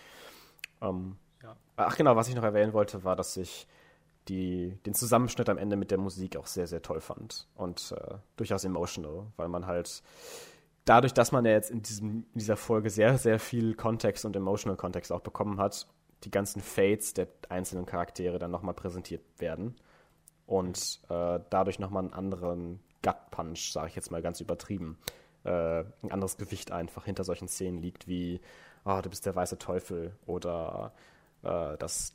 [0.82, 1.56] Ähm, ja.
[1.78, 3.68] Ach genau, was ich noch erwähnen wollte, war, dass ich
[4.28, 8.16] die, den Zusammenschnitt am Ende mit der Musik auch sehr, sehr toll fand und äh,
[8.36, 10.04] durchaus emotional, weil man halt
[10.86, 14.36] dadurch, dass man ja jetzt in, diesem, in dieser Folge sehr, sehr viel Kontext und
[14.36, 15.88] emotional Kontext auch bekommen hat,
[16.24, 19.76] die ganzen Fates der einzelnen Charaktere dann nochmal präsentiert werden
[20.46, 25.00] und äh, dadurch nochmal einen anderen Gut Punch, sage ich jetzt mal ganz übertrieben,
[25.44, 28.40] äh, ein anderes Gewicht einfach hinter solchen Szenen liegt, wie
[28.86, 30.94] oh, du bist der weiße Teufel oder
[31.44, 32.14] äh, dass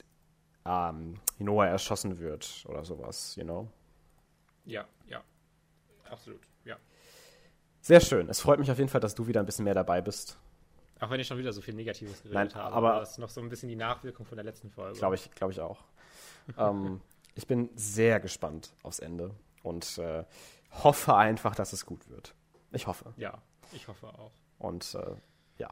[0.66, 3.68] ähm, Noah erschossen wird oder sowas, you know?
[4.64, 5.22] Ja, ja,
[6.10, 6.76] absolut, ja.
[7.80, 8.28] Sehr schön.
[8.28, 10.38] Es freut mich auf jeden Fall, dass du wieder ein bisschen mehr dabei bist.
[10.98, 12.74] Auch wenn ich schon wieder so viel Negatives geredet Nein, habe.
[12.74, 14.98] Aber das ist noch so ein bisschen die Nachwirkung von der letzten Folge.
[14.98, 15.84] Glaube ich, glaube ich auch.
[16.58, 17.00] ähm,
[17.34, 20.24] ich bin sehr gespannt aufs Ende und äh,
[20.70, 22.34] hoffe einfach, dass es gut wird.
[22.72, 23.12] Ich hoffe.
[23.16, 23.42] Ja,
[23.72, 24.32] ich hoffe auch.
[24.58, 25.16] Und äh,
[25.58, 25.70] ja,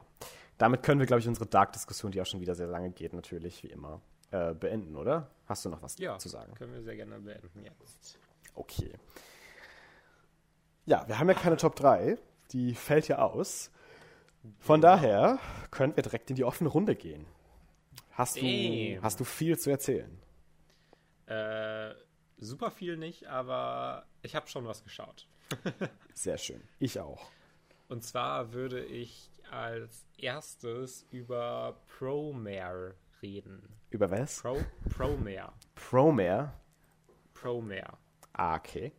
[0.57, 3.63] damit können wir, glaube ich, unsere Dark-Diskussion, die auch schon wieder sehr lange geht, natürlich,
[3.63, 4.01] wie immer,
[4.35, 5.29] äh, beenden, oder?
[5.47, 6.53] Hast du noch was ja, zu sagen?
[6.55, 8.17] können wir sehr gerne beenden jetzt.
[8.53, 8.93] Okay.
[10.85, 12.17] Ja, wir haben ja keine Top 3.
[12.51, 13.71] Die fällt ja aus.
[14.59, 14.93] Von genau.
[14.93, 15.39] daher
[15.71, 17.25] können wir direkt in die offene Runde gehen.
[18.11, 20.21] Hast du, hast du viel zu erzählen?
[21.25, 21.93] Äh,
[22.37, 25.27] super viel nicht, aber ich habe schon was geschaut.
[26.13, 26.61] Sehr schön.
[26.79, 27.29] Ich auch.
[27.87, 33.75] Und zwar würde ich als erstes über Promare reden.
[33.95, 34.41] Über was?
[34.41, 34.57] Pro,
[34.89, 35.53] Promare.
[35.73, 36.53] Promare?
[37.33, 37.97] Promare.
[38.33, 38.91] Ah, okay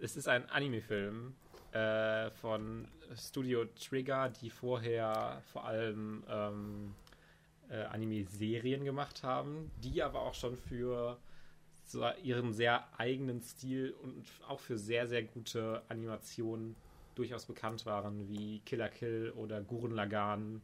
[0.00, 1.34] es ist ein Anime-Film
[1.72, 6.94] äh, von Studio Trigger, die vorher vor allem ähm,
[7.68, 11.18] äh, Anime-Serien gemacht haben, die aber auch schon für
[11.86, 16.74] so ihren sehr eigenen Stil und auch für sehr, sehr gute Animationen
[17.14, 20.62] durchaus bekannt waren, wie Killer Kill oder Gurren Lagann.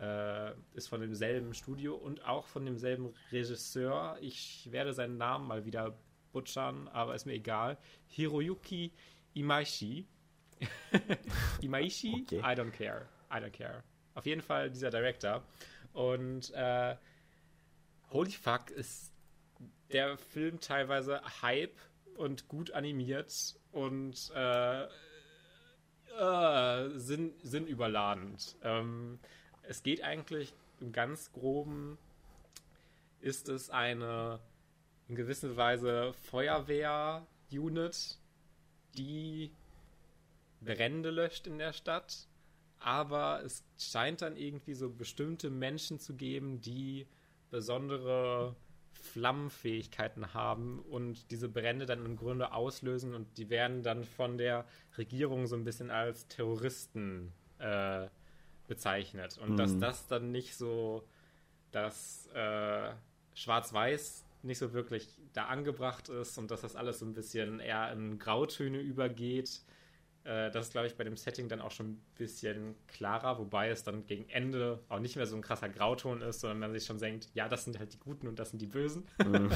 [0.00, 4.16] Äh, ist von demselben Studio und auch von demselben Regisseur.
[4.22, 5.94] Ich werde seinen Namen mal wieder
[6.32, 7.76] butchern, aber ist mir egal.
[8.06, 8.92] Hiroyuki
[9.34, 10.06] Imaishi.
[11.60, 12.22] Imaishi?
[12.22, 12.38] Okay.
[12.38, 13.08] I don't care.
[13.30, 13.82] I don't care.
[14.14, 15.42] Auf jeden Fall dieser Director.
[15.92, 16.96] Und äh,
[18.10, 19.12] holy fuck, ist
[19.92, 21.76] der Film teilweise Hype
[22.16, 23.32] und gut animiert
[23.72, 24.84] und äh,
[26.18, 28.56] äh, sinn, sinnüberladend.
[28.62, 29.18] Ähm,
[29.70, 31.96] es geht eigentlich im ganz groben,
[33.20, 34.40] ist es eine
[35.06, 38.18] in gewisser Weise Feuerwehr-Unit,
[38.96, 39.52] die
[40.60, 42.26] Brände löscht in der Stadt.
[42.80, 47.06] Aber es scheint dann irgendwie so bestimmte Menschen zu geben, die
[47.50, 48.56] besondere
[48.94, 54.64] Flammenfähigkeiten haben und diese Brände dann im Grunde auslösen und die werden dann von der
[54.98, 58.08] Regierung so ein bisschen als Terroristen äh,
[58.70, 59.36] bezeichnet.
[59.36, 59.56] Und mhm.
[59.56, 61.04] dass das dann nicht so
[61.72, 62.90] das äh,
[63.34, 67.92] Schwarz-Weiß nicht so wirklich da angebracht ist und dass das alles so ein bisschen eher
[67.92, 69.60] in Grautöne übergeht.
[70.24, 73.68] Äh, das ist, glaube ich, bei dem Setting dann auch schon ein bisschen klarer, wobei
[73.68, 76.86] es dann gegen Ende auch nicht mehr so ein krasser Grauton ist, sondern man sich
[76.86, 79.04] schon denkt, ja, das sind halt die Guten und das sind die Bösen.
[79.26, 79.50] Mhm.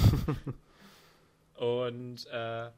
[1.54, 2.70] und äh,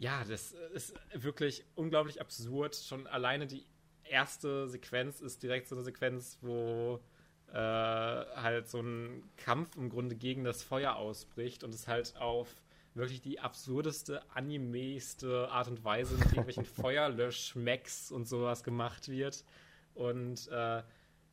[0.00, 2.76] ja, das ist wirklich unglaublich absurd.
[2.76, 3.64] Schon alleine die
[4.10, 7.00] erste Sequenz ist direkt so eine Sequenz, wo
[7.52, 12.48] äh, halt so ein Kampf im Grunde gegen das Feuer ausbricht und es halt auf
[12.94, 19.44] wirklich die absurdeste, animeste Art und Weise mit irgendwelchen Feuerlöschmecks und sowas gemacht wird.
[19.94, 20.82] Und äh,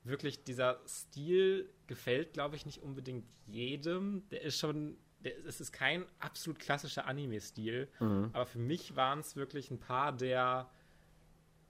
[0.03, 4.27] wirklich dieser Stil gefällt, glaube ich, nicht unbedingt jedem.
[4.29, 8.29] Der ist schon, der, es ist kein absolut klassischer Anime-Stil, mhm.
[8.33, 10.69] aber für mich waren es wirklich ein paar der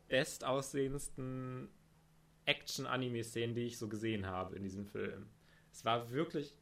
[0.08, 1.70] bestaussehendsten
[2.46, 5.28] Action-Anime-Szenen, die ich so gesehen habe in diesem Film.
[5.72, 6.54] Es war wirklich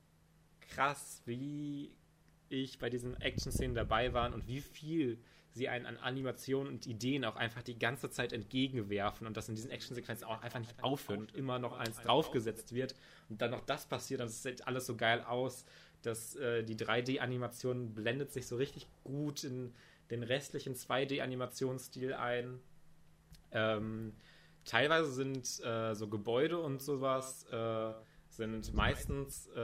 [0.61, 1.95] krass, wie
[2.49, 5.19] ich bei diesen Action-Szenen dabei war und wie viel
[5.51, 9.55] sie einen an Animationen und Ideen auch einfach die ganze Zeit entgegenwerfen und das in
[9.55, 12.95] diesen Action-Sequenzen auch einfach nicht aufhört und immer noch eins draufgesetzt wird
[13.29, 15.65] und dann noch das passiert und es sieht alles so geil aus,
[16.01, 19.73] dass äh, die 3D-Animation blendet sich so richtig gut in
[20.09, 22.59] den restlichen 2D-Animationsstil ein.
[23.53, 24.13] Ähm,
[24.65, 27.93] teilweise sind äh, so Gebäude und sowas äh,
[28.29, 29.59] sind meistens äh,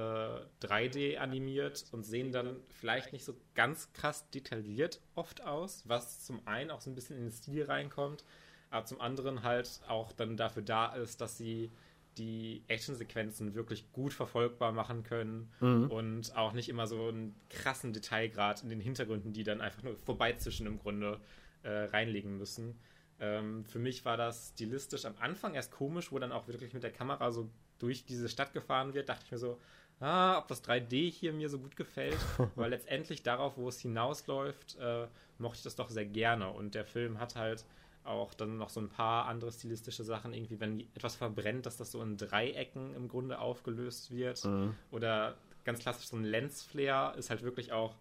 [0.61, 6.45] 3D animiert und sehen dann vielleicht nicht so ganz krass detailliert oft aus, was zum
[6.47, 8.23] einen auch so ein bisschen in den Stil reinkommt,
[8.69, 11.71] aber zum anderen halt auch dann dafür da ist, dass sie
[12.17, 15.89] die Actionsequenzen wirklich gut verfolgbar machen können mhm.
[15.89, 19.95] und auch nicht immer so einen krassen Detailgrad in den Hintergründen, die dann einfach nur
[19.97, 21.19] vorbeizischen im Grunde
[21.63, 22.77] äh, reinlegen müssen.
[23.19, 26.83] Ähm, für mich war das stilistisch am Anfang erst komisch, wo dann auch wirklich mit
[26.83, 27.49] der Kamera so
[27.79, 29.59] durch diese Stadt gefahren wird, dachte ich mir so,
[29.99, 32.17] ah, ob das 3D hier mir so gut gefällt,
[32.55, 35.07] weil letztendlich darauf, wo es hinausläuft, äh,
[35.37, 37.65] mochte ich das doch sehr gerne und der Film hat halt
[38.03, 41.91] auch dann noch so ein paar andere stilistische Sachen, irgendwie, wenn etwas verbrennt, dass das
[41.91, 44.43] so in Dreiecken im Grunde aufgelöst wird.
[44.45, 44.75] Mhm.
[44.91, 47.95] Oder ganz klassisch so ein Lensflare ist halt wirklich auch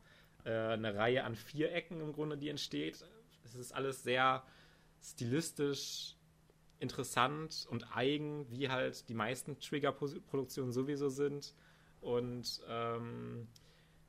[0.44, 3.04] äh, eine Reihe an Vierecken im Grunde, die entsteht.
[3.44, 4.42] Es ist alles sehr
[5.02, 6.16] stilistisch
[6.80, 11.54] interessant und eigen, wie halt die meisten Trigger-Produktionen sowieso sind.
[12.00, 13.48] Und ähm,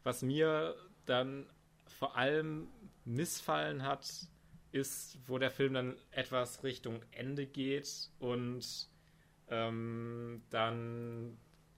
[0.04, 0.76] was mir
[1.06, 1.48] dann
[1.88, 2.68] vor allem
[3.06, 4.08] missfallen hat,
[4.72, 8.88] ist, wo der Film dann etwas Richtung Ende geht und
[9.50, 11.38] ähm, dann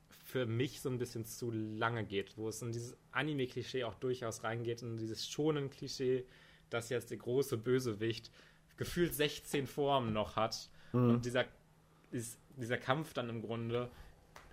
[0.09, 4.43] für mich so ein bisschen zu lange geht, wo es in dieses Anime-Klischee auch durchaus
[4.43, 6.26] reingeht, in dieses schonen Klischee,
[6.70, 8.32] dass jetzt der große Bösewicht
[8.82, 11.11] gefühlt 16 Formen noch hat mhm.
[11.11, 11.45] und dieser,
[12.57, 13.91] dieser Kampf dann im Grunde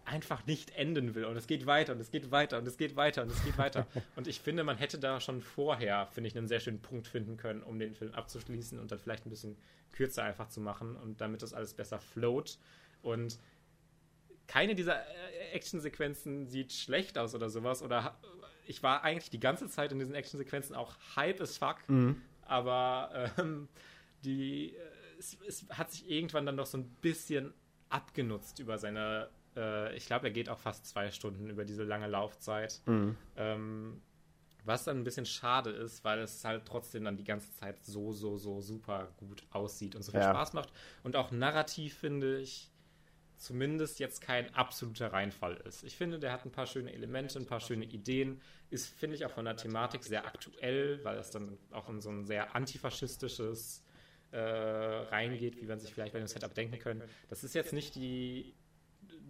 [0.05, 1.25] einfach nicht enden will.
[1.25, 3.57] Und es geht weiter und es geht weiter und es geht weiter und es geht
[3.57, 3.87] weiter.
[4.17, 7.39] und ich finde, man hätte da schon vorher, finde ich, einen sehr schönen Punkt finden
[7.39, 9.57] können, um den Film abzuschließen und dann vielleicht ein bisschen
[9.93, 12.59] kürzer einfach zu machen und damit das alles besser float.
[13.01, 13.39] Und
[14.47, 17.83] keine dieser äh, Actionsequenzen sieht schlecht aus oder sowas.
[17.83, 18.19] Oder
[18.67, 21.77] ich war eigentlich die ganze Zeit in diesen Actionsequenzen auch hype as fuck.
[21.87, 22.21] Mhm.
[22.43, 23.69] Aber ähm,
[24.25, 24.81] die, äh,
[25.19, 27.53] es, es hat sich irgendwann dann doch so ein bisschen
[27.89, 32.07] abgenutzt über seine äh, ich glaube, er geht auch fast zwei Stunden über diese lange
[32.07, 32.81] Laufzeit.
[32.87, 33.17] Mhm.
[33.37, 34.03] Ähm,
[34.65, 38.13] was dann ein bisschen schade ist, weil es halt trotzdem dann die ganze Zeit so,
[38.13, 40.31] so, so super gut aussieht und so viel ja.
[40.31, 40.73] Spaß macht.
[41.03, 42.71] Und auch narrativ finde ich
[43.37, 45.85] zumindest jetzt kein absoluter Reinfall ist.
[45.85, 49.25] Ich finde, der hat ein paar schöne Elemente, ein paar schöne Ideen, ist, finde ich,
[49.25, 53.85] auch von der Thematik sehr aktuell, weil es dann auch in so ein sehr antifaschistisches
[54.31, 57.03] äh, reingeht, wie man sich vielleicht bei dem Setup denken können.
[57.29, 58.55] Das ist jetzt nicht die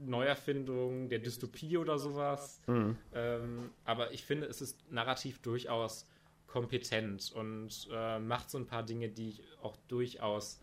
[0.01, 2.61] Neuerfindung der Dystopie oder sowas.
[2.67, 2.97] Mhm.
[3.15, 6.07] Ähm, aber ich finde, es ist narrativ durchaus
[6.47, 10.61] kompetent und äh, macht so ein paar Dinge, die ich auch durchaus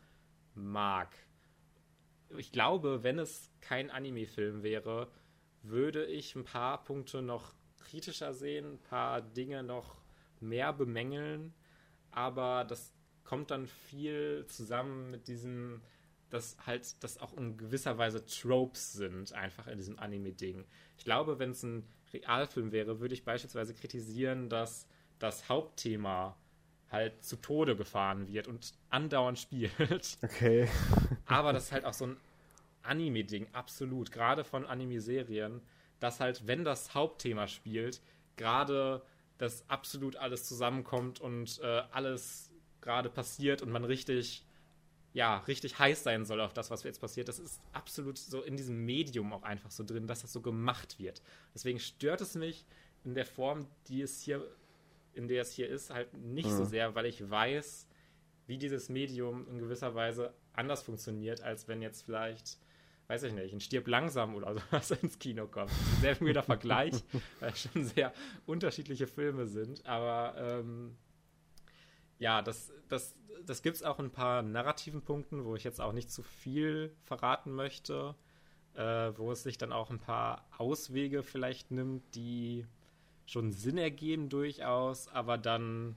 [0.56, 1.16] mag.
[2.38, 5.10] Ich glaube, wenn es kein Anime-Film wäre,
[5.62, 10.02] würde ich ein paar Punkte noch kritischer sehen, ein paar Dinge noch
[10.40, 11.54] mehr bemängeln,
[12.12, 12.95] aber das
[13.26, 15.82] kommt dann viel zusammen mit diesem
[16.30, 20.66] dass halt das auch in gewisser Weise Tropes sind, einfach in diesem Anime-Ding.
[20.98, 24.88] Ich glaube, wenn es ein Realfilm wäre, würde ich beispielsweise kritisieren, dass
[25.20, 26.36] das Hauptthema
[26.92, 30.18] halt zu Tode gefahren wird und andauernd spielt.
[30.24, 30.68] Okay.
[31.26, 32.18] Aber das ist halt auch so ein
[32.84, 34.12] Anime-Ding, absolut.
[34.12, 35.62] Gerade von Anime-Serien,
[36.00, 38.02] dass halt, wenn das Hauptthema spielt,
[38.36, 39.02] gerade
[39.38, 42.52] das absolut alles zusammenkommt und äh, alles
[42.86, 44.46] gerade passiert und man richtig
[45.16, 47.30] ja, richtig heiß sein soll auf das, was jetzt passiert.
[47.30, 51.00] Das ist absolut so in diesem Medium auch einfach so drin, dass das so gemacht
[51.00, 51.22] wird.
[51.54, 52.66] Deswegen stört es mich
[53.06, 54.46] in der Form, die es hier,
[55.14, 56.58] in der es hier ist, halt nicht mhm.
[56.58, 57.88] so sehr, weil ich weiß,
[58.48, 62.58] wie dieses Medium in gewisser Weise anders funktioniert, als wenn jetzt vielleicht,
[63.08, 65.72] weiß ich nicht, ein Stirb langsam oder sowas ins Kino kommt.
[65.72, 66.94] Das ist ein sehr guter Vergleich,
[67.40, 68.14] weil es schon sehr
[68.46, 69.86] unterschiedliche Filme sind.
[69.86, 70.98] Aber ähm,
[72.20, 73.16] ja, das, das
[73.46, 76.96] das gibt es auch ein paar narrativen Punkten, wo ich jetzt auch nicht zu viel
[77.04, 78.16] verraten möchte,
[78.74, 82.66] äh, wo es sich dann auch ein paar Auswege vielleicht nimmt, die
[83.26, 85.96] schon Sinn ergeben durchaus, aber dann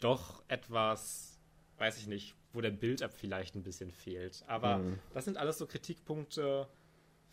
[0.00, 1.38] doch etwas,
[1.78, 4.44] weiß ich nicht, wo der Build-up vielleicht ein bisschen fehlt.
[4.46, 4.98] Aber mhm.
[5.12, 6.68] das sind alles so Kritikpunkte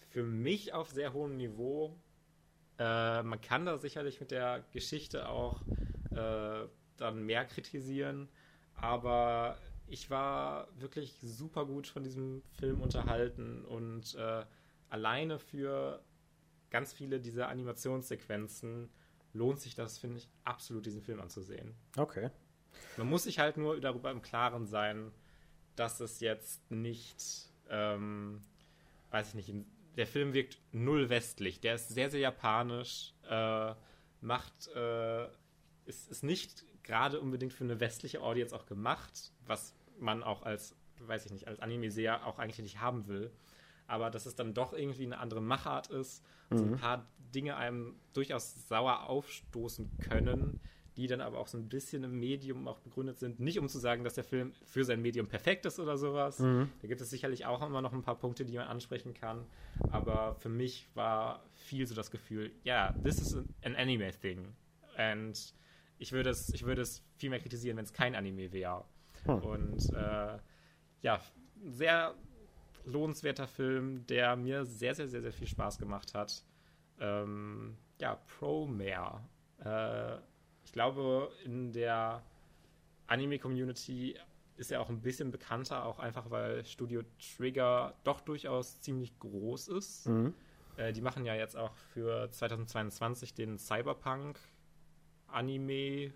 [0.09, 1.95] für mich auf sehr hohem Niveau.
[2.79, 5.61] Äh, man kann da sicherlich mit der Geschichte auch
[6.11, 6.65] äh,
[6.97, 8.29] dann mehr kritisieren.
[8.75, 9.57] Aber
[9.87, 14.45] ich war wirklich super gut von diesem Film unterhalten und äh,
[14.89, 16.03] alleine für
[16.69, 18.89] ganz viele dieser Animationssequenzen
[19.33, 21.75] lohnt sich das, finde ich, absolut, diesen Film anzusehen.
[21.97, 22.29] Okay.
[22.97, 25.11] Man muss sich halt nur darüber im Klaren sein,
[25.75, 28.41] dass es jetzt nicht, ähm,
[29.11, 29.65] weiß ich nicht,
[29.97, 31.59] der Film wirkt null westlich.
[31.59, 33.73] Der ist sehr, sehr japanisch, äh,
[34.21, 35.25] macht, äh,
[35.85, 40.75] ist, ist nicht gerade unbedingt für eine westliche Audience auch gemacht, was man auch als,
[40.99, 43.31] weiß ich nicht, als Anime-Seher auch eigentlich nicht haben will.
[43.87, 47.57] Aber dass es dann doch irgendwie eine andere Machart ist und so ein paar Dinge
[47.57, 50.59] einem durchaus sauer aufstoßen können,
[50.95, 53.39] die dann aber auch so ein bisschen im Medium auch begründet sind.
[53.39, 56.37] Nicht um zu sagen, dass der Film für sein Medium perfekt ist oder sowas.
[56.81, 59.45] Da gibt es sicherlich auch immer noch ein paar Punkte, die man ansprechen kann.
[59.89, 64.53] Aber für mich war viel so das Gefühl, ja, yeah, this is an anime thing.
[64.97, 65.53] Und
[65.97, 68.85] ich würde es, ich würde es viel mehr kritisieren, wenn es kein Anime wäre.
[69.25, 69.39] Hm.
[69.39, 70.37] Und äh,
[71.01, 71.21] ja,
[71.65, 72.15] sehr
[72.85, 76.43] lohnenswerter Film, der mir sehr, sehr, sehr, sehr viel Spaß gemacht hat.
[76.99, 79.21] Ähm, ja, Promare.
[79.63, 80.17] Äh,
[80.65, 82.23] ich glaube, in der
[83.07, 84.17] Anime-Community
[84.57, 89.69] ist er auch ein bisschen bekannter, auch einfach weil Studio Trigger doch durchaus ziemlich groß
[89.69, 90.07] ist.
[90.07, 90.33] Mhm.
[90.77, 94.39] Äh, die machen ja jetzt auch für 2022 den Cyberpunk
[95.33, 96.13] Anime.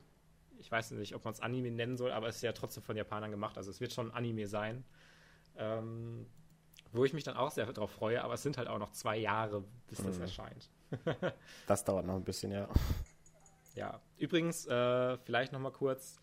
[0.59, 2.95] Ich weiß nicht, ob man es Anime nennen soll, aber es ist ja trotzdem von
[2.97, 3.57] Japanern gemacht.
[3.57, 4.83] Also es wird schon Anime sein.
[5.55, 6.25] Ähm,
[6.93, 9.17] wo ich mich dann auch sehr darauf freue, aber es sind halt auch noch zwei
[9.17, 10.21] Jahre, bis das Mhm.
[10.21, 10.69] erscheint.
[11.67, 12.67] Das dauert noch ein bisschen, ja.
[13.75, 16.19] Ja, übrigens, äh, vielleicht nochmal kurz,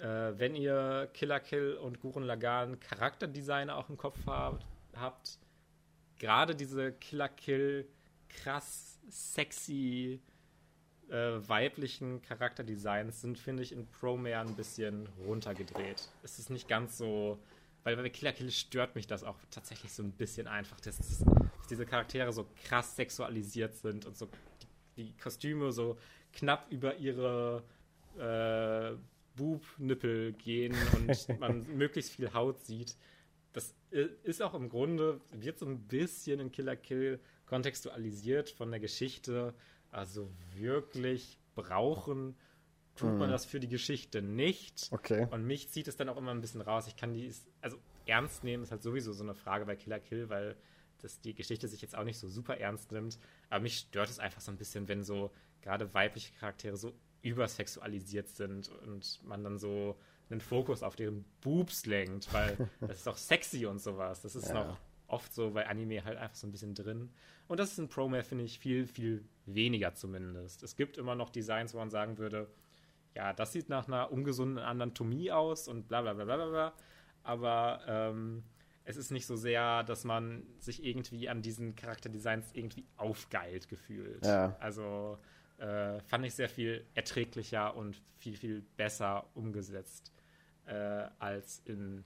[0.00, 4.64] äh, wenn ihr Killer Kill und Gurren Lagann Charakterdesigner auch im Kopf habt,
[4.96, 5.38] habt
[6.18, 7.86] gerade diese Killer Kill
[8.28, 10.20] krass sexy
[11.10, 16.08] äh, weiblichen Charakterdesigns sind, finde ich, in Promare ein bisschen runtergedreht.
[16.22, 17.38] Es ist nicht ganz so,
[17.82, 21.24] weil bei Killer Kill stört mich das auch tatsächlich so ein bisschen einfach, dass, dass
[21.68, 24.28] diese Charaktere so krass sexualisiert sind und so
[24.96, 25.98] die, die Kostüme so
[26.32, 27.64] knapp über ihre
[28.18, 28.96] äh,
[29.36, 32.96] Bubnippel gehen und man möglichst viel Haut sieht.
[33.52, 38.78] Das ist auch im Grunde, wird so ein bisschen in Killer Kill kontextualisiert von der
[38.78, 39.54] Geschichte.
[39.90, 42.36] Also wirklich brauchen
[42.96, 44.88] tut man das für die Geschichte nicht.
[44.90, 45.26] Okay.
[45.30, 46.86] Und mich zieht es dann auch immer ein bisschen raus.
[46.86, 50.28] Ich kann die, also ernst nehmen ist halt sowieso so eine Frage bei Killer Kill,
[50.28, 50.56] weil
[50.98, 53.18] das die Geschichte sich jetzt auch nicht so super ernst nimmt.
[53.48, 55.30] Aber mich stört es einfach so ein bisschen, wenn so
[55.62, 56.92] gerade weibliche Charaktere so
[57.22, 59.98] übersexualisiert sind und man dann so
[60.28, 64.20] einen Fokus auf deren Boobs lenkt, weil das ist auch sexy und sowas.
[64.22, 64.54] Das ist Ja.
[64.64, 64.78] noch
[65.10, 67.10] oft so bei Anime halt einfach so ein bisschen drin.
[67.48, 70.62] Und das ist in Promare, finde ich, viel, viel weniger zumindest.
[70.62, 72.48] Es gibt immer noch Designs, wo man sagen würde,
[73.14, 76.72] ja, das sieht nach einer ungesunden Anatomie aus und bla bla bla bla bla.
[77.22, 78.44] Aber ähm,
[78.84, 84.24] es ist nicht so sehr, dass man sich irgendwie an diesen Charakterdesigns irgendwie aufgeilt gefühlt.
[84.24, 84.56] Ja.
[84.60, 85.18] Also
[85.58, 90.12] äh, fand ich sehr viel erträglicher und viel, viel besser umgesetzt
[90.66, 92.04] äh, als in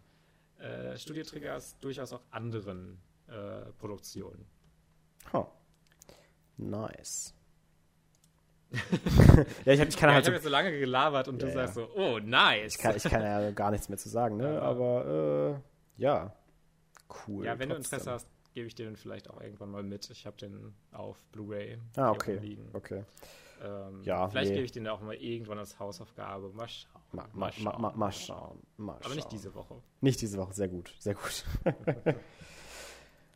[0.59, 2.99] äh, Studio Triggers durchaus auch anderen
[3.29, 4.47] äh, Produktionen.
[5.33, 5.47] Huh.
[6.57, 7.35] Nice.
[9.65, 11.41] ja, ich, hab, ich kann Ja, halt ich so, habe jetzt so lange gelabert und
[11.41, 12.75] Ja, du sagst so, oh, nice.
[12.75, 14.61] ich kann, ich kann ja gar nichts mehr zu sagen, ne?
[14.61, 15.61] Aber
[15.97, 16.35] äh, ja,
[17.29, 17.45] cool.
[17.45, 17.99] ja, wenn du trotzdem.
[17.99, 20.11] Interesse hast, gebe ich dir den vielleicht auch irgendwann mal mit.
[20.11, 22.59] Ich habe den auf Blu-ray Ah, okay.
[22.73, 23.05] Okay.
[23.63, 24.55] Ähm, Ja, vielleicht nee.
[24.57, 26.51] gebe ich den auch mal irgendwann als Hausaufgabe.
[26.51, 27.03] Mal schauen.
[27.13, 28.61] Mal, mal, mal, mal, mal schauen.
[28.77, 29.31] Mal Aber nicht schauen.
[29.31, 29.77] diese Woche.
[30.01, 31.45] Nicht diese Woche, sehr gut, sehr gut.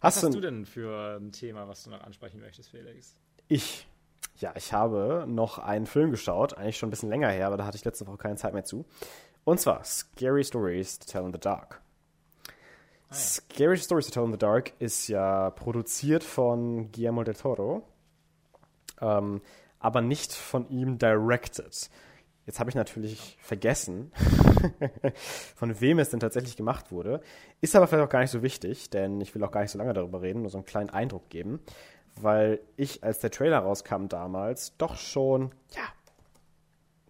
[0.01, 3.17] Was hast hast du du denn für ein Thema, was du noch ansprechen möchtest, Felix?
[3.49, 3.87] Ich.
[4.37, 7.67] Ja, ich habe noch einen Film geschaut, eigentlich schon ein bisschen länger her, aber da
[7.67, 8.85] hatte ich letzte Woche keine Zeit mehr zu.
[9.43, 11.81] Und zwar Scary Stories to Tell in the Dark.
[12.47, 12.51] Ah,
[13.11, 13.15] ja.
[13.15, 17.83] Scary Stories to Tell in the Dark ist ja produziert von Guillermo del Toro,
[19.01, 19.41] ähm,
[19.81, 21.91] aber nicht von ihm directed.
[22.47, 24.11] Jetzt habe ich natürlich vergessen,
[25.55, 27.21] von wem es denn tatsächlich gemacht wurde.
[27.61, 29.79] Ist aber vielleicht auch gar nicht so wichtig, denn ich will auch gar nicht so
[29.79, 31.61] lange darüber reden, nur so einen kleinen Eindruck geben,
[32.17, 35.83] weil ich, als der Trailer rauskam damals, doch schon, ja,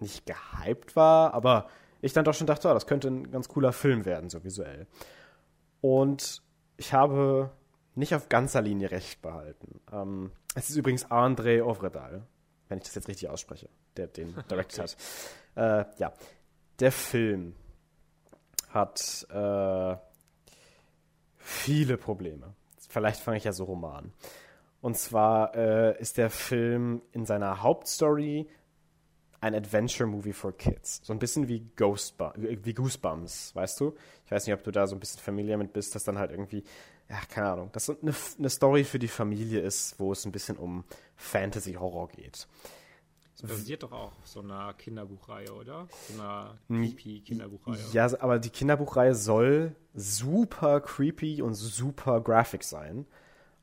[0.01, 1.69] nicht gehypt war, aber
[2.01, 4.87] ich dann doch schon dachte, oh, das könnte ein ganz cooler Film werden, so visuell.
[5.81, 6.43] Und
[6.77, 7.51] ich habe
[7.95, 9.81] nicht auf ganzer Linie recht behalten.
[9.93, 12.23] Ähm, es ist übrigens André Ovredal,
[12.69, 14.97] wenn ich das jetzt richtig ausspreche, der den directed hat.
[15.57, 16.13] Äh, ja,
[16.79, 17.55] der Film
[18.71, 19.97] hat äh,
[21.39, 22.55] viele Probleme.
[22.89, 24.13] Vielleicht fange ich ja so rum an.
[24.81, 28.49] Und zwar äh, ist der Film in seiner Hauptstory
[29.41, 31.01] ein Adventure-Movie for Kids.
[31.05, 33.95] So ein bisschen wie, Ghostbu wie Goosebumps, weißt du?
[34.25, 36.31] Ich weiß nicht, ob du da so ein bisschen familiar mit bist, dass dann halt
[36.31, 36.65] irgendwie,
[37.09, 40.57] ja, keine Ahnung, dass eine, eine Story für die Familie ist, wo es ein bisschen
[40.57, 40.85] um
[41.17, 42.47] Fantasy-Horror geht.
[43.41, 45.87] Das basiert doch auch auf so einer Kinderbuchreihe, oder?
[46.09, 47.79] So einer creepy Kinderbuchreihe.
[47.93, 53.07] Ja, aber die Kinderbuchreihe soll super creepy und super graphic sein.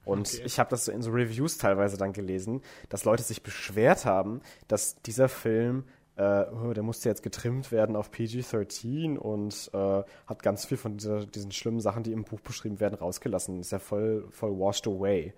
[0.05, 0.43] Und Okay.
[0.45, 5.01] ich habe das in so Reviews teilweise dann gelesen, dass Leute sich beschwert haben, dass
[5.01, 5.83] dieser Film
[6.17, 10.97] äh, oh, der musste jetzt getrimmt werden auf PG-13 und äh, hat ganz viel von
[10.97, 13.59] dieser, diesen schlimmen Sachen, die im Buch beschrieben werden, rausgelassen.
[13.59, 15.33] Ist ja voll, voll washed away.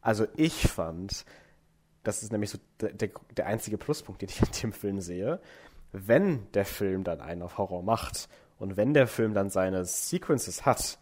[0.00, 1.24] Also ich fand,
[2.02, 5.40] das ist nämlich so der, der, einzige Pluspunkt, den ich in dem Film sehe,
[5.92, 8.28] wenn der Film dann einen auf Horror macht
[8.58, 10.98] und wenn der Film dann seine Sequences hat,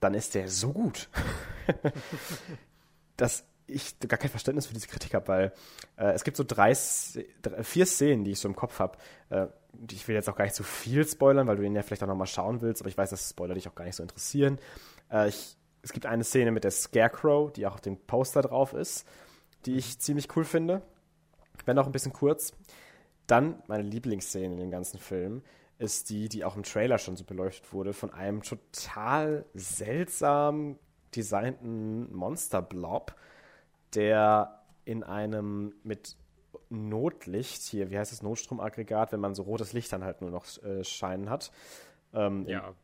[0.00, 1.08] dann ist der so gut,
[3.16, 5.52] dass ich gar kein Verständnis für diese Kritik habe, weil
[5.96, 6.76] äh, es gibt so drei,
[7.42, 8.98] drei, vier Szenen, die ich so im Kopf habe.
[9.30, 9.46] Äh,
[9.90, 12.08] ich will jetzt auch gar nicht zu viel spoilern, weil du ihn ja vielleicht auch
[12.08, 14.58] nochmal schauen willst, aber ich weiß, dass Spoiler dich auch gar nicht so interessieren.
[15.10, 18.72] Äh, ich, es gibt eine Szene mit der Scarecrow, die auch auf dem Poster drauf
[18.72, 19.06] ist,
[19.66, 20.82] die ich ziemlich cool finde.
[21.64, 22.52] Wenn auch ein bisschen kurz.
[23.26, 25.42] Dann meine Lieblingsszene in dem ganzen Film
[25.78, 30.78] ist die, die auch im Trailer schon so beleuchtet wurde, von einem total seltsam
[31.14, 33.14] designten Monster-Blob,
[33.94, 36.16] der in einem mit
[36.68, 40.46] Notlicht, hier, wie heißt das, Notstromaggregat, wenn man so rotes Licht dann halt nur noch
[40.62, 41.52] äh, scheinen hat,
[42.12, 42.74] ähm, ja.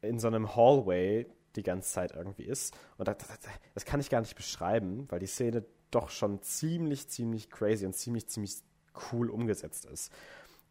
[0.00, 1.26] in, in, so einem Hallway
[1.56, 2.74] die ganze Zeit irgendwie ist.
[2.98, 3.38] Und das, das,
[3.74, 7.94] das, kann ich gar nicht beschreiben, weil die Szene doch schon ziemlich, ziemlich crazy und
[7.94, 8.56] ziemlich, ziemlich
[9.12, 10.12] cool umgesetzt ist.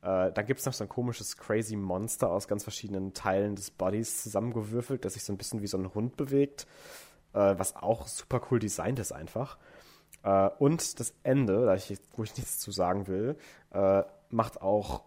[0.01, 3.69] Äh, dann gibt es noch so ein komisches crazy Monster aus ganz verschiedenen Teilen des
[3.71, 6.65] Bodies zusammengewürfelt, das sich so ein bisschen wie so ein Hund bewegt,
[7.33, 9.57] äh, was auch super cool designt ist einfach.
[10.23, 13.37] Äh, und das Ende, da ich, wo ich nichts zu sagen will,
[13.71, 15.03] äh, macht auch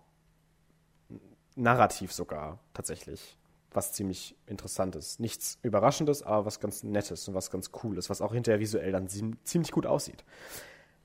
[1.56, 3.38] narrativ sogar tatsächlich
[3.74, 5.18] was ziemlich interessantes.
[5.18, 9.08] Nichts Überraschendes, aber was ganz Nettes und was ganz Cooles, was auch hinterher visuell dann
[9.08, 10.24] ziemlich gut aussieht.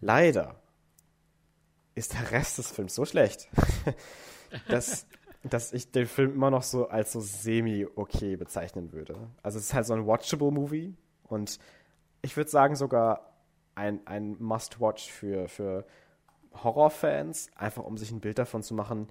[0.02, 0.56] Leider
[1.96, 3.50] ist der Rest des Films so schlecht,
[4.68, 5.08] dass,
[5.44, 9.16] dass ich den Film immer noch so als so semi-okay bezeichnen würde.
[9.42, 11.60] Also es ist halt so ein watchable Movie und
[12.22, 13.29] ich würde sagen sogar
[13.80, 15.86] ein, ein Must-Watch für, für
[16.54, 19.08] Horrorfans, einfach um sich ein Bild davon zu machen,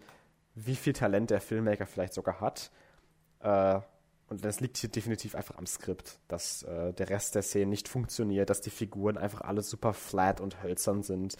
[0.54, 2.70] wie viel Talent der Filmmaker vielleicht sogar hat.
[3.40, 3.80] Äh,
[4.28, 7.88] und das liegt hier definitiv einfach am Skript, dass äh, der Rest der Szene nicht
[7.88, 11.36] funktioniert, dass die Figuren einfach alle super flat und hölzern sind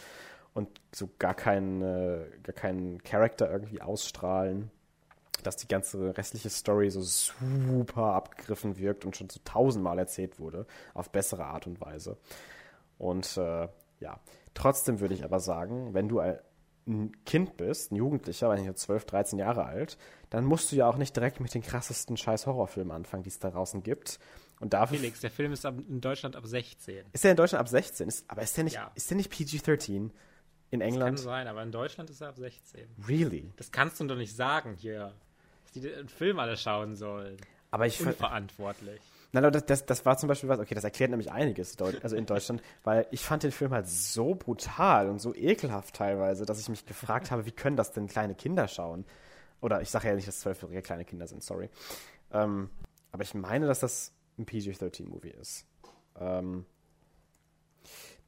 [0.55, 4.71] und so gar keinen, äh, gar keinen Charakter irgendwie ausstrahlen.
[5.43, 10.67] Dass die ganze restliche Story so super abgegriffen wirkt und schon so tausendmal erzählt wurde,
[10.95, 12.17] auf bessere Art und Weise.
[12.99, 13.69] Und äh,
[14.01, 14.21] ja,
[14.55, 18.83] trotzdem würde ich aber sagen, wenn du ein Kind bist, ein Jugendlicher, wenn ich jetzt
[18.83, 19.99] 12, 13 Jahre alt,
[20.31, 23.39] dann musst du ja auch nicht direkt mit den krassesten scheiß Horrorfilmen anfangen, die es
[23.39, 24.19] da draußen gibt.
[24.61, 27.07] Und dafür Felix, der Film ist ab, in Deutschland ab 16.
[27.13, 28.09] Ist der in Deutschland ab 16?
[28.09, 28.91] Ist, aber ist der nicht, ja.
[28.95, 30.11] ist der nicht PG-13
[30.71, 31.19] in England?
[31.19, 32.89] Das kann sein, aber in Deutschland ist er ab 16.
[33.07, 33.53] Really?
[33.57, 35.13] Das kannst du doch nicht sagen hier,
[35.63, 37.37] dass die den Film alle schauen sollen.
[37.71, 39.01] Aber ich Unverantwortlich.
[39.33, 42.25] Nein, das, das, das war zum Beispiel was, okay, das erklärt nämlich einiges, also in
[42.25, 46.69] Deutschland, weil ich fand den Film halt so brutal und so ekelhaft teilweise, dass ich
[46.71, 49.05] mich gefragt habe, wie können das denn kleine Kinder schauen?
[49.61, 51.69] Oder ich sage ja nicht, dass zwölfjährige kleine Kinder sind, sorry.
[52.33, 52.71] Ähm,
[53.13, 55.67] aber ich meine, dass das ein PG-13-Movie ist.
[56.19, 56.65] Ähm,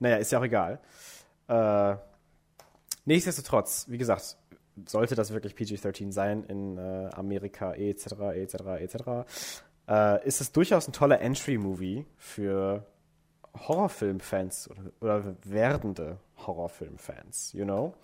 [0.01, 0.81] naja, ist ja auch egal.
[1.49, 1.97] Äh,
[3.07, 4.37] nichtsdestotrotz, wie gesagt,
[4.87, 8.95] sollte das wirklich PG-13 sein in äh, Amerika, etc., etc., etc.,
[9.91, 12.87] äh, ist es durchaus ein toller Entry-Movie für
[13.55, 17.95] Horrorfilm-Fans oder, oder werdende Horrorfilm-Fans, you know?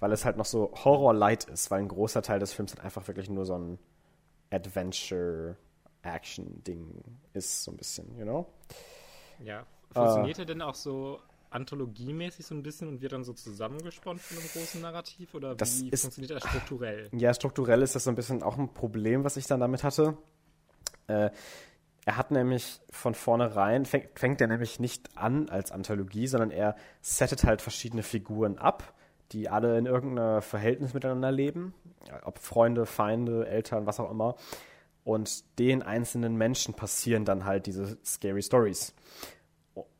[0.00, 3.06] Weil es halt noch so Horror-light ist, weil ein großer Teil des Films halt einfach
[3.06, 3.78] wirklich nur so ein
[4.50, 8.48] Adventure-Action-Ding ist, so ein bisschen, you know?
[9.44, 9.64] Ja.
[9.92, 11.20] Funktioniert er denn auch so
[11.50, 15.34] anthologiemäßig so ein bisschen und wird dann so zusammengesponnen von einem großen Narrativ?
[15.34, 17.10] Oder wie ist, funktioniert das strukturell?
[17.12, 20.16] Ja, strukturell ist das so ein bisschen auch ein Problem, was ich dann damit hatte.
[21.12, 21.30] Äh,
[22.04, 26.74] er hat nämlich von vornherein, fängt, fängt er nämlich nicht an als Anthologie, sondern er
[27.00, 28.92] settet halt verschiedene Figuren ab,
[29.30, 31.74] die alle in irgendeinem Verhältnis miteinander leben.
[32.24, 34.34] Ob Freunde, Feinde, Eltern, was auch immer.
[35.04, 38.94] Und den einzelnen Menschen passieren dann halt diese scary Stories.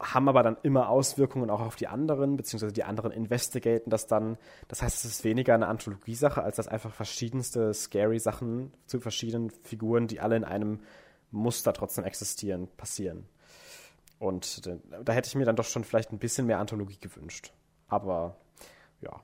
[0.01, 4.39] Haben aber dann immer Auswirkungen auch auf die anderen, beziehungsweise die anderen investigaten das dann.
[4.69, 9.51] Das heißt, es ist weniger eine Anthologiesache, als dass einfach verschiedenste scary Sachen zu verschiedenen
[9.51, 10.81] Figuren, die alle in einem
[11.33, 13.27] Muster trotzdem existieren, passieren.
[14.19, 17.53] Und da, da hätte ich mir dann doch schon vielleicht ein bisschen mehr Anthologie gewünscht.
[17.89, 18.37] Aber
[19.01, 19.21] ja.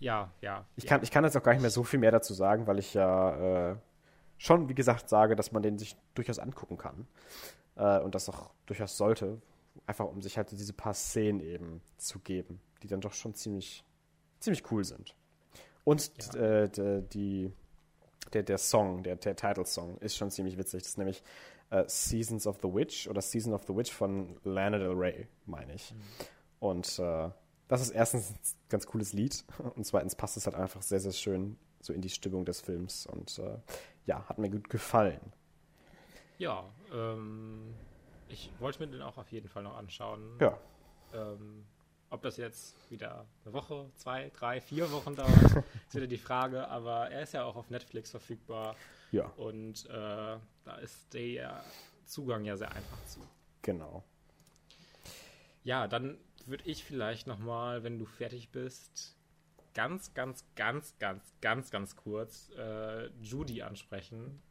[0.00, 0.66] Ja, ja.
[0.76, 0.88] Ich, ja.
[0.90, 2.92] Kann, ich kann jetzt auch gar nicht mehr so viel mehr dazu sagen, weil ich
[2.94, 3.76] ja äh,
[4.36, 7.06] schon, wie gesagt, sage, dass man den sich durchaus angucken kann.
[7.76, 9.40] Äh, und das auch durchaus sollte.
[9.86, 13.84] Einfach um sich halt diese paar Szenen eben zu geben, die dann doch schon ziemlich,
[14.40, 15.14] ziemlich cool sind.
[15.84, 16.64] Und ja.
[16.64, 17.52] äh, die,
[18.32, 20.82] der, der Song, der, der Title-Song, ist schon ziemlich witzig.
[20.82, 21.22] Das ist nämlich
[21.70, 25.74] äh, Seasons of the Witch oder Season of the Witch von Lana Del Rey, meine
[25.74, 25.92] ich.
[25.92, 26.00] Mhm.
[26.60, 27.30] Und äh,
[27.68, 28.36] das ist erstens ein
[28.68, 29.44] ganz cooles Lied
[29.76, 33.06] und zweitens passt es halt einfach sehr, sehr schön so in die Stimmung des Films
[33.06, 33.58] und äh,
[34.04, 35.20] ja, hat mir gut gefallen.
[36.38, 37.74] Ja, ähm,
[38.28, 40.36] ich wollte mir den auch auf jeden Fall noch anschauen.
[40.40, 40.58] Ja.
[41.14, 41.64] Ähm,
[42.10, 45.30] ob das jetzt wieder eine Woche, zwei, drei, vier Wochen dauert,
[45.88, 46.68] ist wieder die Frage.
[46.68, 48.76] Aber er ist ja auch auf Netflix verfügbar.
[49.12, 49.26] Ja.
[49.36, 49.92] Und äh,
[50.64, 51.64] da ist der
[52.04, 53.20] Zugang ja sehr einfach zu.
[53.62, 54.04] Genau.
[55.62, 59.16] Ja, dann würde ich vielleicht nochmal, wenn du fertig bist,
[59.74, 64.42] ganz, ganz, ganz, ganz, ganz, ganz kurz äh, Judy ansprechen.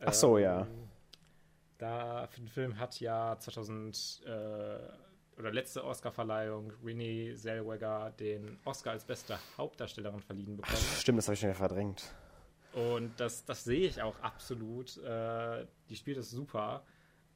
[0.00, 0.62] Ach so, ja.
[0.62, 0.88] Ähm,
[1.78, 4.78] Da für den Film hat ja 2000 äh,
[5.38, 10.82] oder letzte Oscarverleihung Renee Zellweger den Oscar als beste Hauptdarstellerin verliehen bekommen.
[10.98, 12.14] Stimmt, das habe ich schon wieder verdrängt.
[12.72, 14.96] Und das, das sehe ich auch absolut.
[14.98, 16.84] Äh, die spielt das super.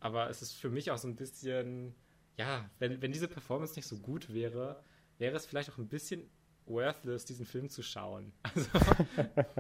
[0.01, 1.95] Aber es ist für mich auch so ein bisschen,
[2.37, 4.83] ja, wenn, wenn diese Performance nicht so gut wäre,
[5.19, 6.29] wäre es vielleicht auch ein bisschen
[6.67, 8.33] worthless, diesen Film zu schauen.
[8.43, 8.69] Also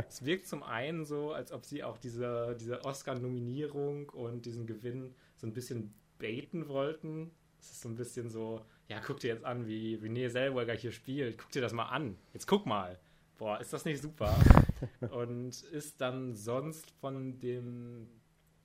[0.08, 5.14] es wirkt zum einen so, als ob sie auch diese, diese Oscar-Nominierung und diesen Gewinn
[5.36, 7.30] so ein bisschen baiten wollten.
[7.66, 10.92] Es ist so ein bisschen so, ja, guck dir jetzt an, wie Renee Zellweger hier
[10.92, 11.36] spielt.
[11.36, 12.16] Guck dir das mal an.
[12.32, 12.96] Jetzt guck mal.
[13.38, 14.34] Boah, ist das nicht super?
[15.10, 18.06] und ist dann sonst von dem,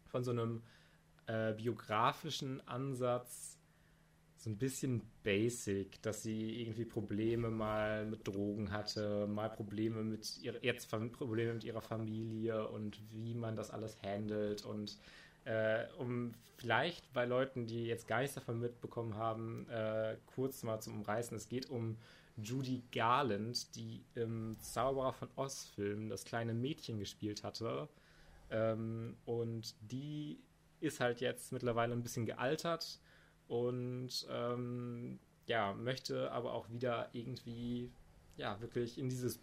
[0.05, 0.61] von so einem
[1.25, 3.57] äh, biografischen Ansatz
[4.37, 10.37] so ein bisschen basic, dass sie irgendwie Probleme mal mit Drogen hatte, mal Probleme mit
[10.41, 14.97] ihrer, jetzt Probleme mit ihrer Familie und wie man das alles handelt und
[15.45, 20.79] äh, um vielleicht bei Leuten, die jetzt gar nichts davon mitbekommen haben, äh, kurz mal
[20.79, 21.35] zum Umreißen.
[21.35, 21.97] Es geht um
[22.37, 27.89] Judy Garland, die im Zauberer von Oz-Film das kleine Mädchen gespielt hatte.
[28.49, 30.39] Ähm, und die
[30.79, 32.99] ist halt jetzt mittlerweile ein bisschen gealtert
[33.47, 37.91] und ähm, ja, möchte aber auch wieder irgendwie,
[38.37, 39.39] ja, wirklich in dieses,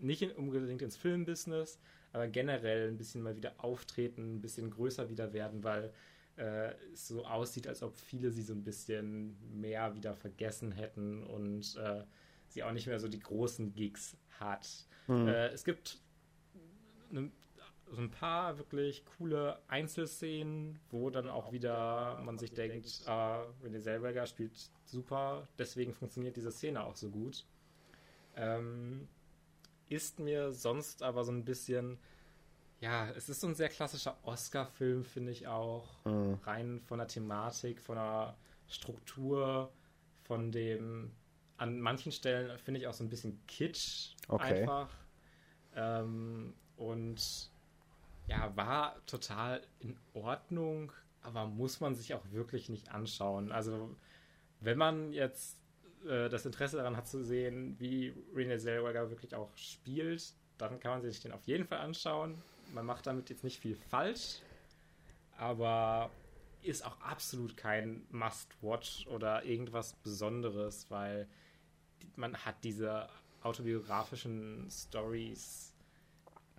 [0.00, 1.78] nicht in, unbedingt ins Filmbusiness,
[2.14, 5.92] aber generell ein bisschen mal wieder auftreten, ein bisschen größer wieder werden, weil
[6.36, 11.24] äh, es so aussieht, als ob viele sie so ein bisschen mehr wieder vergessen hätten
[11.24, 12.04] und äh,
[12.48, 14.86] sie auch nicht mehr so die großen Gigs hat.
[15.08, 15.28] Mhm.
[15.28, 16.00] Äh, es gibt
[17.10, 17.30] eine
[17.90, 23.80] so ein paar wirklich coole Einzelszenen, wo dann auch wieder man sich denkt, ah, René
[23.80, 27.44] Zellweger spielt super, deswegen funktioniert diese Szene auch so gut.
[28.36, 29.06] Ähm,
[29.94, 31.98] ist mir sonst aber so ein bisschen,
[32.80, 36.04] ja, es ist so ein sehr klassischer Oscar-Film, finde ich auch.
[36.04, 36.38] Mhm.
[36.44, 38.36] Rein von der Thematik, von der
[38.68, 39.72] Struktur,
[40.24, 41.12] von dem,
[41.56, 44.60] an manchen Stellen finde ich auch so ein bisschen kitsch okay.
[44.62, 44.90] einfach.
[45.76, 47.50] Ähm, und
[48.26, 50.92] ja, war total in Ordnung,
[51.22, 53.52] aber muss man sich auch wirklich nicht anschauen.
[53.52, 53.94] Also,
[54.60, 55.58] wenn man jetzt
[56.04, 60.92] äh, das Interesse daran hat zu sehen, wie Renee Zellweger wirklich auch spielt, dann kann
[60.92, 62.42] man sich den auf jeden Fall anschauen.
[62.72, 64.40] Man macht damit jetzt nicht viel falsch,
[65.36, 66.10] aber
[66.62, 71.28] ist auch absolut kein Must-Watch oder irgendwas Besonderes, weil
[72.16, 73.08] man hat diese
[73.42, 75.74] autobiografischen Stories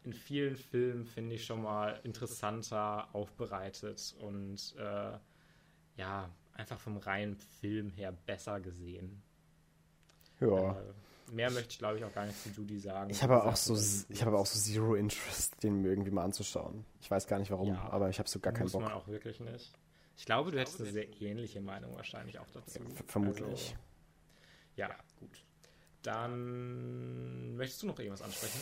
[0.04, 5.18] in vielen Filmen, finde ich, schon mal interessanter aufbereitet und äh,
[5.98, 9.24] ja, einfach vom reinen Film her besser gesehen.
[10.40, 10.72] Ja.
[10.72, 10.76] Äh,
[11.32, 13.10] mehr möchte ich, glaube ich, auch gar nicht zu Judy sagen.
[13.10, 13.76] Ich habe auch so,
[14.10, 16.86] ich habe auch so zero Interest, den mir irgendwie mal anzuschauen.
[17.02, 18.82] Ich weiß gar nicht warum, ja, aber ich habe so gar keinen Bock.
[18.82, 19.74] Muss man auch wirklich nicht.
[20.18, 22.80] Ich glaube, du hättest eine sehr ähnliche Meinung wahrscheinlich auch dazu.
[22.80, 23.50] Ja, vermutlich.
[23.50, 23.74] Also,
[24.76, 24.90] ja,
[25.20, 25.44] gut.
[26.04, 28.60] Dann möchtest du noch irgendwas ansprechen?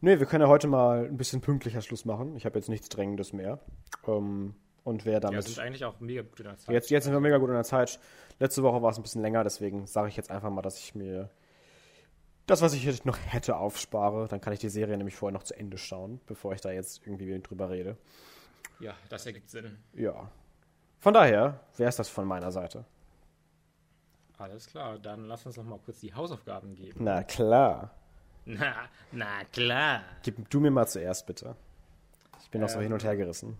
[0.00, 2.36] Nee, wir können ja heute mal ein bisschen pünktlicher Schluss machen.
[2.36, 3.60] Ich habe jetzt nichts Drängendes mehr.
[4.06, 4.54] Ähm,
[4.88, 5.36] und wer damit.
[5.36, 6.72] Ja, sind eigentlich auch mega gut in der Zeit.
[6.72, 8.00] Jetzt, jetzt sind wir mega gut in der Zeit.
[8.38, 10.94] Letzte Woche war es ein bisschen länger, deswegen sage ich jetzt einfach mal, dass ich
[10.94, 11.30] mir
[12.46, 14.26] das, was ich noch hätte, aufspare.
[14.28, 17.06] Dann kann ich die Serie nämlich vorher noch zu Ende schauen, bevor ich da jetzt
[17.06, 17.96] irgendwie drüber rede.
[18.80, 19.76] Ja, das ergibt Sinn.
[19.92, 20.30] Ja.
[21.00, 22.84] Von daher wäre es das von meiner Seite.
[24.38, 27.04] Alles klar, dann lass uns noch mal kurz die Hausaufgaben geben.
[27.04, 27.90] Na klar.
[28.44, 30.02] Na, na klar.
[30.22, 31.56] Gib du mir mal zuerst, bitte.
[32.42, 33.58] Ich bin noch ähm, so hin und her gerissen.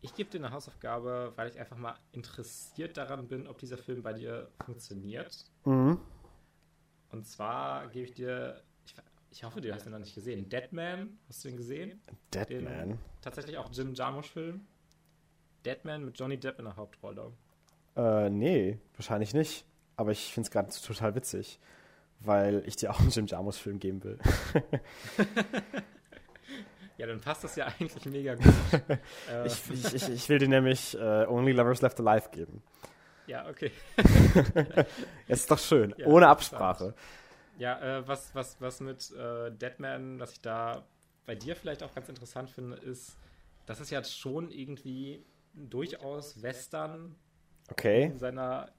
[0.00, 4.02] Ich gebe dir eine Hausaufgabe, weil ich einfach mal interessiert daran bin, ob dieser Film
[4.02, 5.44] bei dir funktioniert.
[5.64, 5.98] Mhm.
[7.10, 8.94] Und zwar gebe ich dir, ich,
[9.30, 10.48] ich, hoffe, du hast ihn noch nicht gesehen.
[10.48, 12.00] Deadman, hast du den gesehen?
[12.32, 12.98] Deadman?
[13.22, 14.66] Tatsächlich auch Jim Jarmusch-Film.
[15.64, 17.32] Deadman mit Johnny Depp in der Hauptrolle.
[17.96, 19.64] Äh, nee, wahrscheinlich nicht.
[19.96, 21.58] Aber ich finde es gerade total witzig
[22.20, 24.18] weil ich dir auch einen Jim Jarmus-Film geben will.
[26.98, 28.44] ja, dann passt das ja eigentlich mega gut.
[29.46, 32.62] ich, ich, ich, will dir nämlich uh, Only Lovers Left Alive geben.
[33.26, 33.70] Ja, okay.
[35.26, 36.28] Ist doch schön, Ja, ohne.
[36.28, 36.94] Absprache.
[37.58, 40.86] Ja, äh, was, was, was mit äh, Deadman, was ich da
[41.26, 43.18] bei dir vielleicht auch ganz interessant finde, ist,
[43.66, 47.16] dass es ja schon irgendwie durchaus Western
[47.70, 48.70] Okay, in, seiner,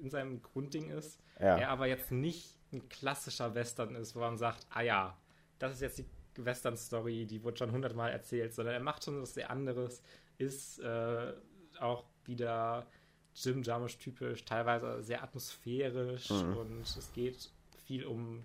[0.00, 1.20] in seinem Grundding ist.
[1.38, 1.58] ja.
[1.58, 5.18] Er aber jetzt nicht ein klassischer Western ist, wo man sagt, ah ja,
[5.58, 6.06] das ist jetzt die
[6.36, 10.02] Western-Story, die wurde schon hundertmal erzählt, sondern er macht schon was sehr anderes,
[10.38, 11.32] ist äh,
[11.78, 12.86] auch wieder
[13.34, 16.56] Jim Jarmusch typisch, teilweise sehr atmosphärisch Mhm.
[16.56, 17.50] und es geht
[17.86, 18.44] viel um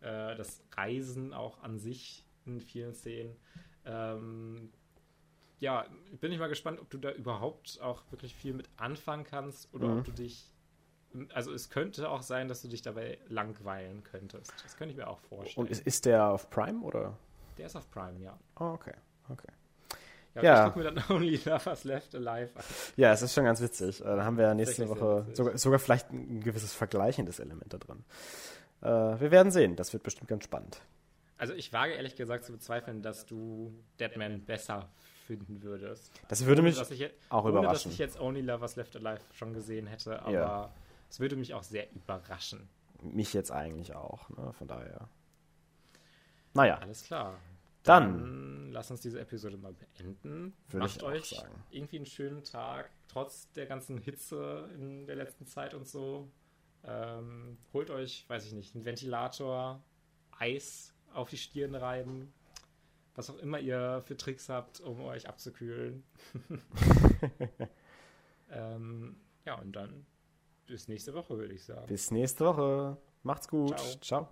[0.00, 3.36] äh, das Reisen auch an sich in vielen Szenen.
[3.84, 4.72] Ähm,
[5.58, 5.86] ja,
[6.20, 9.88] bin ich mal gespannt, ob du da überhaupt auch wirklich viel mit anfangen kannst oder
[9.88, 9.98] Mhm.
[9.98, 10.52] ob du dich.
[11.32, 14.52] Also es könnte auch sein, dass du dich dabei langweilen könntest.
[14.62, 15.66] Das könnte ich mir auch vorstellen.
[15.66, 17.16] Und ist, ist der auf Prime oder?
[17.58, 18.38] Der ist auf Prime, ja.
[18.60, 18.94] Oh, okay,
[19.30, 19.48] okay.
[20.34, 20.58] Ja, Ja.
[20.66, 22.64] ich gucke mir dann Only Lovers Left Alive an.
[22.96, 24.00] Ja, es ist schon ganz witzig.
[24.00, 27.78] Äh, Dann haben wir ja nächste Woche sogar, sogar vielleicht ein gewisses vergleichendes Element da
[27.78, 28.04] drin.
[28.82, 28.86] Äh,
[29.20, 29.76] wir werden sehen.
[29.76, 30.80] Das wird bestimmt ganz spannend.
[31.38, 34.88] Also ich wage ehrlich gesagt zu bezweifeln, dass du Deadman besser
[35.26, 36.10] finden würdest.
[36.28, 37.72] Das würde Ohne, mich dass ich auch ohne, überraschen.
[37.90, 40.70] dass ich jetzt Only Lovers Left Alive schon gesehen hätte, aber Ja.
[41.08, 42.68] Es würde mich auch sehr überraschen.
[43.02, 44.28] Mich jetzt eigentlich auch.
[44.30, 44.52] Ne?
[44.52, 45.08] Von daher.
[46.54, 47.38] Naja, Alles klar.
[47.82, 50.54] Dann- lass uns diese Episode mal beenden.
[50.72, 51.54] Macht euch sagen.
[51.70, 56.28] irgendwie einen schönen Tag, trotz der ganzen Hitze in der letzten Zeit und so.
[56.84, 59.82] Ähm, holt euch, weiß ich nicht, einen Ventilator,
[60.38, 62.32] Eis auf die Stirn reiben,
[63.14, 66.02] was auch immer ihr für Tricks habt, um euch abzukühlen.
[68.50, 70.04] ähm, ja, und dann
[70.66, 71.86] bis nächste Woche, würde ich sagen.
[71.86, 72.96] bis nächste Woche.
[73.22, 73.78] Macht's gut.
[73.78, 74.00] Ciao.
[74.00, 74.28] Ciao.